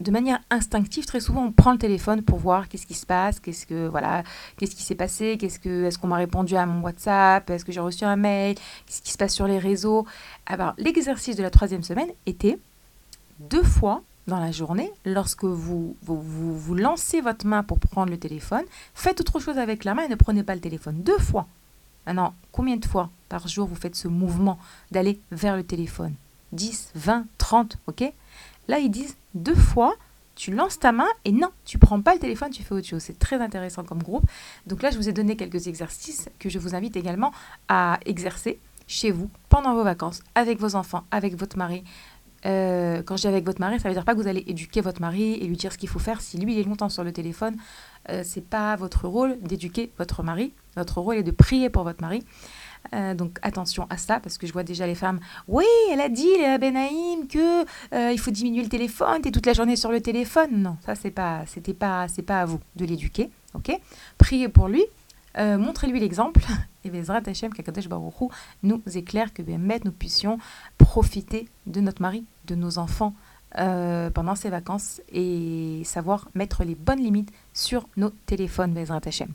de 0.02 0.12
manière 0.12 0.39
instinctive, 0.49 1.06
très 1.06 1.20
souvent, 1.20 1.45
on 1.45 1.52
prend 1.52 1.72
le 1.72 1.78
téléphone 1.78 2.22
pour 2.22 2.39
voir 2.39 2.68
qu'est-ce 2.68 2.86
qui 2.86 2.93
se 2.93 3.06
passe, 3.06 3.39
qu'est-ce 3.39 3.66
que 3.66 3.88
voilà, 3.88 4.24
qu'est-ce 4.58 4.76
qui 4.76 4.84
s'est 4.84 4.95
passé, 4.95 5.38
qu'est-ce 5.39 5.60
que 5.60 5.86
est-ce 5.86 5.97
qu'on 5.97 6.08
m'a 6.08 6.18
répondu 6.18 6.56
à 6.56 6.66
mon 6.66 6.82
WhatsApp, 6.82 7.49
est-ce 7.49 7.66
que 7.66 7.72
j'ai 7.72 7.80
reçu 7.80 8.04
un 8.04 8.16
mail, 8.16 8.56
qu'est-ce 8.86 9.02
qui 9.02 9.12
se 9.12 9.18
passe 9.18 9.34
sur 9.34 9.47
les 9.47 9.60
réseaux. 9.60 10.06
Alors, 10.45 10.74
l'exercice 10.78 11.36
de 11.36 11.43
la 11.43 11.49
troisième 11.49 11.84
semaine 11.84 12.10
était 12.26 12.60
deux 13.39 13.64
fois 13.64 14.04
dans 14.28 14.39
la 14.39 14.52
journée, 14.52 14.91
lorsque 15.06 15.43
vous 15.43 15.95
vous, 16.04 16.22
vous 16.22 16.76
lancez 16.76 17.22
votre 17.22 17.45
main 17.45 17.64
pour 17.64 17.80
prendre 17.80 18.12
le 18.12 18.18
téléphone, 18.18 18.64
faites 18.93 19.20
autre 19.20 19.39
chose 19.39 19.58
avec 19.58 19.84
la 19.84 19.93
main 19.93 20.04
et 20.04 20.10
ne 20.10 20.16
prenez 20.16 20.43
pas 20.43 20.56
le 20.56 20.62
téléphone. 20.62 21.02
Deux 21.02 21.18
fois. 21.18 21.47
Maintenant, 22.06 22.34
combien 22.52 22.78
de 22.78 22.86
fois 22.86 23.10
par 23.30 23.47
jour 23.47 23.68
vous 23.68 23.76
faites 23.76 23.95
ce 23.95 24.08
mouvement 24.08 24.58
d'aller 24.91 25.20
vers 25.32 25.56
le 25.56 25.64
téléphone? 25.64 26.16
10, 26.52 26.91
20, 26.95 27.26
30, 27.38 27.78
ok? 27.88 28.12
Là, 28.68 28.80
ils 28.80 28.89
disent 28.89 29.18
deux 29.34 29.55
fois, 29.55 29.95
tu 30.36 30.51
lances 30.51 30.80
ta 30.80 30.91
main 30.91 31.07
et 31.26 31.32
non, 31.32 31.49
tu 31.66 31.78
prends 31.78 32.01
pas 32.01 32.14
le 32.14 32.20
téléphone, 32.20 32.49
tu 32.51 32.64
fais 32.64 32.74
autre 32.74 32.88
chose. 32.88 33.01
C'est 33.01 33.20
très 33.20 33.39
intéressant 33.41 33.84
comme 33.84 34.01
groupe. 34.01 34.26
Donc 34.66 34.82
là, 34.82 34.89
je 34.91 34.97
vous 34.97 35.09
ai 35.09 35.14
donné 35.14 35.36
quelques 35.36 35.68
exercices 35.68 36.30
que 36.39 36.49
je 36.49 36.59
vous 36.59 36.76
invite 36.76 36.95
également 36.95 37.32
à 37.68 37.99
exercer 38.05 38.59
chez 38.88 39.12
vous 39.12 39.30
pendant 39.49 39.74
vos 39.74 39.84
vacances, 39.84 40.22
avec 40.36 40.59
vos 40.59 40.76
enfants, 40.76 41.03
avec 41.12 41.36
votre 41.36 41.57
mari. 41.57 41.84
Euh, 42.45 43.03
quand 43.03 43.18
je 43.18 43.22
dis 43.22 43.28
avec 43.28 43.45
votre 43.45 43.59
mari, 43.59 43.80
ça 43.80 43.88
veut 43.88 43.93
dire 43.93 44.03
pas 44.03 44.14
que 44.16 44.20
vous 44.20 44.28
allez 44.28 44.43
éduquer 44.47 44.82
votre 44.82 45.01
mari 45.01 45.34
et 45.34 45.45
lui 45.45 45.57
dire 45.57 45.72
ce 45.72 45.78
qu'il 45.78 45.89
faut 45.89 45.99
faire. 45.99 46.22
Si 46.22 46.38
lui 46.38 46.53
il 46.53 46.59
est 46.59 46.64
longtemps 46.64 46.89
sur 46.89 47.03
le 47.03 47.12
téléphone, 47.12 47.55
euh, 48.09 48.24
c'est 48.26 48.43
pas 48.43 48.76
votre 48.76 49.07
rôle 49.07 49.38
d'éduquer 49.41 49.91
votre 49.97 50.24
mari. 50.24 50.53
Votre 50.76 50.99
rôle 50.99 51.18
est 51.18 51.24
de 51.24 51.32
prier 51.32 51.70
pour 51.70 51.84
votre 51.84 52.01
mari. 52.01 52.24
Euh, 52.94 53.14
donc 53.14 53.38
attention 53.42 53.88
à 53.90 53.98
ça 53.98 54.20
parce 54.20 54.38
que 54.38 54.48
je 54.48 54.54
vois 54.54 54.64
déjà 54.64 54.86
les 54.86 54.96
femmes. 54.96 55.20
Oui, 55.48 55.66
elle 55.92 56.02
a 56.02 56.10
dit 56.10 56.28
Léa 56.38 56.58
Benaïm 56.58 57.28
que 57.28 57.62
euh, 57.94 58.12
il 58.12 58.20
faut 58.20 58.32
diminuer 58.32 58.64
le 58.64 58.70
téléphone. 58.70 59.22
T'es 59.22 59.32
toute 59.32 59.46
la 59.46 59.54
journée 59.54 59.76
sur 59.76 59.92
le 59.92 60.02
téléphone. 60.02 60.62
Non, 60.62 60.78
ça 60.86 60.96
c'est 60.96 61.12
pas, 61.12 61.44
c'était 61.48 61.74
pas, 61.74 62.08
c'est 62.08 62.22
pas 62.22 62.42
à 62.42 62.46
vous 62.46 62.60
de 62.76 62.86
l'éduquer. 62.86 63.30
Ok? 63.54 63.72
Priez 64.18 64.50
pour 64.50 64.68
lui. 64.68 64.84
Euh, 65.38 65.58
montrez-lui 65.58 66.00
l'exemple. 66.00 66.42
Et 66.84 66.90
Bezrat 66.90 67.22
Hashem, 67.26 67.54
Kakadosh 67.54 67.88
Baruchou, 67.88 68.30
nous 68.64 68.82
éclaire 68.96 69.34
que 69.34 69.42
nous 69.44 69.92
puissions 69.92 70.40
profiter 70.78 71.48
de 71.68 71.80
notre 71.80 72.02
mari, 72.02 72.26
de 72.48 72.56
nos 72.56 72.78
enfants 72.78 73.14
pendant 73.54 74.36
ces 74.36 74.50
vacances 74.50 75.02
et 75.12 75.82
savoir 75.84 76.30
mettre 76.36 76.64
les 76.64 76.74
bonnes 76.74 77.02
limites 77.04 77.32
sur 77.54 77.86
nos 77.98 78.10
téléphones, 78.10 78.74
Bezrat 78.74 79.02
Hashem. 79.06 79.28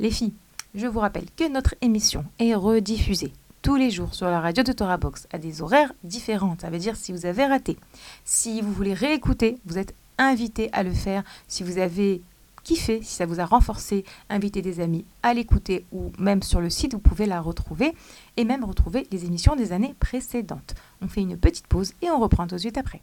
Les 0.00 0.10
filles, 0.10 0.34
je 0.74 0.86
vous 0.86 1.00
rappelle 1.00 1.26
que 1.36 1.48
notre 1.48 1.74
émission 1.80 2.24
est 2.38 2.54
rediffusée 2.54 3.32
tous 3.62 3.76
les 3.76 3.90
jours 3.90 4.14
sur 4.14 4.26
la 4.26 4.40
radio 4.40 4.64
de 4.64 4.72
Torah 4.72 4.96
Box 4.96 5.28
à 5.32 5.38
des 5.38 5.62
horaires 5.62 5.92
différents. 6.02 6.56
Ça 6.60 6.68
veut 6.68 6.78
dire 6.78 6.96
si 6.96 7.12
vous 7.12 7.26
avez 7.26 7.46
raté, 7.46 7.76
si 8.24 8.60
vous 8.60 8.72
voulez 8.72 8.94
réécouter, 8.94 9.58
vous 9.66 9.78
êtes 9.78 9.94
invité 10.18 10.68
à 10.72 10.82
le 10.82 10.92
faire. 10.92 11.22
Si 11.46 11.62
vous 11.62 11.78
avez 11.78 12.22
kiffé, 12.64 13.02
si 13.02 13.14
ça 13.14 13.26
vous 13.26 13.40
a 13.40 13.44
renforcé, 13.44 14.04
invitez 14.28 14.62
des 14.62 14.80
amis 14.80 15.04
à 15.22 15.34
l'écouter 15.34 15.84
ou 15.92 16.10
même 16.18 16.42
sur 16.42 16.60
le 16.60 16.70
site, 16.70 16.94
vous 16.94 17.00
pouvez 17.00 17.26
la 17.26 17.40
retrouver 17.40 17.94
et 18.36 18.44
même 18.44 18.64
retrouver 18.64 19.06
les 19.10 19.24
émissions 19.24 19.56
des 19.56 19.72
années 19.72 19.94
précédentes. 20.00 20.74
On 21.00 21.08
fait 21.08 21.22
une 21.22 21.36
petite 21.36 21.66
pause 21.66 21.94
et 22.02 22.10
on 22.10 22.18
reprend 22.18 22.46
tout 22.46 22.56
de 22.56 22.60
suite 22.60 22.78
après. 22.78 23.02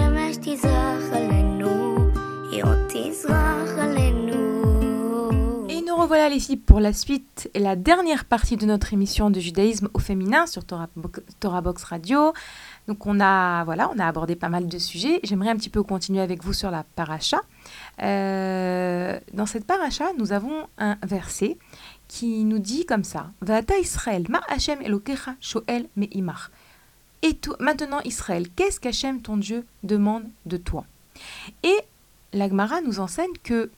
Revoilà 6.11 6.27
les 6.27 6.41
filles 6.41 6.57
pour 6.57 6.81
la 6.81 6.91
suite 6.91 7.49
et 7.53 7.59
la 7.59 7.77
dernière 7.77 8.25
partie 8.25 8.57
de 8.57 8.65
notre 8.65 8.91
émission 8.91 9.29
de 9.29 9.39
judaïsme 9.39 9.87
au 9.93 9.99
féminin 9.99 10.45
sur 10.45 10.65
Torah, 10.65 11.61
Box 11.61 11.83
Radio. 11.85 12.33
Donc 12.89 13.05
on 13.05 13.21
a 13.21 13.63
voilà, 13.63 13.89
on 13.95 13.97
a 13.97 14.05
abordé 14.05 14.35
pas 14.35 14.49
mal 14.49 14.67
de 14.67 14.77
sujets. 14.77 15.21
J'aimerais 15.23 15.51
un 15.51 15.55
petit 15.55 15.69
peu 15.69 15.83
continuer 15.83 16.19
avec 16.19 16.43
vous 16.43 16.51
sur 16.51 16.69
la 16.69 16.83
paracha. 16.83 17.39
Euh, 18.01 19.17
dans 19.33 19.45
cette 19.45 19.65
paracha, 19.65 20.11
nous 20.17 20.33
avons 20.33 20.67
un 20.77 20.97
verset 21.01 21.57
qui 22.09 22.43
nous 22.43 22.59
dit 22.59 22.85
comme 22.85 23.05
ça 23.05 23.31
Vata 23.39 23.77
Israël, 23.77 24.25
ma 24.27 24.41
Elokecha 24.83 25.35
Shoel 25.39 25.87
Me'imach. 25.95 26.51
Et 27.21 27.39
maintenant 27.61 28.01
Israël, 28.03 28.47
qu'est-ce 28.53 28.81
qu'Hachem 28.81 29.21
ton 29.21 29.37
Dieu 29.37 29.65
demande 29.83 30.25
de 30.45 30.57
toi? 30.57 30.83
Et 31.63 31.77
l'Agmara 32.33 32.81
nous 32.81 32.99
enseigne 32.99 33.31
que 33.43 33.71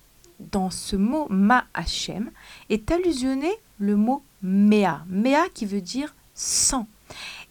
dans 0.52 0.70
ce 0.70 0.96
mot 0.96 1.28
Ma 1.30 1.66
Hashem 1.74 2.32
est 2.70 2.91
allusionné 2.91 3.50
le 3.80 3.96
mot 3.96 4.24
Mea. 4.41 5.06
Mea 5.08 5.50
qui 5.54 5.66
veut 5.66 5.82
dire 5.82 6.16
sang. 6.34 6.88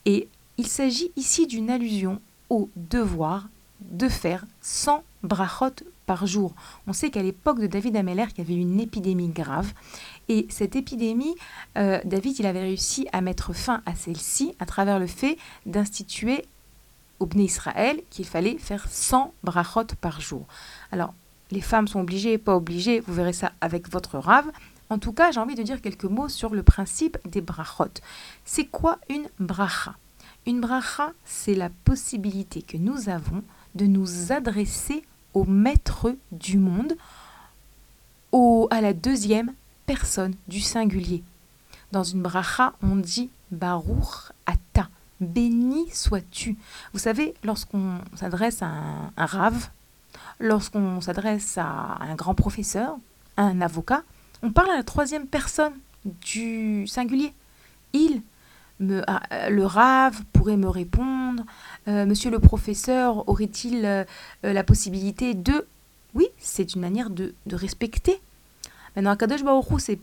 Et 0.04 0.28
il 0.58 0.66
s'agit 0.66 1.10
ici 1.16 1.46
d'une 1.46 1.70
allusion 1.70 2.20
au 2.50 2.68
devoir 2.76 3.48
de 3.80 4.08
faire 4.08 4.44
100 4.60 5.02
brachot 5.22 5.84
par 6.06 6.26
jour. 6.26 6.54
On 6.86 6.92
sait 6.92 7.10
qu'à 7.10 7.22
l'époque 7.22 7.60
de 7.60 7.66
David 7.66 7.96
Ameller, 7.96 8.26
il 8.32 8.38
y 8.38 8.40
avait 8.40 8.60
une 8.60 8.80
épidémie 8.80 9.28
grave. 9.28 9.72
Et 10.28 10.46
cette 10.50 10.76
épidémie, 10.76 11.34
euh, 11.78 12.00
David, 12.04 12.38
il 12.38 12.46
avait 12.46 12.60
réussi 12.60 13.06
à 13.12 13.20
mettre 13.20 13.52
fin 13.52 13.82
à 13.86 13.94
celle-ci 13.94 14.54
à 14.58 14.66
travers 14.66 14.98
le 14.98 15.06
fait 15.06 15.38
d'instituer 15.66 16.44
au 17.20 17.26
Bné 17.26 17.44
Israël 17.44 18.00
qu'il 18.10 18.26
fallait 18.26 18.58
faire 18.58 18.86
100 18.90 19.32
brachot 19.44 19.86
par 20.00 20.20
jour. 20.20 20.46
Alors, 20.90 21.14
les 21.52 21.60
femmes 21.60 21.86
sont 21.86 22.00
obligées, 22.00 22.38
pas 22.38 22.56
obligées, 22.56 23.00
vous 23.00 23.12
verrez 23.12 23.34
ça 23.34 23.52
avec 23.60 23.90
votre 23.90 24.18
rave. 24.18 24.50
En 24.88 24.98
tout 24.98 25.12
cas, 25.12 25.30
j'ai 25.30 25.38
envie 25.38 25.54
de 25.54 25.62
dire 25.62 25.82
quelques 25.82 26.04
mots 26.04 26.28
sur 26.28 26.54
le 26.54 26.62
principe 26.62 27.18
des 27.26 27.42
brachot. 27.42 28.00
C'est 28.44 28.64
quoi 28.64 28.98
une 29.10 29.28
bracha? 29.38 29.94
Une 30.46 30.60
bracha, 30.60 31.12
c'est 31.24 31.54
la 31.54 31.68
possibilité 31.84 32.62
que 32.62 32.78
nous 32.78 33.08
avons 33.10 33.44
de 33.74 33.84
nous 33.84 34.32
adresser 34.32 35.02
au 35.34 35.44
maître 35.44 36.16
du 36.32 36.56
monde, 36.56 36.96
au, 38.32 38.66
à 38.70 38.80
la 38.80 38.94
deuxième 38.94 39.52
personne 39.86 40.34
du 40.48 40.60
singulier. 40.60 41.22
Dans 41.92 42.02
une 42.02 42.22
bracha, 42.22 42.72
on 42.82 42.96
dit 42.96 43.28
Baruch 43.50 44.32
Ata, 44.46 44.88
béni 45.20 45.90
sois-tu. 45.90 46.56
Vous 46.94 46.98
savez, 46.98 47.34
lorsqu'on 47.44 47.98
s'adresse 48.14 48.62
à 48.62 48.66
un, 48.66 49.12
un 49.18 49.26
rave, 49.26 49.68
lorsqu'on 50.42 51.00
s'adresse 51.00 51.56
à 51.56 51.98
un 52.00 52.14
grand 52.14 52.34
professeur, 52.34 52.96
à 53.36 53.44
un 53.44 53.60
avocat, 53.60 54.02
on 54.42 54.50
parle 54.50 54.70
à 54.70 54.76
la 54.76 54.82
troisième 54.82 55.26
personne 55.26 55.72
du 56.04 56.86
singulier. 56.86 57.32
Il, 57.92 58.22
me, 58.80 59.02
euh, 59.08 59.48
le 59.48 59.64
rave 59.64 60.22
pourrait 60.32 60.56
me 60.56 60.68
répondre, 60.68 61.44
euh, 61.88 62.04
monsieur 62.04 62.30
le 62.30 62.40
professeur 62.40 63.28
aurait-il 63.28 63.84
euh, 63.84 64.04
la 64.42 64.64
possibilité 64.64 65.34
de... 65.34 65.66
Oui, 66.14 66.26
c'est 66.38 66.74
une 66.74 66.80
manière 66.80 67.08
de, 67.08 67.34
de 67.46 67.56
respecter. 67.56 68.20
Maintenant, 68.96 69.16
Kadosh 69.16 69.44
Baruch 69.44 69.64
c'est 69.78 69.98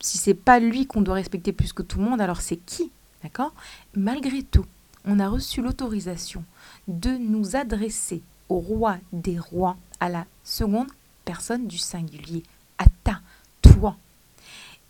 si 0.00 0.18
c'est 0.18 0.34
pas 0.34 0.58
lui 0.58 0.86
qu'on 0.86 1.02
doit 1.02 1.14
respecter 1.14 1.52
plus 1.52 1.72
que 1.72 1.82
tout 1.82 1.98
le 1.98 2.04
monde, 2.04 2.20
alors 2.20 2.40
c'est 2.40 2.56
qui 2.56 2.90
D'accord? 3.22 3.52
Malgré 3.94 4.42
tout, 4.42 4.64
on 5.04 5.20
a 5.20 5.28
reçu 5.28 5.60
l'autorisation 5.60 6.42
de 6.88 7.10
nous 7.10 7.54
adresser 7.54 8.22
au 8.50 8.58
roi 8.58 8.98
des 9.12 9.38
rois, 9.38 9.76
à 10.00 10.10
la 10.10 10.26
seconde 10.44 10.88
personne 11.24 11.66
du 11.66 11.78
singulier, 11.78 12.42
à 12.78 12.84
ta, 13.04 13.20
toi. 13.62 13.96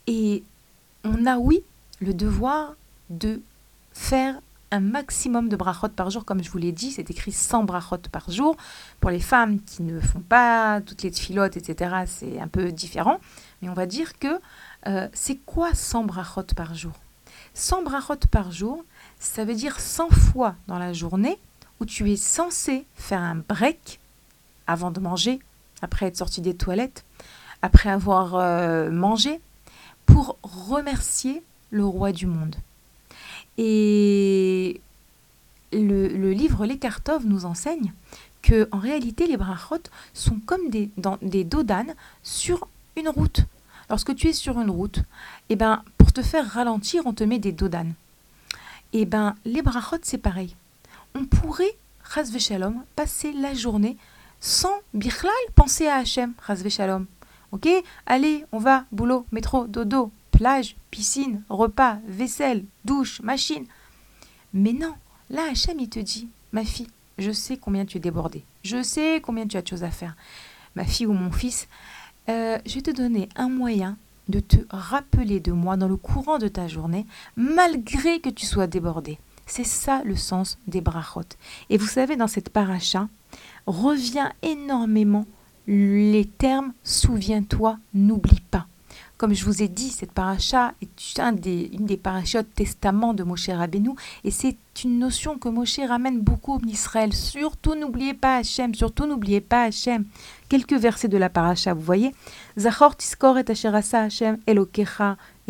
Et 0.06 0.42
on 1.04 1.26
a, 1.26 1.36
oui, 1.36 1.62
le 2.00 2.14
devoir 2.14 2.74
de 3.10 3.40
faire 3.92 4.40
un 4.72 4.80
maximum 4.80 5.48
de 5.48 5.56
brachot 5.56 5.88
par 5.88 6.10
jour, 6.10 6.24
comme 6.24 6.42
je 6.42 6.50
vous 6.50 6.58
l'ai 6.58 6.72
dit, 6.72 6.92
c'est 6.92 7.10
écrit 7.10 7.32
100 7.32 7.64
brachot 7.64 7.98
par 8.10 8.30
jour. 8.30 8.56
Pour 9.00 9.10
les 9.10 9.20
femmes 9.20 9.60
qui 9.60 9.82
ne 9.82 10.00
font 10.00 10.20
pas 10.20 10.80
toutes 10.80 11.02
les 11.02 11.10
filotes, 11.10 11.56
etc., 11.56 12.04
c'est 12.06 12.40
un 12.40 12.48
peu 12.48 12.72
différent. 12.72 13.20
Mais 13.60 13.68
on 13.68 13.74
va 13.74 13.86
dire 13.86 14.18
que 14.18 14.40
euh, 14.86 15.08
c'est 15.12 15.36
quoi 15.36 15.74
100 15.74 16.04
brachot 16.04 16.44
par 16.56 16.74
jour? 16.74 16.92
100 17.54 17.82
brachot 17.82 18.14
par 18.30 18.52
jour, 18.52 18.84
ça 19.18 19.44
veut 19.44 19.54
dire 19.54 19.80
100 19.80 20.10
fois 20.10 20.54
dans 20.68 20.78
la 20.78 20.92
journée 20.92 21.38
où 21.80 21.86
tu 21.86 22.10
es 22.10 22.16
censé 22.16 22.84
faire 22.94 23.20
un 23.20 23.36
break 23.36 23.98
avant 24.66 24.90
de 24.90 25.00
manger, 25.00 25.40
après 25.82 26.06
être 26.06 26.16
sorti 26.16 26.40
des 26.40 26.54
toilettes, 26.54 27.04
après 27.62 27.90
avoir 27.90 28.34
euh, 28.36 28.90
mangé, 28.90 29.40
pour 30.06 30.38
remercier 30.42 31.42
le 31.70 31.84
roi 31.84 32.12
du 32.12 32.26
monde. 32.26 32.56
Et 33.58 34.80
le, 35.72 36.32
livre 36.32 36.66
Les 36.66 36.78
Kartov 36.78 37.26
nous 37.26 37.44
enseigne 37.44 37.92
que 38.42 38.68
en 38.72 38.78
réalité 38.78 39.26
les 39.26 39.36
brachot 39.36 39.82
sont 40.14 40.38
comme 40.46 40.70
des, 40.70 40.90
dans, 40.96 41.18
des 41.22 41.44
dodanes 41.44 41.94
sur 42.22 42.68
une 42.96 43.08
route. 43.08 43.42
Lorsque 43.88 44.14
tu 44.14 44.28
es 44.28 44.32
sur 44.32 44.60
une 44.60 44.70
route, 44.70 45.00
eh 45.48 45.56
ben, 45.56 45.82
pour 45.98 46.12
te 46.12 46.22
faire 46.22 46.46
ralentir, 46.46 47.02
on 47.06 47.12
te 47.12 47.24
met 47.24 47.38
des 47.38 47.52
dodanes. 47.52 47.94
Eh 48.92 49.04
ben, 49.04 49.34
les 49.44 49.62
brachot, 49.62 49.98
c'est 50.02 50.18
pareil. 50.18 50.54
On 51.14 51.24
pourrait, 51.24 51.76
ras 52.02 52.38
shalom, 52.38 52.84
passer 52.96 53.32
la 53.32 53.54
journée 53.54 53.96
sans 54.40 54.80
bichlal 54.94 55.32
penser 55.54 55.86
à 55.86 55.96
Hachem, 55.96 56.32
ras 56.40 56.66
shalom. 56.68 57.06
Ok? 57.52 57.68
Allez, 58.06 58.44
on 58.52 58.58
va, 58.58 58.84
boulot, 58.92 59.26
métro, 59.32 59.66
dodo, 59.66 60.10
plage, 60.30 60.76
piscine, 60.90 61.42
repas, 61.48 61.98
vaisselle, 62.06 62.64
douche, 62.84 63.20
machine. 63.22 63.66
Mais 64.54 64.72
non, 64.72 64.94
là, 65.28 65.42
Hachem, 65.50 65.78
il 65.78 65.88
te 65.88 66.00
dit, 66.00 66.28
ma 66.52 66.64
fille, 66.64 66.88
je 67.18 67.30
sais 67.32 67.56
combien 67.56 67.84
tu 67.84 67.98
es 67.98 68.00
débordée. 68.00 68.44
Je 68.62 68.82
sais 68.82 69.20
combien 69.22 69.46
tu 69.46 69.56
as 69.56 69.62
de 69.62 69.68
choses 69.68 69.84
à 69.84 69.90
faire. 69.90 70.16
Ma 70.74 70.84
fille 70.84 71.06
ou 71.06 71.12
mon 71.12 71.32
fils, 71.32 71.68
euh, 72.28 72.58
je 72.64 72.74
vais 72.76 72.82
te 72.82 72.90
donner 72.90 73.28
un 73.36 73.48
moyen 73.48 73.96
de 74.28 74.40
te 74.40 74.56
rappeler 74.70 75.40
de 75.40 75.52
moi 75.52 75.76
dans 75.76 75.88
le 75.88 75.96
courant 75.96 76.38
de 76.38 76.48
ta 76.48 76.68
journée, 76.68 77.04
malgré 77.36 78.20
que 78.20 78.30
tu 78.30 78.46
sois 78.46 78.66
débordé. 78.68 79.18
C'est 79.50 79.64
ça 79.64 80.02
le 80.04 80.14
sens 80.14 80.58
des 80.68 80.80
brachot. 80.80 81.22
Et 81.70 81.76
vous 81.76 81.88
savez, 81.88 82.14
dans 82.14 82.28
cette 82.28 82.50
paracha, 82.50 83.08
revient 83.66 84.28
énormément 84.42 85.26
les 85.66 86.24
termes 86.24 86.72
souviens-toi, 86.84 87.76
n'oublie 87.92 88.42
pas. 88.52 88.68
Comme 89.16 89.34
je 89.34 89.44
vous 89.44 89.60
ai 89.60 89.66
dit, 89.66 89.88
cette 89.88 90.12
paracha 90.12 90.72
est 90.80 91.18
un 91.18 91.32
des, 91.32 91.68
une 91.72 91.84
des 91.84 91.96
parachutes 91.96 92.54
testament 92.54 93.12
de 93.12 93.24
Moshe 93.24 93.48
Rabbeinu 93.48 93.90
et 94.22 94.30
c'est 94.30 94.56
une 94.84 95.00
notion 95.00 95.36
que 95.36 95.48
Moshe 95.48 95.80
ramène 95.80 96.20
beaucoup 96.20 96.54
en 96.54 96.66
Israël. 96.68 97.12
Surtout 97.12 97.74
n'oubliez 97.74 98.14
pas 98.14 98.36
Hachem, 98.36 98.72
surtout 98.74 99.06
n'oubliez 99.06 99.40
pas 99.40 99.64
Hachem. 99.64 100.04
Quelques 100.48 100.74
versets 100.74 101.08
de 101.08 101.18
la 101.18 101.28
paracha, 101.28 101.74
vous 101.74 101.82
voyez 101.82 102.14
Zachor 102.56 102.96
tiskor 102.96 103.36
et 103.36 103.44
Hachem 103.92 104.38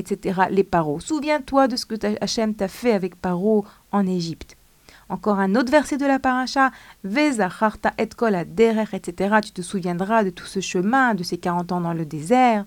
etc. 0.01 0.43
Les 0.51 0.65
paros. 0.65 1.01
Souviens-toi 1.01 1.69
de 1.69 1.77
ce 1.77 1.87
que 1.87 1.95
Hachem 2.21 2.55
t'a 2.55 2.69
fait 2.69 2.93
avec 2.93 3.15
Paro 3.15 3.65
en 3.93 4.07
Égypte. 4.07 4.57
Encore 5.09 5.41
un 5.41 5.55
autre 5.57 5.71
verset 5.71 5.97
de 5.97 6.07
la 6.07 6.19
paracha, 6.19 6.71
Vezacharta 7.05 7.93
et 7.99 8.09
kol 8.09 8.37
derer, 8.55 8.87
etc. 8.93 9.37
Tu 9.45 9.51
te 9.51 9.63
souviendras 9.63 10.25
de 10.25 10.31
tout 10.31 10.47
ce 10.47 10.61
chemin, 10.61 11.15
de 11.15 11.25
ces 11.25 11.39
40 11.39 11.73
ans 11.73 11.81
dans 11.81 11.95
le 11.95 12.05
désert. 12.05 12.65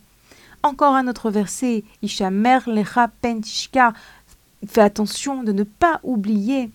Encore 0.62 0.96
un 0.96 1.08
autre 1.08 1.30
verset, 1.30 1.84
Ishamer 2.02 2.60
lecha 2.68 3.10
pentishka. 3.22 3.94
Fais 4.68 4.82
attention 4.82 5.44
de 5.44 5.52
ne 5.52 5.64
pas 5.64 6.00
oublier. 6.04 6.72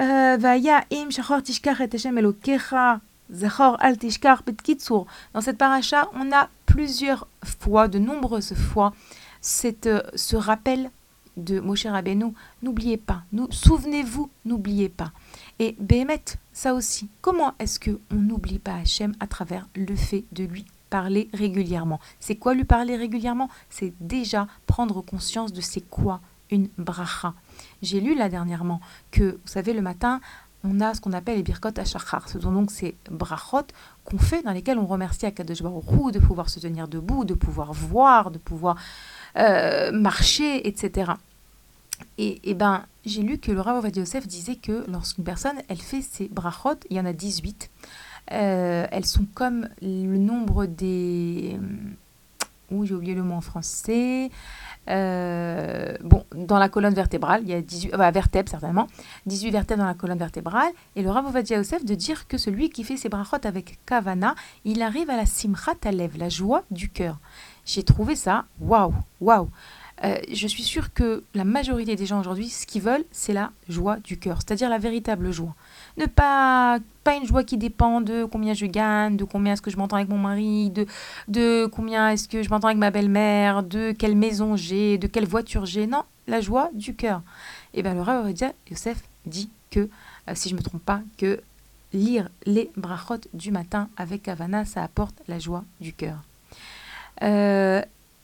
Euh, 0.00 0.36
Vaya 0.38 0.84
im 0.92 1.08
et 1.10 1.94
Hashem 1.94 2.18
elokecha. 2.18 3.00
Zachor 3.32 3.76
al 3.80 3.96
tishkar. 3.96 4.42
Dans 5.32 5.40
cette 5.40 5.58
paracha, 5.58 6.08
on 6.14 6.30
a 6.32 6.48
plusieurs 6.66 7.26
fois, 7.60 7.88
de 7.88 7.98
nombreuses 7.98 8.54
fois, 8.54 8.92
cette, 9.44 9.86
euh, 9.86 10.00
ce 10.14 10.36
rappel 10.36 10.90
de 11.36 11.60
Moshe 11.60 11.84
Rabbeinu, 11.84 12.32
n'oubliez 12.62 12.96
pas, 12.96 13.24
nous, 13.32 13.46
souvenez-vous, 13.50 14.30
n'oubliez 14.46 14.88
pas. 14.88 15.12
Et 15.58 15.76
Béhémet, 15.78 16.24
ça 16.52 16.72
aussi, 16.72 17.10
comment 17.20 17.52
est-ce 17.58 17.78
qu'on 17.78 17.98
n'oublie 18.10 18.58
pas 18.58 18.76
Hachem 18.76 19.14
à 19.20 19.26
travers 19.26 19.68
le 19.76 19.94
fait 19.96 20.24
de 20.32 20.44
lui 20.44 20.64
parler 20.88 21.28
régulièrement? 21.34 22.00
C'est 22.20 22.36
quoi 22.36 22.54
lui 22.54 22.64
parler 22.64 22.96
régulièrement? 22.96 23.50
C'est 23.68 23.92
déjà 24.00 24.46
prendre 24.66 25.02
conscience 25.02 25.52
de 25.52 25.60
c'est 25.60 25.82
quoi 25.82 26.20
une 26.50 26.68
bracha. 26.78 27.34
J'ai 27.82 28.00
lu 28.00 28.14
là 28.14 28.30
dernièrement 28.30 28.80
que, 29.10 29.32
vous 29.32 29.48
savez, 29.48 29.74
le 29.74 29.82
matin, 29.82 30.20
on 30.64 30.80
a 30.80 30.94
ce 30.94 31.00
qu'on 31.00 31.12
appelle 31.12 31.36
les 31.36 31.42
birkot 31.42 31.76
hachachar. 31.76 32.28
Ce 32.28 32.40
sont 32.40 32.52
donc 32.52 32.70
ces 32.70 32.96
brachot 33.10 33.66
qu'on 34.04 34.18
fait 34.18 34.42
dans 34.42 34.52
lesquels 34.52 34.78
on 34.78 34.86
remercie 34.86 35.26
Akadosh 35.26 35.62
Baruch 35.62 36.12
de 36.12 36.18
pouvoir 36.18 36.48
se 36.48 36.58
tenir 36.58 36.88
debout, 36.88 37.24
de 37.24 37.34
pouvoir 37.34 37.72
voir, 37.72 38.30
de 38.30 38.38
pouvoir 38.38 38.76
euh, 39.36 39.92
marcher, 39.92 40.66
etc. 40.66 41.12
Et, 42.18 42.40
et 42.48 42.54
ben, 42.54 42.84
j'ai 43.04 43.22
lu 43.22 43.38
que 43.38 43.52
le 43.52 43.60
Rav 43.60 43.86
Yosef 43.94 44.26
disait 44.26 44.56
que 44.56 44.84
lorsqu'une 44.90 45.24
personne, 45.24 45.56
elle 45.68 45.80
fait 45.80 46.02
ses 46.02 46.28
brachot, 46.28 46.76
il 46.90 46.96
y 46.96 47.00
en 47.00 47.06
a 47.06 47.12
18, 47.12 47.70
euh, 48.32 48.86
elles 48.90 49.06
sont 49.06 49.26
comme 49.34 49.68
le 49.82 50.16
nombre 50.16 50.66
des... 50.66 51.58
Ouh, 52.70 52.86
j'ai 52.86 52.94
oublié 52.94 53.14
le 53.14 53.22
mot 53.22 53.34
en 53.34 53.40
français. 53.42 54.30
Euh, 54.88 55.94
bon, 56.02 56.24
dans 56.34 56.58
la 56.58 56.68
colonne 56.68 56.94
vertébrale, 56.94 57.42
il 57.42 57.50
y 57.50 57.54
a 57.54 57.60
18, 57.60 57.94
enfin, 57.94 58.10
vertèbres 58.10 58.50
certainement, 58.50 58.86
18 59.26 59.50
vertèbres 59.50 59.82
dans 59.82 59.88
la 59.88 59.94
colonne 59.94 60.18
vertébrale, 60.18 60.72
et 60.96 61.02
le 61.02 61.10
Rav 61.10 61.26
Ovadia 61.26 61.58
Yosef 61.58 61.84
de 61.84 61.94
dire 61.94 62.26
que 62.26 62.36
celui 62.36 62.70
qui 62.70 62.84
fait 62.84 62.96
ses 62.96 63.08
brachot 63.08 63.36
avec 63.44 63.78
kavana, 63.86 64.34
il 64.64 64.82
arrive 64.82 65.10
à 65.10 65.16
la 65.16 65.26
simchat 65.26 65.76
alev, 65.84 66.16
la 66.18 66.28
joie 66.28 66.64
du 66.70 66.88
cœur. 66.88 67.18
J'ai 67.64 67.82
trouvé 67.82 68.16
ça, 68.16 68.44
waouh, 68.60 68.94
waouh. 69.20 69.48
Euh, 70.02 70.16
je 70.32 70.46
suis 70.48 70.64
sûre 70.64 70.92
que 70.92 71.22
la 71.34 71.44
majorité 71.44 71.94
des 71.94 72.04
gens 72.04 72.18
aujourd'hui, 72.18 72.48
ce 72.48 72.66
qu'ils 72.66 72.82
veulent, 72.82 73.04
c'est 73.12 73.32
la 73.32 73.52
joie 73.68 73.98
du 73.98 74.18
cœur, 74.18 74.38
c'est-à-dire 74.38 74.68
la 74.68 74.78
véritable 74.78 75.30
joie. 75.30 75.54
Ne 75.96 76.06
pas, 76.06 76.78
pas 77.04 77.14
une 77.14 77.26
joie 77.26 77.44
qui 77.44 77.56
dépend 77.56 78.00
de 78.00 78.24
combien 78.24 78.54
je 78.54 78.66
gagne, 78.66 79.16
de 79.16 79.24
combien 79.24 79.52
est-ce 79.52 79.62
que 79.62 79.70
je 79.70 79.76
m'entends 79.76 79.96
avec 79.96 80.08
mon 80.08 80.18
mari, 80.18 80.70
de, 80.70 80.86
de 81.28 81.66
combien 81.66 82.10
est-ce 82.10 82.28
que 82.28 82.42
je 82.42 82.50
m'entends 82.50 82.68
avec 82.68 82.78
ma 82.78 82.90
belle-mère, 82.90 83.62
de 83.62 83.92
quelle 83.92 84.16
maison 84.16 84.56
j'ai, 84.56 84.98
de 84.98 85.06
quelle 85.06 85.26
voiture 85.26 85.64
j'ai. 85.64 85.86
Non, 85.86 86.02
la 86.26 86.40
joie 86.40 86.70
du 86.74 86.94
cœur. 86.94 87.22
Et 87.72 87.82
bien 87.82 87.94
le 87.94 88.02
Rav 88.02 88.32
Yosef 88.70 88.98
dit 89.26 89.48
que, 89.70 89.88
euh, 90.28 90.32
si 90.34 90.48
je 90.48 90.54
ne 90.54 90.58
me 90.58 90.64
trompe 90.64 90.84
pas, 90.84 91.02
que 91.18 91.40
lire 91.92 92.28
les 92.46 92.70
brachot 92.76 93.20
du 93.32 93.52
matin 93.52 93.88
avec 93.96 94.26
Havana, 94.26 94.64
ça 94.64 94.82
apporte 94.82 95.14
la 95.28 95.38
joie 95.38 95.64
du 95.80 95.92
cœur. 95.92 96.18
Euh, 97.22 97.82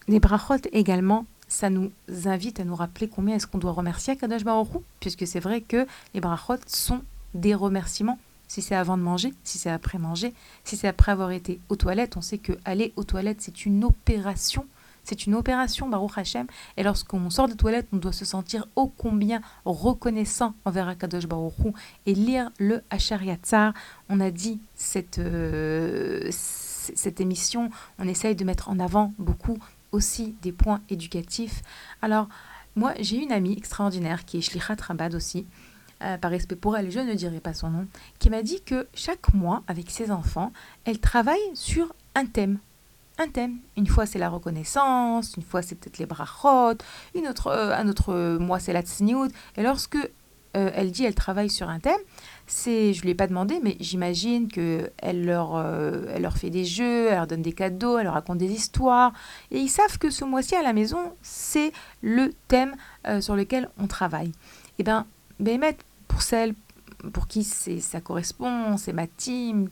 les 0.09 0.21
brachot 0.21 0.55
également, 0.73 1.27
ça 1.49 1.71
nous 1.71 1.91
invite 2.25 2.61
à 2.61 2.65
nous 2.65 2.75
rappeler 2.75 3.09
combien 3.09 3.37
est-ce 3.37 3.47
qu'on 3.47 3.59
doit 3.59 3.73
remercier 3.73 4.13
Akadosh 4.15 4.45
Baruch 4.45 4.69
puisque 5.01 5.27
c'est 5.27 5.41
vrai 5.41 5.61
que 5.61 5.87
les 6.15 6.21
brachot 6.21 6.59
sont 6.67 7.03
des 7.35 7.55
remerciements. 7.55 8.19
Si 8.49 8.63
c'est 8.63 8.75
avant 8.75 8.97
de 8.97 9.03
manger, 9.03 9.33
si 9.45 9.59
c'est 9.59 9.71
après 9.71 9.99
manger, 9.99 10.35
si 10.65 10.77
c'est 10.77 10.89
après 10.89 11.13
avoir 11.13 11.31
été 11.31 11.61
aux 11.69 11.77
toilettes, 11.77 12.17
on 12.17 12.21
sait 12.21 12.39
que 12.39 12.53
aller 12.65 12.93
aux 12.97 13.05
toilettes, 13.05 13.41
c'est 13.41 13.65
une 13.65 13.85
opération. 13.85 14.67
C'est 15.05 15.27
une 15.27 15.35
opération, 15.35 15.89
Baruch 15.89 16.19
Hashem. 16.19 16.47
Et 16.77 16.83
lorsqu'on 16.83 17.31
sort 17.31 17.49
des 17.49 17.57
toilettes, 17.57 17.89
on 17.93 17.97
doit 17.97 18.13
se 18.13 18.25
sentir 18.25 18.67
ô 18.77 18.89
combien 18.89 19.41
reconnaissant 19.65 20.55
envers 20.65 20.89
Akadosh 20.89 21.27
Baruch 21.27 21.55
et 22.07 22.15
lire 22.15 22.51
le 22.59 22.83
Hachar 22.91 23.23
Yatzar. 23.23 23.73
On 24.09 24.21
a 24.21 24.31
dit 24.31 24.61
cette, 24.75 25.19
euh, 25.19 26.29
cette 26.31 26.70
émission, 27.19 27.71
on 27.99 28.09
essaye 28.09 28.35
de 28.35 28.45
mettre 28.45 28.69
en 28.69 28.79
avant 28.79 29.13
beaucoup 29.19 29.59
aussi 29.93 30.35
des 30.43 30.53
points 30.53 30.81
éducatifs. 30.89 31.63
Alors, 32.03 32.29
moi, 32.77 32.93
j'ai 33.01 33.17
une 33.17 33.33
amie 33.33 33.57
extraordinaire 33.57 34.25
qui 34.25 34.39
est 34.39 34.41
Shlichat 34.41 34.77
Rabad 34.81 35.15
aussi, 35.15 35.47
euh, 36.03 36.17
par 36.17 36.31
respect 36.31 36.57
pour 36.57 36.77
elle, 36.77 36.91
je 36.91 37.01
ne 37.01 37.15
dirai 37.15 37.41
pas 37.41 37.53
son 37.53 37.71
nom, 37.71 37.87
qui 38.19 38.31
m'a 38.31 38.43
dit 38.43 38.63
que 38.63 38.89
chaque 38.95 39.35
mois, 39.35 39.63
avec 39.67 39.91
ses 39.91 40.11
enfants, 40.11 40.53
elle 40.85 40.99
travaille 40.99 41.39
sur 41.55 41.93
un 42.15 42.27
thème. 42.27 42.59
Un 43.19 43.29
thème. 43.29 43.59
Une 43.77 43.87
fois, 43.87 44.07
c'est 44.07 44.19
la 44.19 44.31
reconnaissance, 44.31 45.35
une 45.37 45.43
fois, 45.43 45.61
c'est 45.61 45.75
peut-être 45.75 45.99
les 45.99 46.07
brachot, 46.07 46.79
une 47.15 47.29
autre, 47.29 47.49
euh, 47.49 47.75
un 47.75 47.87
autre 47.89 48.39
mois, 48.39 48.61
c'est 48.61 48.73
la 48.73 48.83
tsniout. 48.83 49.31
Et 49.57 49.63
lorsque 49.63 49.99
euh, 50.57 50.71
elle 50.75 50.91
dit 50.91 51.05
elle 51.05 51.15
travaille 51.15 51.51
sur 51.51 51.69
un 51.69 51.79
thème, 51.79 52.01
c'est, 52.51 52.93
je 52.93 53.03
lui 53.03 53.11
ai 53.11 53.15
pas 53.15 53.29
demandé, 53.29 53.61
mais 53.63 53.77
j'imagine 53.79 54.49
que 54.49 54.91
elle 54.99 55.25
leur, 55.25 55.55
euh, 55.55 56.07
elle 56.13 56.23
leur 56.23 56.37
fait 56.37 56.51
des 56.51 56.65
jeux, 56.65 57.07
elle 57.07 57.15
leur 57.15 57.27
donne 57.29 57.43
des 57.43 57.53
cadeaux, 57.53 57.97
elle 57.97 58.05
leur 58.05 58.15
raconte 58.15 58.39
des 58.39 58.51
histoires, 58.51 59.13
et 59.53 59.59
ils 59.59 59.69
savent 59.69 59.99
que 59.99 60.11
ce 60.11 60.25
mois-ci 60.25 60.57
à 60.57 60.63
la 60.63 60.73
maison, 60.73 61.13
c'est 61.23 61.73
le 62.03 62.33
thème 62.49 62.75
euh, 63.07 63.21
sur 63.21 63.37
lequel 63.37 63.71
on 63.79 63.87
travaille. 63.87 64.29
Et 64.29 64.81
eh 64.81 64.83
bien, 64.83 65.07
Béhémet, 65.39 65.77
pour 66.09 66.23
celle 66.23 66.55
pour 67.13 67.29
qui 67.29 67.45
ça 67.45 68.01
correspond, 68.01 68.77
c'est 68.77 68.93
ma 68.93 69.07
team. 69.07 69.69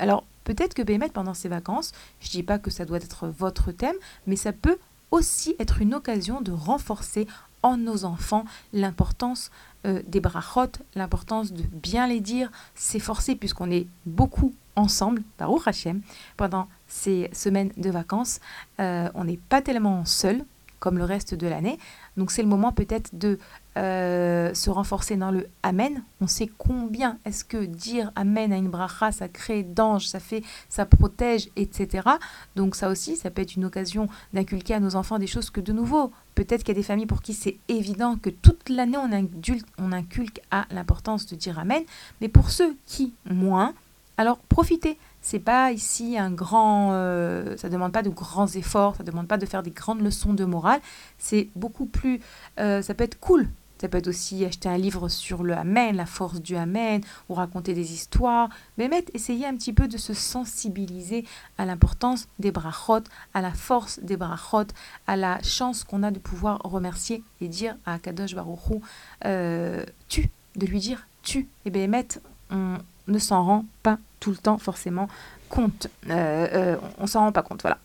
Alors 0.00 0.24
peut-être 0.44 0.74
que 0.74 0.82
Béhémet 0.82 1.10
pendant 1.10 1.34
ses 1.34 1.48
vacances, 1.48 1.92
je 2.20 2.30
dis 2.30 2.42
pas 2.42 2.58
que 2.58 2.70
ça 2.70 2.84
doit 2.84 2.96
être 2.96 3.28
votre 3.28 3.72
thème, 3.72 3.96
mais 4.26 4.36
ça 4.36 4.52
peut 4.52 4.78
aussi 5.10 5.54
être 5.58 5.82
une 5.82 5.94
occasion 5.94 6.40
de 6.40 6.50
renforcer 6.50 7.26
en 7.62 7.76
nos 7.76 8.04
enfants 8.04 8.44
l'importance 8.72 9.50
euh, 9.86 10.02
des 10.06 10.20
brachot, 10.20 10.72
l'importance 10.94 11.52
de 11.52 11.62
bien 11.62 12.06
les 12.06 12.20
dire, 12.20 12.50
s'efforcer 12.74 13.34
puisqu'on 13.34 13.70
est 13.70 13.86
beaucoup 14.06 14.54
ensemble, 14.76 15.22
Baruch 15.38 15.66
Hashem, 15.66 16.02
pendant 16.36 16.68
ces 16.86 17.28
semaines 17.32 17.72
de 17.76 17.90
vacances. 17.90 18.40
Euh, 18.80 19.08
on 19.14 19.24
n'est 19.24 19.40
pas 19.48 19.60
tellement 19.60 20.04
seul 20.04 20.44
comme 20.82 20.98
le 20.98 21.04
reste 21.04 21.34
de 21.34 21.46
l'année. 21.46 21.78
Donc 22.16 22.32
c'est 22.32 22.42
le 22.42 22.48
moment 22.48 22.72
peut-être 22.72 23.16
de 23.16 23.38
euh, 23.78 24.52
se 24.52 24.68
renforcer 24.68 25.16
dans 25.16 25.30
le 25.30 25.46
Amen. 25.62 26.02
On 26.20 26.26
sait 26.26 26.50
combien 26.58 27.18
est-ce 27.24 27.44
que 27.44 27.64
dire 27.64 28.10
Amen 28.16 28.52
à 28.52 28.56
une 28.56 28.68
bracha, 28.68 29.12
ça 29.12 29.28
crée 29.28 29.62
d'anges, 29.62 30.08
ça 30.08 30.18
fait, 30.18 30.42
ça 30.68 30.84
protège, 30.84 31.50
etc. 31.54 32.08
Donc 32.56 32.74
ça 32.74 32.88
aussi, 32.88 33.14
ça 33.16 33.30
peut 33.30 33.42
être 33.42 33.54
une 33.54 33.64
occasion 33.64 34.08
d'inculquer 34.32 34.74
à 34.74 34.80
nos 34.80 34.96
enfants 34.96 35.20
des 35.20 35.28
choses 35.28 35.50
que 35.50 35.60
de 35.60 35.72
nouveau, 35.72 36.10
peut-être 36.34 36.60
qu'il 36.62 36.74
y 36.74 36.78
a 36.78 36.80
des 36.80 36.86
familles 36.86 37.06
pour 37.06 37.22
qui 37.22 37.34
c'est 37.34 37.56
évident 37.68 38.16
que 38.16 38.30
toute 38.30 38.68
l'année 38.68 38.98
on, 38.98 39.92
inculque 39.92 40.40
à 40.50 40.66
l'importance 40.70 41.26
de 41.26 41.36
dire 41.36 41.58
Amen. 41.58 41.82
Mais 42.20 42.28
pour 42.28 42.50
ceux 42.50 42.76
qui 42.86 43.12
moins, 43.24 43.74
alors 44.16 44.38
profitez. 44.38 44.98
C'est 45.24 45.38
pas 45.38 45.70
ici 45.70 46.18
un 46.18 46.32
grand, 46.32 46.90
euh, 46.92 47.56
ça 47.56 47.68
demande 47.68 47.92
pas 47.92 48.02
de 48.02 48.10
grands 48.10 48.48
efforts, 48.48 48.96
ça 48.96 49.04
demande 49.04 49.28
pas 49.28 49.38
de 49.38 49.46
faire 49.46 49.62
des 49.62 49.70
grandes 49.70 50.00
leçons 50.00 50.34
de 50.34 50.44
morale. 50.44 50.80
C'est 51.18 51.48
beaucoup 51.54 51.86
plus, 51.86 52.20
euh, 52.58 52.82
ça 52.82 52.94
peut 52.94 53.04
être 53.04 53.20
cool. 53.20 53.48
Ça 53.82 53.88
peut 53.88 53.98
être 53.98 54.06
aussi 54.06 54.44
acheter 54.44 54.68
un 54.68 54.78
livre 54.78 55.08
sur 55.08 55.42
le 55.42 55.56
Amen, 55.56 55.96
la 55.96 56.06
force 56.06 56.40
du 56.40 56.54
Amen, 56.54 57.00
ou 57.28 57.34
raconter 57.34 57.74
des 57.74 57.92
histoires. 57.92 58.48
Mais 58.78 58.88
essayer 59.12 59.44
un 59.44 59.56
petit 59.56 59.72
peu 59.72 59.88
de 59.88 59.98
se 59.98 60.14
sensibiliser 60.14 61.24
à 61.58 61.66
l'importance 61.66 62.28
des 62.38 62.52
brachot, 62.52 63.02
à 63.34 63.40
la 63.40 63.50
force 63.50 63.98
des 63.98 64.16
brachot, 64.16 64.68
à 65.08 65.16
la 65.16 65.42
chance 65.42 65.82
qu'on 65.82 66.04
a 66.04 66.12
de 66.12 66.20
pouvoir 66.20 66.60
remercier 66.62 67.24
et 67.40 67.48
dire 67.48 67.74
à 67.84 67.98
Kadosh 67.98 68.36
Baruchou, 68.36 68.82
euh, 69.24 69.84
tu, 70.06 70.30
de 70.54 70.66
lui 70.66 70.78
dire 70.78 71.08
tu. 71.24 71.48
Et 71.64 71.70
bien, 71.70 71.88
mettre, 71.88 72.20
on, 72.52 72.78
ne 73.08 73.18
s'en 73.18 73.44
rend 73.44 73.64
pas 73.82 73.98
tout 74.20 74.30
le 74.30 74.36
temps 74.36 74.58
forcément 74.58 75.08
compte. 75.48 75.88
Euh, 76.08 76.46
euh, 76.52 76.76
on 76.98 77.08
s'en 77.08 77.22
rend 77.22 77.32
pas 77.32 77.42
compte, 77.42 77.62
voilà. 77.62 77.78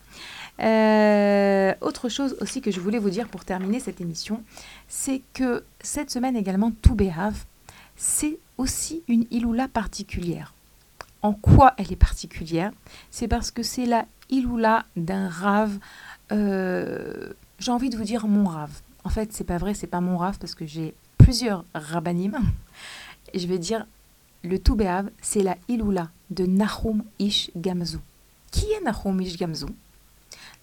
Euh, 0.60 1.74
autre 1.80 2.08
chose 2.08 2.36
aussi 2.40 2.60
que 2.60 2.70
je 2.70 2.80
voulais 2.80 2.98
vous 2.98 3.10
dire 3.10 3.28
pour 3.28 3.44
terminer 3.44 3.80
cette 3.80 4.00
émission, 4.00 4.42
c'est 4.88 5.22
que 5.34 5.64
cette 5.80 6.10
semaine 6.10 6.36
également, 6.36 6.72
tout 6.82 6.94
Béhav, 6.94 7.44
c'est 7.96 8.38
aussi 8.56 9.02
une 9.08 9.24
Iloula 9.30 9.68
particulière. 9.68 10.54
En 11.22 11.32
quoi 11.32 11.74
elle 11.78 11.92
est 11.92 11.96
particulière? 11.96 12.72
C'est 13.10 13.28
parce 13.28 13.50
que 13.50 13.62
c'est 13.62 13.86
la 13.86 14.06
Iloula 14.30 14.84
d'un 14.96 15.28
rave. 15.28 15.78
j'ai 16.30 17.72
envie 17.72 17.90
de 17.90 17.96
vous 17.96 18.04
dire 18.04 18.26
mon 18.26 18.46
rave. 18.46 18.80
En 19.04 19.10
fait, 19.10 19.32
c'est 19.32 19.44
pas 19.44 19.58
vrai, 19.58 19.74
c'est 19.74 19.86
pas 19.86 20.00
mon 20.00 20.18
rave 20.18 20.38
parce 20.38 20.54
que 20.54 20.66
j'ai 20.66 20.94
plusieurs 21.16 21.64
rabbanim. 21.74 22.38
Je 23.34 23.46
vais 23.46 23.58
dire 23.58 23.86
le 24.42 24.58
Toubéav, 24.58 25.10
c'est 25.20 25.42
la 25.42 25.56
Iloula 25.68 26.10
de 26.30 26.46
Nahum 26.46 27.02
Ish 27.18 27.50
Gamzu. 27.56 27.98
Qui 28.50 28.66
est 28.72 28.80
Nahum 28.84 29.20
Ish 29.20 29.36
Gamzu 29.36 29.66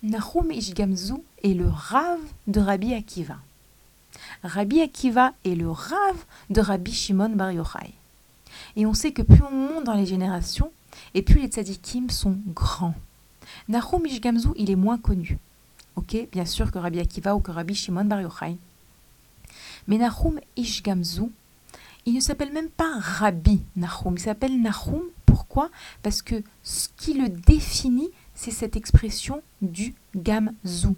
Nahum 0.05 0.51
Ish 0.51 0.75
Gamzu 0.75 1.15
est 1.43 1.55
le 1.55 1.67
rave 1.67 2.21
de 2.45 2.59
Rabbi 2.59 2.93
Akiva. 2.93 3.37
Rabbi 4.43 4.79
Akiva 4.81 5.33
est 5.43 5.55
le 5.55 5.71
rave 5.71 6.25
de 6.51 6.61
Rabbi 6.61 6.93
Shimon 6.93 7.29
Bar 7.29 7.51
Yochai. 7.51 7.91
Et 8.75 8.85
on 8.85 8.93
sait 8.93 9.13
que 9.13 9.23
plus 9.23 9.41
on 9.41 9.51
monte 9.51 9.83
dans 9.85 9.95
les 9.95 10.05
générations, 10.05 10.71
et 11.15 11.23
plus 11.23 11.41
les 11.41 11.47
tzadikim 11.47 12.11
sont 12.11 12.37
grands. 12.53 12.93
Nahum 13.67 14.05
Ish 14.05 14.21
Gamzu, 14.21 14.49
il 14.57 14.69
est 14.69 14.75
moins 14.75 14.99
connu. 14.99 15.39
Ok, 15.95 16.15
bien 16.31 16.45
sûr 16.45 16.71
que 16.71 16.77
Rabbi 16.77 16.99
Akiva 16.99 17.35
ou 17.35 17.39
que 17.39 17.49
Rabbi 17.49 17.73
Shimon 17.73 18.05
Bar 18.05 18.21
Yochai. 18.21 18.57
Mais 19.87 19.97
Nahum 19.97 20.39
Ish 20.55 20.83
Gamzu, 20.83 21.31
il 22.05 22.13
ne 22.13 22.19
s'appelle 22.19 22.53
même 22.53 22.69
pas 22.69 22.99
Rabbi 22.99 23.63
Nahum, 23.75 24.13
il 24.13 24.19
s'appelle 24.21 24.61
Nahum. 24.61 25.01
Pourquoi? 25.25 25.71
Parce 26.03 26.21
que 26.21 26.43
ce 26.61 26.89
qui 26.95 27.15
le 27.15 27.27
définit, 27.27 28.11
c'est 28.36 28.51
cette 28.51 28.75
expression 28.75 29.41
du 29.61 29.95
gamzou. 30.15 30.95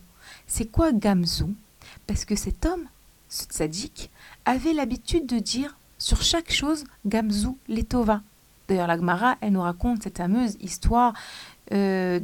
C'est 0.47 0.69
quoi 0.69 0.91
gamzou? 0.91 1.53
Parce 2.05 2.25
que 2.25 2.35
cet 2.35 2.65
homme, 2.65 2.85
ce 3.29 3.45
tzaddik, 3.45 4.11
avait 4.45 4.73
l'habitude 4.73 5.25
de 5.25 5.39
dire 5.39 5.77
sur 5.97 6.21
chaque 6.21 6.51
chose 6.51 6.83
gamzou 7.05 7.57
letova. 7.67 8.21
D'ailleurs, 8.67 8.87
la 8.87 8.97
Gemara, 8.97 9.37
elle 9.39 9.53
nous 9.53 9.61
raconte 9.61 10.03
cette 10.03 10.17
fameuse 10.17 10.57
histoire 10.59 11.13
euh, 11.73 12.19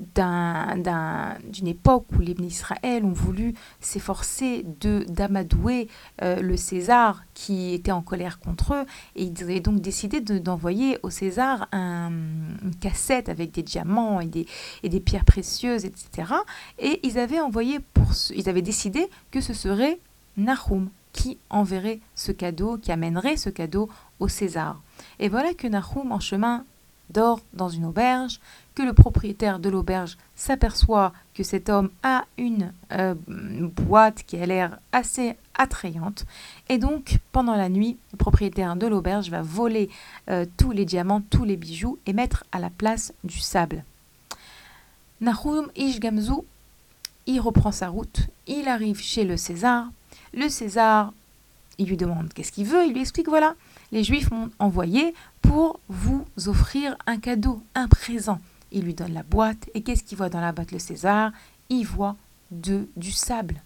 d'une 1.51 1.67
époque 1.67 2.05
où 2.15 2.19
les 2.19 2.33
Israël 2.43 3.05
ont 3.05 3.11
voulu 3.11 3.53
s'efforcer 3.79 4.65
de 4.81 5.05
d'amadouer 5.07 5.87
euh, 6.21 6.41
le 6.41 6.57
César 6.57 7.23
qui 7.33 7.73
était 7.73 7.91
en 7.91 8.01
colère 8.01 8.39
contre 8.39 8.73
eux. 8.73 8.85
Et 9.15 9.23
ils 9.23 9.43
avaient 9.43 9.59
donc 9.59 9.81
décidé 9.81 10.21
d'envoyer 10.21 10.97
au 11.03 11.09
César 11.09 11.67
un, 11.71 12.11
une 12.63 12.75
cassette 12.79 13.29
avec 13.29 13.51
des 13.51 13.63
diamants 13.63 14.19
et 14.19 14.27
des, 14.27 14.45
et 14.83 14.89
des 14.89 14.99
pierres 14.99 15.25
précieuses 15.25 15.85
etc 15.85 16.33
et 16.79 16.99
ils 17.03 17.17
avaient 17.19 17.39
envoyé 17.39 17.79
pour 17.79 18.11
ils 18.35 18.49
avaient 18.49 18.61
décidé 18.61 19.09
que 19.31 19.41
ce 19.41 19.53
serait 19.53 19.99
Nahum 20.37 20.89
qui 21.11 21.37
enverrait 21.49 21.99
ce 22.15 22.31
cadeau 22.31 22.77
qui 22.77 22.91
amènerait 22.91 23.37
ce 23.37 23.49
cadeau 23.49 23.89
au 24.19 24.27
César. 24.27 24.81
Et 25.19 25.29
voilà 25.29 25.53
que 25.53 25.67
Nahum 25.67 26.11
en 26.11 26.19
chemin 26.19 26.65
dort 27.09 27.39
dans 27.53 27.69
une 27.69 27.85
auberge, 27.85 28.39
que 28.75 28.81
le 28.81 28.93
propriétaire 28.93 29.59
de 29.59 29.69
l'auberge 29.69 30.17
s'aperçoit 30.35 31.13
que 31.33 31.43
cet 31.43 31.69
homme 31.69 31.89
a 32.01 32.25
une 32.37 32.73
euh, 32.91 33.13
boîte 33.27 34.23
qui 34.23 34.37
a 34.37 34.45
l'air 34.45 34.79
assez 34.91 35.35
attrayante. 35.55 36.25
Et 36.69 36.77
donc, 36.77 37.19
pendant 37.31 37.55
la 37.55 37.69
nuit, 37.69 37.97
le 38.11 38.17
propriétaire 38.17 38.75
de 38.75 38.87
l'auberge 38.87 39.29
va 39.29 39.41
voler 39.41 39.89
euh, 40.29 40.45
tous 40.57 40.71
les 40.71 40.85
diamants, 40.85 41.21
tous 41.29 41.43
les 41.43 41.57
bijoux 41.57 41.99
et 42.05 42.13
mettre 42.13 42.43
à 42.51 42.59
la 42.59 42.69
place 42.69 43.13
du 43.23 43.39
sable. 43.39 43.83
Nahum 45.21 45.69
Ishgamzu, 45.75 46.41
il 47.25 47.39
reprend 47.39 47.71
sa 47.71 47.89
route, 47.89 48.27
il 48.47 48.67
arrive 48.67 48.99
chez 48.99 49.23
le 49.23 49.37
César. 49.37 49.89
Le 50.33 50.49
César, 50.49 51.13
il 51.77 51.87
lui 51.87 51.97
demande 51.97 52.33
qu'est-ce 52.33 52.51
qu'il 52.51 52.65
veut, 52.65 52.85
il 52.85 52.93
lui 52.93 53.01
explique 53.01 53.29
voilà, 53.29 53.55
les 53.91 54.03
Juifs 54.03 54.31
m'ont 54.31 54.49
envoyé 54.59 55.13
pour 55.41 55.79
vous 55.87 56.25
offrir 56.47 56.97
un 57.05 57.17
cadeau, 57.17 57.61
un 57.75 57.87
présent. 57.87 58.39
Il 58.73 58.83
lui 58.83 58.93
donne 58.93 59.13
la 59.13 59.23
boîte 59.23 59.69
et 59.73 59.81
qu'est-ce 59.81 60.03
qu'il 60.03 60.17
voit 60.17 60.29
dans 60.29 60.41
la 60.41 60.51
boîte? 60.51 60.71
Le 60.71 60.79
César 60.79 61.31
Il 61.69 61.85
voit 61.85 62.17
du 62.51 63.11
sable. 63.11 63.61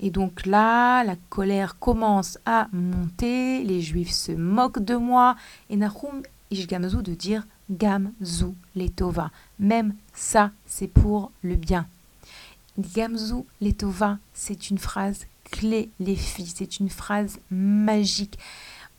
Et 0.00 0.10
donc 0.10 0.46
là, 0.46 1.02
la 1.04 1.16
colère 1.28 1.78
commence 1.78 2.38
à 2.46 2.68
monter, 2.72 3.64
les 3.64 3.80
Juifs 3.80 4.12
se 4.12 4.32
moquent 4.32 4.78
de 4.78 4.94
moi, 4.94 5.34
et 5.70 5.76
Nahum 5.76 6.22
Ishgamzu 6.50 7.02
de 7.02 7.14
dire 7.14 7.44
Gamzu 7.70 8.54
letova. 8.76 9.30
Même 9.58 9.94
ça, 10.14 10.52
c'est 10.66 10.86
pour 10.86 11.32
le 11.42 11.56
bien. 11.56 11.86
Gamzu 12.78 13.44
letova, 13.60 14.18
c'est 14.34 14.70
une 14.70 14.78
phrase 14.78 15.26
clé, 15.50 15.90
les 15.98 16.16
filles, 16.16 16.52
c'est 16.54 16.78
une 16.78 16.90
phrase 16.90 17.40
magique. 17.50 18.38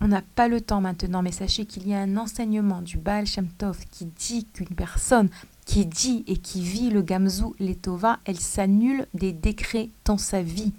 On 0.01 0.07
n'a 0.07 0.21
pas 0.21 0.47
le 0.47 0.61
temps 0.61 0.79
maintenant, 0.79 1.21
mais 1.21 1.33
sachez 1.33 1.65
qu'il 1.65 1.87
y 1.87 1.93
a 1.93 1.99
un 1.99 2.15
enseignement 2.15 2.81
du 2.81 2.97
Baal 2.97 3.27
Shem 3.27 3.47
Tov 3.47 3.85
qui 3.91 4.05
dit 4.05 4.45
qu'une 4.45 4.67
personne 4.67 5.29
qui 5.65 5.85
dit 5.85 6.23
et 6.25 6.37
qui 6.37 6.61
vit 6.61 6.89
le 6.89 7.01
Gamzu 7.01 7.47
Letova, 7.59 8.19
elle 8.23 8.39
s'annule 8.39 9.07
des 9.13 9.33
décrets 9.33 9.89
dans 10.05 10.17
sa 10.17 10.41
vie. 10.41 10.71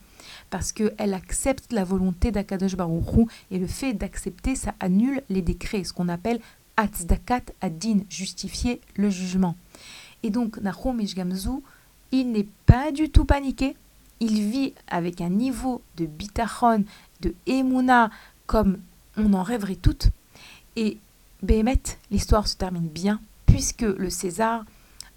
Parce 0.48 0.72
qu'elle 0.72 1.14
accepte 1.14 1.72
la 1.72 1.84
volonté 1.84 2.32
d'Akadosh 2.32 2.76
Baruchou 2.76 3.28
et 3.50 3.58
le 3.58 3.66
fait 3.66 3.92
d'accepter, 3.92 4.56
ça 4.56 4.74
annule 4.80 5.22
les 5.28 5.42
décrets, 5.42 5.84
ce 5.84 5.92
qu'on 5.92 6.08
appelle 6.08 6.40
Atzdakat 6.78 7.42
Adin, 7.60 8.00
justifier 8.08 8.80
le 8.96 9.10
jugement. 9.10 9.54
Et 10.22 10.30
donc, 10.30 10.56
Nahum 10.58 11.00
Gamzu, 11.00 11.60
il 12.10 12.32
n'est 12.32 12.48
pas 12.66 12.90
du 12.90 13.10
tout 13.10 13.26
paniqué. 13.26 13.76
Il 14.18 14.50
vit 14.50 14.74
avec 14.88 15.20
un 15.20 15.30
niveau 15.30 15.82
de 15.98 16.06
bitachon, 16.06 16.84
de 17.20 17.34
emuna, 17.46 18.10
comme 18.46 18.78
on 19.26 19.34
en 19.34 19.42
rêverait 19.42 19.76
toutes. 19.76 20.08
Et 20.76 20.98
Béhémet, 21.42 21.82
l'histoire 22.10 22.48
se 22.48 22.56
termine 22.56 22.88
bien, 22.88 23.20
puisque 23.46 23.82
le 23.82 24.10
César, 24.10 24.64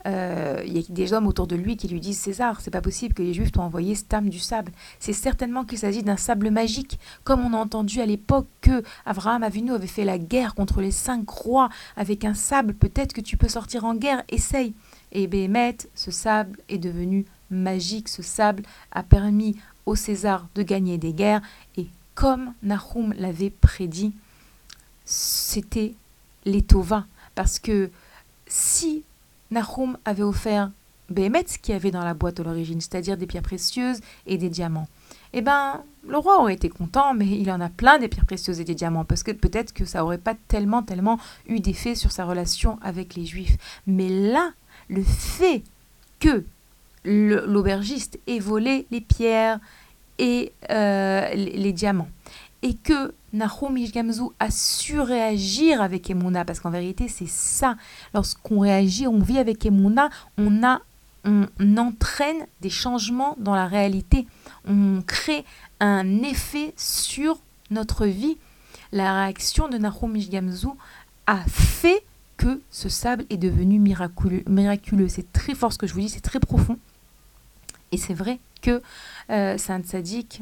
euh, 0.05 0.61
il 0.65 0.77
y 0.77 0.79
a 0.79 0.83
des 0.89 1.13
hommes 1.13 1.27
autour 1.27 1.47
de 1.47 1.55
lui 1.55 1.77
qui 1.77 1.87
lui 1.87 1.99
disent 1.99 2.17
César, 2.17 2.59
c'est 2.61 2.71
pas 2.71 2.81
possible 2.81 3.13
que 3.13 3.23
les 3.23 3.33
Juifs 3.33 3.51
t'ont 3.51 3.61
envoyé 3.61 3.95
cette 3.95 4.13
âme 4.13 4.29
du 4.29 4.39
sable. 4.39 4.71
C'est 4.99 5.13
certainement 5.13 5.63
qu'il 5.63 5.77
s'agit 5.77 6.03
d'un 6.03 6.17
sable 6.17 6.49
magique, 6.49 6.99
comme 7.23 7.41
on 7.45 7.53
a 7.53 7.57
entendu 7.57 8.01
à 8.01 8.05
l'époque 8.05 8.47
que 8.61 8.83
Abraham 9.05 9.43
Avinu 9.43 9.71
avait 9.71 9.87
fait 9.87 10.05
la 10.05 10.17
guerre 10.17 10.55
contre 10.55 10.81
les 10.81 10.91
cinq 10.91 11.29
rois 11.29 11.69
avec 11.95 12.25
un 12.25 12.33
sable. 12.33 12.73
Peut-être 12.73 13.13
que 13.13 13.21
tu 13.21 13.37
peux 13.37 13.47
sortir 13.47 13.85
en 13.85 13.95
guerre, 13.95 14.23
essaye. 14.29 14.73
Et 15.11 15.27
Béhémet, 15.27 15.77
ce 15.95 16.11
sable 16.11 16.59
est 16.69 16.79
devenu 16.79 17.25
magique. 17.49 18.09
Ce 18.09 18.23
sable 18.23 18.63
a 18.91 19.03
permis 19.03 19.55
au 19.85 19.95
César 19.95 20.47
de 20.55 20.63
gagner 20.63 20.97
des 20.97 21.13
guerres 21.13 21.41
et 21.77 21.87
comme 22.15 22.53
Nahum 22.63 23.13
l'avait 23.13 23.49
prédit, 23.49 24.13
c'était 25.05 25.93
les 26.45 26.61
Tova. 26.61 27.05
Parce 27.35 27.59
que 27.59 27.89
si 28.47 29.03
Nahum 29.51 29.97
avait 30.05 30.23
offert 30.23 30.71
Béhémet 31.09 31.45
ce 31.47 31.57
qu'il 31.57 31.73
y 31.73 31.75
avait 31.75 31.91
dans 31.91 32.03
la 32.03 32.13
boîte 32.13 32.39
à 32.39 32.43
l'origine, 32.43 32.79
c'est-à-dire 32.79 33.17
des 33.17 33.27
pierres 33.27 33.43
précieuses 33.43 33.99
et 34.25 34.37
des 34.37 34.49
diamants. 34.49 34.87
Eh 35.33 35.41
ben, 35.41 35.83
le 36.07 36.17
roi 36.17 36.39
aurait 36.39 36.53
été 36.53 36.69
content, 36.69 37.13
mais 37.13 37.27
il 37.27 37.51
en 37.51 37.59
a 37.59 37.69
plein 37.69 37.99
des 37.99 38.07
pierres 38.07 38.25
précieuses 38.25 38.59
et 38.59 38.63
des 38.63 38.75
diamants, 38.75 39.03
parce 39.03 39.23
que 39.23 39.31
peut-être 39.31 39.73
que 39.73 39.85
ça 39.85 40.05
aurait 40.05 40.17
pas 40.17 40.35
tellement, 40.47 40.81
tellement 40.81 41.19
eu 41.47 41.59
d'effet 41.59 41.95
sur 41.95 42.11
sa 42.11 42.25
relation 42.25 42.79
avec 42.81 43.15
les 43.15 43.25
Juifs. 43.25 43.57
Mais 43.85 44.09
là, 44.09 44.51
le 44.89 45.03
fait 45.03 45.63
que 46.19 46.45
l'aubergiste 47.03 48.19
ait 48.27 48.39
volé 48.39 48.87
les 48.89 49.01
pierres 49.01 49.59
et 50.23 50.53
euh, 50.71 51.33
les, 51.33 51.73
diamants, 51.73 52.07
et 52.61 52.75
que 52.75 53.13
Nahum 53.33 53.77
Ishgamzu 53.77 54.29
a 54.39 54.49
su 54.51 55.01
réagir 55.01 55.81
avec 55.81 56.09
Emouna, 56.09 56.45
parce 56.45 56.61
qu'en 56.61 56.69
vérité, 56.69 57.09
c'est 57.09 57.27
ça. 57.27 57.75
Lorsqu'on 58.13 58.61
réagit, 58.61 59.05
on 59.05 59.19
vit 59.19 59.37
avec 59.37 59.65
Emouna, 59.65 60.09
on, 60.37 60.63
a, 60.63 60.79
on 61.25 61.77
entraîne 61.77 62.47
des 62.61 62.69
changements 62.69 63.35
dans 63.37 63.53
la 63.53 63.67
réalité. 63.67 64.25
On 64.65 65.01
crée 65.05 65.43
un 65.81 66.23
effet 66.23 66.73
sur 66.77 67.37
notre 67.69 68.05
vie. 68.05 68.37
La 68.93 69.25
réaction 69.25 69.67
de 69.67 69.77
Nahum 69.77 70.15
Ishgamzu 70.15 70.67
a 71.27 71.39
fait 71.49 72.01
que 72.37 72.61
ce 72.71 72.87
sable 72.87 73.25
est 73.29 73.37
devenu 73.37 73.77
miraculeux. 73.77 74.43
miraculeux. 74.47 75.09
C'est 75.09 75.33
très 75.33 75.53
fort 75.53 75.73
ce 75.73 75.77
que 75.77 75.85
je 75.85 75.93
vous 75.93 75.99
dis, 75.99 76.09
c'est 76.09 76.21
très 76.21 76.39
profond. 76.39 76.77
Et 77.93 77.97
c'est 77.97 78.15
vrai 78.15 78.39
que 78.63 78.81
euh, 79.29 79.55
Saint 79.59 79.83
Sadiq, 79.83 80.41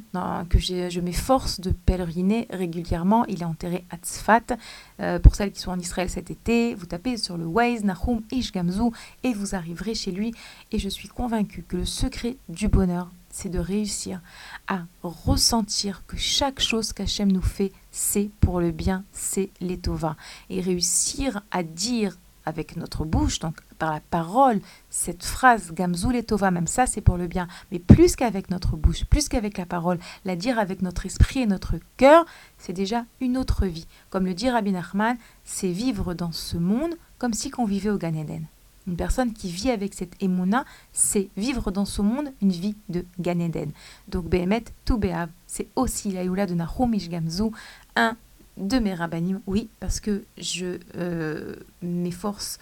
que 0.50 0.58
je 0.58 1.00
m'efforce 1.02 1.60
de 1.60 1.72
pèleriner 1.72 2.48
régulièrement, 2.50 3.26
il 3.26 3.42
est 3.42 3.46
enterré 3.46 3.84
à 3.90 3.98
Tzfat. 3.98 4.56
Euh, 5.02 5.20
pour 5.20 5.36
celles 5.36 5.52
qui 5.52 5.60
sont 5.60 5.72
en 5.72 5.80
Israël 5.80 6.10
cet 6.10 6.32
été, 6.32 6.74
vous 6.76 6.86
tapez 6.86 7.18
sur 7.18 7.38
le 7.38 7.46
Waze 7.46 7.84
Nahum 7.84 8.22
Ish 8.32 8.54
Gamzu 8.54 8.92
et 9.24 9.34
vous 9.34 9.54
arriverez 9.54 9.96
chez 9.96 10.12
lui. 10.12 10.34
Et 10.72 10.80
je 10.80 10.88
suis 10.88 11.10
convaincue 11.10 11.64
que 11.64 11.76
le 11.76 11.86
secret 11.86 12.38
du 12.48 12.70
bonheur, 12.70 13.12
c'est 13.30 13.50
de 13.50 13.60
réussir 13.60 14.22
à 14.70 14.84
ressentir 15.04 16.04
que 16.08 16.16
chaque 16.16 16.62
chose 16.62 16.94
qu'Hachem 16.94 17.30
nous 17.30 17.42
fait, 17.42 17.74
c'est 17.92 18.30
pour 18.40 18.62
le 18.62 18.72
bien, 18.72 19.04
c'est 19.12 19.50
l'étova. 19.60 20.16
Et 20.50 20.62
réussir 20.62 21.44
à 21.52 21.64
dire 21.64 22.18
avec 22.46 22.76
notre 22.78 23.06
bouche, 23.06 23.40
donc 23.40 23.58
par 23.78 23.92
la 23.92 24.00
parole, 24.00 24.62
cette 24.90 25.24
phrase 25.24 25.72
Gamzul 25.74 26.16
et 26.16 26.26
même 26.52 26.68
ça 26.68 26.86
c'est 26.86 27.02
pour 27.02 27.18
le 27.18 27.28
bien, 27.28 27.48
mais 27.72 27.80
plus 27.80 28.16
qu'avec 28.16 28.50
notre 28.50 28.76
bouche, 28.76 29.06
plus 29.06 29.30
qu'avec 29.30 29.58
la 29.58 29.66
parole, 29.66 30.00
la 30.26 30.36
dire 30.36 30.60
avec 30.60 30.82
notre 30.82 31.06
esprit 31.06 31.42
et 31.42 31.48
notre 31.48 31.76
cœur, 31.98 32.26
c'est 32.58 32.74
déjà 32.74 33.06
une 33.20 33.38
autre 33.38 33.66
vie. 33.66 33.88
Comme 34.10 34.26
le 34.26 34.34
dit 34.34 34.50
Rabbi 34.50 34.72
Nachman, 34.72 35.18
c'est 35.44 35.72
vivre 35.72 36.14
dans 36.14 36.32
ce 36.32 36.58
monde 36.58 36.96
comme 37.18 37.34
si 37.34 37.50
qu'on 37.50 37.66
vivait 37.66 37.90
au 37.90 37.98
Gan 37.98 38.16
Eden. 38.16 38.46
Une 38.88 38.96
personne 38.96 39.32
qui 39.32 39.52
vit 39.52 39.70
avec 39.70 39.94
cette 39.94 40.22
émouna, 40.22 40.66
c'est 40.92 41.30
vivre 41.38 41.70
dans 41.70 41.86
ce 41.86 42.02
monde 42.02 42.32
une 42.42 42.52
vie 42.52 42.76
de 42.90 43.06
Gan 43.20 43.40
Eden. 43.40 43.72
Donc 44.08 44.26
Behemet, 44.26 44.64
tout 44.86 44.98
Behav, 44.98 45.30
c'est 45.46 45.68
aussi 45.76 46.12
la 46.12 46.26
de 46.26 46.54
Nahum 46.56 46.96
Gamzu, 46.96 47.52
un 47.96 48.18
de 48.58 48.80
mes 48.80 48.94
rabbinim, 48.94 49.42
oui, 49.48 49.70
parce 49.80 50.00
que 50.00 50.24
je 50.38 50.78
euh, 50.98 51.56
m'efforce 51.82 52.60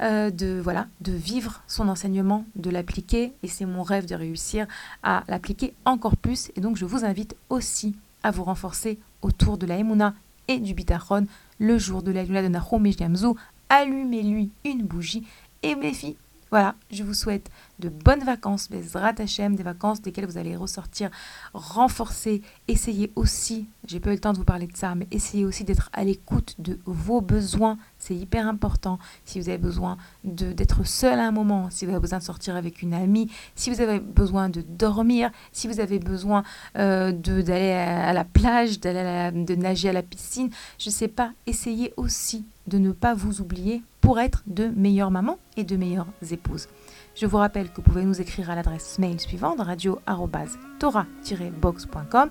euh, 0.00 0.30
de, 0.30 0.60
voilà, 0.62 0.88
de 1.00 1.12
vivre 1.12 1.62
son 1.68 1.88
enseignement, 1.88 2.44
de 2.56 2.70
l'appliquer, 2.70 3.32
et 3.42 3.48
c'est 3.48 3.66
mon 3.66 3.82
rêve 3.82 4.06
de 4.06 4.14
réussir 4.14 4.66
à 5.02 5.24
l'appliquer 5.28 5.74
encore 5.84 6.16
plus. 6.16 6.50
Et 6.56 6.60
donc 6.60 6.76
je 6.76 6.84
vous 6.84 7.04
invite 7.04 7.36
aussi 7.50 7.94
à 8.22 8.30
vous 8.30 8.44
renforcer 8.44 8.98
autour 9.22 9.58
de 9.58 9.66
la 9.66 9.78
Emouna 9.78 10.14
et 10.48 10.58
du 10.58 10.74
Bitachon 10.74 11.26
le 11.58 11.78
jour 11.78 12.02
de 12.02 12.10
la 12.10 12.24
luna 12.24 12.42
de 12.42 12.48
Nahum 12.48 12.88
Gamzu. 12.88 13.34
Allumez-lui 13.68 14.50
une 14.64 14.82
bougie 14.82 15.24
et 15.62 15.76
mes 15.76 15.92
filles, 15.92 16.16
voilà, 16.52 16.74
je 16.90 17.02
vous 17.02 17.14
souhaite 17.14 17.48
de 17.78 17.88
bonnes 17.88 18.24
vacances, 18.24 18.68
Bezrat 18.68 19.14
Hashem, 19.16 19.56
des 19.56 19.62
vacances 19.62 20.02
desquelles 20.02 20.26
vous 20.26 20.36
allez 20.36 20.54
ressortir 20.54 21.10
renforcés. 21.54 22.42
Essayez 22.68 23.10
aussi, 23.16 23.70
j'ai 23.86 24.00
pas 24.00 24.10
eu 24.10 24.16
le 24.16 24.20
temps 24.20 24.34
de 24.34 24.36
vous 24.36 24.44
parler 24.44 24.66
de 24.66 24.76
ça, 24.76 24.94
mais 24.94 25.08
essayez 25.10 25.46
aussi 25.46 25.64
d'être 25.64 25.88
à 25.94 26.04
l'écoute 26.04 26.56
de 26.58 26.78
vos 26.84 27.22
besoins. 27.22 27.78
C'est 28.02 28.16
hyper 28.16 28.48
important. 28.48 28.98
Si 29.24 29.40
vous 29.40 29.48
avez 29.48 29.58
besoin 29.58 29.96
d'être 30.24 30.84
seul 30.84 31.20
à 31.20 31.28
un 31.28 31.30
moment, 31.30 31.70
si 31.70 31.86
vous 31.86 31.92
avez 31.92 32.00
besoin 32.00 32.18
de 32.18 32.24
sortir 32.24 32.56
avec 32.56 32.82
une 32.82 32.94
amie, 32.94 33.30
si 33.54 33.70
vous 33.70 33.80
avez 33.80 34.00
besoin 34.00 34.48
de 34.48 34.60
dormir, 34.60 35.30
si 35.52 35.68
vous 35.68 35.78
avez 35.78 36.00
besoin 36.00 36.42
euh, 36.76 37.12
d'aller 37.12 37.70
à 37.70 38.12
la 38.12 38.24
plage, 38.24 38.80
de 38.80 39.54
nager 39.54 39.90
à 39.90 39.92
la 39.92 40.02
piscine, 40.02 40.50
je 40.80 40.88
ne 40.88 40.92
sais 40.92 41.06
pas, 41.06 41.30
essayez 41.46 41.94
aussi 41.96 42.44
de 42.66 42.78
ne 42.78 42.90
pas 42.90 43.14
vous 43.14 43.40
oublier 43.40 43.84
pour 44.00 44.18
être 44.18 44.42
de 44.48 44.66
meilleures 44.66 45.12
mamans 45.12 45.38
et 45.56 45.62
de 45.62 45.76
meilleures 45.76 46.08
épouses. 46.28 46.66
Je 47.14 47.26
vous 47.26 47.36
rappelle 47.36 47.70
que 47.70 47.76
vous 47.76 47.82
pouvez 47.82 48.04
nous 48.04 48.20
écrire 48.20 48.50
à 48.50 48.56
l'adresse 48.56 48.98
mail 48.98 49.20
suivante 49.20 49.60
radio-tora-box.com 49.60 52.30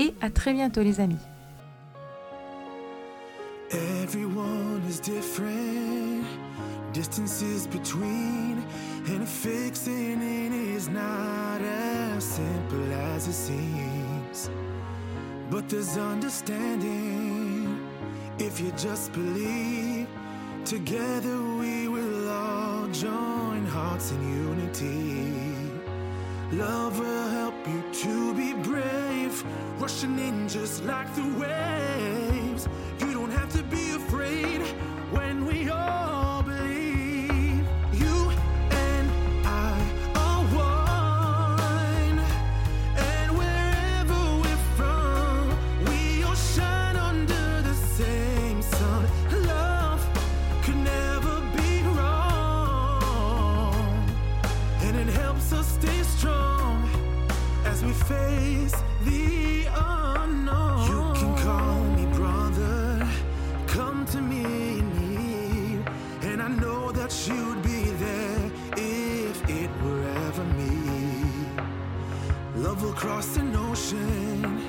et 0.00 0.14
à 0.20 0.30
très 0.30 0.52
bientôt 0.52 0.82
les 0.82 0.98
amis. 0.98 1.31
Everyone 3.72 4.82
is 4.86 5.00
different. 5.00 6.26
Distances 6.92 7.66
between 7.66 8.62
and 9.06 9.26
fixing 9.26 10.20
it 10.20 10.52
is 10.52 10.90
not 10.90 11.62
as 11.62 12.22
simple 12.22 12.92
as 12.92 13.28
it 13.28 13.32
seems. 13.32 14.50
But 15.48 15.70
there's 15.70 15.96
understanding 15.96 17.88
if 18.38 18.60
you 18.60 18.72
just 18.72 19.10
believe. 19.14 20.06
Together 20.66 21.42
we 21.58 21.88
will 21.88 22.28
all 22.28 22.86
join 22.88 23.64
hearts 23.64 24.10
in 24.10 24.20
unity. 24.44 25.32
Love 26.52 26.98
will 26.98 27.28
help 27.30 27.54
you 27.66 27.82
to 28.02 28.34
be 28.34 28.52
brave, 28.52 29.42
rushing 29.78 30.18
in 30.18 30.46
just 30.46 30.84
like 30.84 31.12
the 31.14 31.22
waves. 31.40 32.21
You 33.54 33.58
don't 33.58 33.70
have 33.70 33.70
to 33.70 33.76
be 33.76 33.90
afraid 33.92 34.51
ocean 73.82 74.62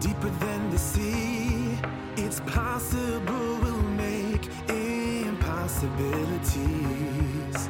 deeper 0.00 0.28
than 0.28 0.70
the 0.70 0.78
sea. 0.78 1.78
It's 2.16 2.40
possible 2.40 3.58
we'll 3.62 3.82
make 3.96 4.48
impossibilities. 4.68 7.68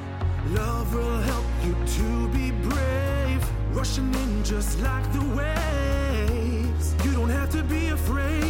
Love 0.51 0.95
will 0.95 1.21
help 1.21 1.45
you 1.65 1.75
to 1.99 2.29
be 2.29 2.51
brave 2.51 3.49
rushing 3.73 4.15
in 4.15 4.45
just 4.45 4.81
like 4.81 5.11
the 5.13 5.25
waves. 5.41 6.95
You 7.05 7.13
don't 7.13 7.31
have 7.31 7.51
to 7.51 7.63
be 7.63 7.89
afraid 7.89 8.46